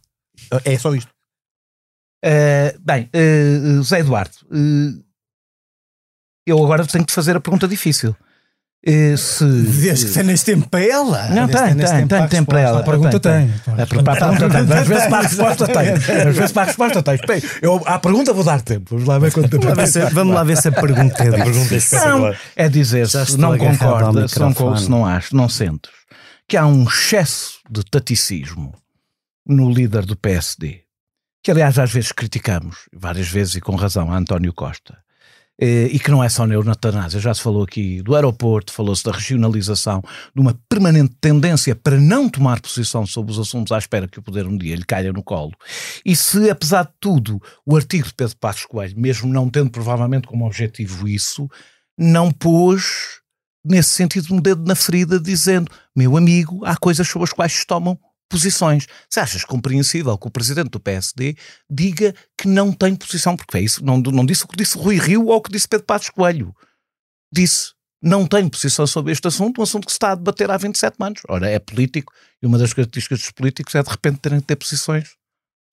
É 0.66 0.78
só 0.78 0.94
isto. 0.94 1.12
Uh, 2.24 2.80
bem, 2.80 3.10
uh, 3.16 3.84
Zé 3.84 4.00
Eduardo, 4.00 4.36
uh, 4.52 5.04
eu 6.46 6.64
agora 6.64 6.86
tenho 6.86 7.04
que 7.04 7.12
te 7.12 7.16
fazer 7.16 7.36
a 7.36 7.40
pergunta 7.42 7.68
difícil. 7.68 8.16
Uh, 8.88 9.16
se, 9.16 9.46
Desde 9.46 10.08
que 10.08 10.14
tenhas 10.14 10.42
tempo 10.42 10.68
para 10.68 10.84
ela. 10.84 11.30
Não, 11.30 11.48
tem, 11.48 11.76
tem, 11.76 11.86
tem 11.86 12.08
para 12.08 12.28
tempo 12.28 12.50
para 12.50 12.60
ela. 12.62 12.80
A 12.80 12.84
pergunta 12.84 13.20
tem. 13.20 13.54
A, 13.68 14.04
para 14.04 14.26
a 14.26 14.30
pergunta 14.38 14.50
tem. 14.50 14.84
Ver 14.84 15.02
se 15.02 15.10
para 15.10 15.18
a 15.18 15.22
resposta 15.22 15.68
tem. 15.68 15.94
Ver 16.34 16.48
se 16.48 16.54
para 16.54 16.62
a 16.64 16.66
resposta 16.66 17.04
tem. 17.04 17.18
Bem, 17.28 17.42
Eu, 17.62 17.82
à 17.86 18.00
pergunta 18.00 18.34
vou 18.34 18.44
dar 18.44 18.60
tempo. 18.62 18.90
Vamos 18.92 19.08
lá 19.08 19.20
ver 19.20 19.32
quanto 19.32 19.50
tempo. 19.50 19.64
Vamos 19.68 19.78
lá 19.78 19.84
ver 19.84 19.92
se- 19.92 20.14
Vamos 20.14 20.34
lá 20.36 20.44
ver 20.44 20.58
se 20.58 20.68
a 20.68 20.72
pergunta 20.72 21.24
é 21.24 21.30
difícil. 21.52 22.00
Não, 22.00 22.36
é 22.56 22.70
dizer, 22.70 23.08
se 23.08 23.38
não 23.38 23.56
concorda, 23.56 24.28
se 24.28 24.40
não, 24.40 24.78
se 24.78 24.90
não 24.90 25.06
acha, 25.06 25.30
não 25.36 25.48
sentes 25.48 25.92
que 26.48 26.58
há 26.58 26.66
um 26.66 26.84
excesso 26.84 27.60
de 27.70 27.82
taticismo 27.86 28.74
no 29.46 29.72
líder 29.72 30.06
do 30.06 30.16
PSD, 30.18 30.81
que 31.44 31.52
aliás 31.52 31.78
às 31.80 31.92
vezes 31.92 32.12
criticamos, 32.12 32.90
várias 32.94 33.28
vezes 33.28 33.56
e 33.56 33.62
com 33.62 33.76
razão, 33.76 34.12
a 34.12 34.18
António 34.18 34.54
Costa, 34.54 34.98
eh, 35.60 35.90
e 35.92 36.00
que 36.00 36.10
não 36.10 36.24
é 36.24 36.30
só 36.30 36.48
na 36.48 36.56
Eutanásia, 36.56 37.20
já 37.20 37.34
se 37.34 37.42
falou 37.42 37.64
aqui 37.64 38.02
do 38.02 38.16
aeroporto, 38.16 38.74
falou-se 38.74 39.04
da 39.04 39.12
regionalização, 39.12 40.02
de 40.36 40.42
uma 40.42 40.60
permanente 40.68 41.16
tendência 41.22 41.76
para 41.76 42.00
não 42.00 42.28
tomar 42.28 42.60
posição 42.60 43.06
sobre 43.06 43.32
os 43.32 43.40
assuntos 43.40 43.72
à 43.72 43.78
espera 43.78 44.08
que 44.08 44.18
o 44.18 44.24
poder 44.24 44.48
um 44.48 44.58
dia 44.58 44.76
lhe 44.76 44.84
caia 44.86 45.14
no 45.14 45.24
colo. 45.24 45.52
E 46.04 46.16
se, 46.16 46.50
apesar 46.50 46.86
de 46.86 46.94
tudo, 47.00 47.40
o 47.66 47.76
artigo 47.76 48.08
de 48.08 48.14
Pedro 48.14 48.38
Passos 48.38 48.66
Coelho, 48.66 49.00
mesmo 49.00 49.32
não 49.32 49.50
tendo 49.50 49.70
provavelmente 49.70 50.28
como 50.28 50.46
objetivo 50.46 51.08
isso, 51.08 51.48
não 51.98 52.32
pôs 52.32 53.22
nesse 53.64 53.90
sentido, 53.92 54.34
um 54.34 54.42
dedo 54.42 54.66
na 54.66 54.74
ferida, 54.74 55.20
dizendo: 55.20 55.72
meu 55.96 56.18
amigo, 56.18 56.66
há 56.66 56.76
coisas 56.76 57.08
sobre 57.08 57.26
as 57.26 57.34
quais 57.34 57.54
se 57.54 57.68
tomam 57.68 58.00
posições. 58.32 58.88
Se 59.10 59.20
achas 59.20 59.44
compreensível 59.44 60.18
que 60.18 60.28
o 60.28 60.32
presidente 60.32 60.70
do 60.70 60.80
PSD 60.80 61.36
diga 61.70 62.16
que 62.38 62.48
não 62.48 62.72
tem 62.72 62.96
posição, 62.96 63.36
porque 63.36 63.58
é 63.58 63.62
isso, 63.62 63.84
não, 63.84 63.98
não 63.98 64.26
disse 64.26 64.46
o 64.46 64.48
que 64.48 64.56
disse 64.56 64.78
Rui 64.78 64.98
Rio 64.98 65.28
ou 65.28 65.36
o 65.36 65.42
que 65.42 65.52
disse 65.52 65.68
Pedro 65.68 65.86
Passos 65.86 66.10
Coelho. 66.10 66.56
Disse 67.32 67.74
não 68.04 68.26
tem 68.26 68.50
posição 68.50 68.88
sobre 68.88 69.12
este 69.12 69.28
assunto, 69.28 69.60
um 69.60 69.64
assunto 69.64 69.86
que 69.86 69.92
se 69.92 69.98
está 69.98 70.14
a 70.14 70.16
debater 70.16 70.50
há 70.50 70.58
27 70.58 70.96
anos. 71.00 71.22
Ora, 71.30 71.48
é 71.48 71.60
político 71.60 72.12
e 72.42 72.48
uma 72.48 72.58
das 72.58 72.74
características 72.74 73.20
dos 73.20 73.32
políticos 73.32 73.76
é 73.76 73.84
de 73.84 73.90
repente 73.90 74.18
terem 74.18 74.40
que 74.40 74.48
ter 74.48 74.56
posições 74.56 75.10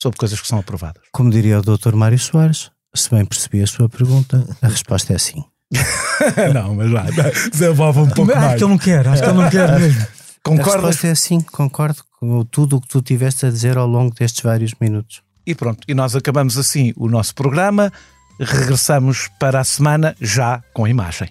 sobre 0.02 0.18
coisas 0.18 0.38
que 0.38 0.46
são 0.46 0.58
aprovadas. 0.58 1.02
Como 1.10 1.30
diria 1.30 1.58
o 1.58 1.62
Dr. 1.62 1.94
Mário 1.94 2.18
Soares, 2.18 2.70
se 2.94 3.08
bem 3.10 3.24
percebi 3.24 3.62
a 3.62 3.66
sua 3.66 3.88
pergunta, 3.88 4.46
a 4.60 4.68
resposta 4.68 5.14
é 5.14 5.18
sim. 5.18 5.42
não, 6.52 6.74
mas 6.74 6.90
lá, 6.90 7.06
desenvolve 7.50 8.00
um 8.00 8.08
pouco 8.10 8.30
Acho 8.30 8.40
mais. 8.40 8.58
que 8.58 8.64
ele 8.64 8.70
não 8.70 8.78
quer, 8.78 9.08
acho 9.08 9.22
que 9.22 9.28
ele 9.28 9.38
não 9.38 9.50
quer 9.50 9.78
mesmo. 9.78 10.06
A 10.48 10.50
resposta 10.50 11.06
é 11.08 11.14
sim, 11.14 11.40
concordo 11.42 12.02
com 12.20 12.44
tudo 12.44 12.76
o 12.76 12.80
que 12.80 12.88
tu 12.88 13.00
tiveste 13.00 13.46
a 13.46 13.50
dizer 13.50 13.76
ao 13.76 13.86
longo 13.86 14.14
destes 14.14 14.42
vários 14.42 14.74
minutos. 14.80 15.22
E 15.46 15.54
pronto, 15.54 15.80
e 15.88 15.94
nós 15.94 16.14
acabamos 16.14 16.58
assim 16.58 16.92
o 16.96 17.08
nosso 17.08 17.34
programa. 17.34 17.92
Regressamos 18.38 19.28
para 19.38 19.60
a 19.60 19.64
semana 19.64 20.14
já 20.20 20.62
com 20.72 20.86
imagem. 20.86 21.28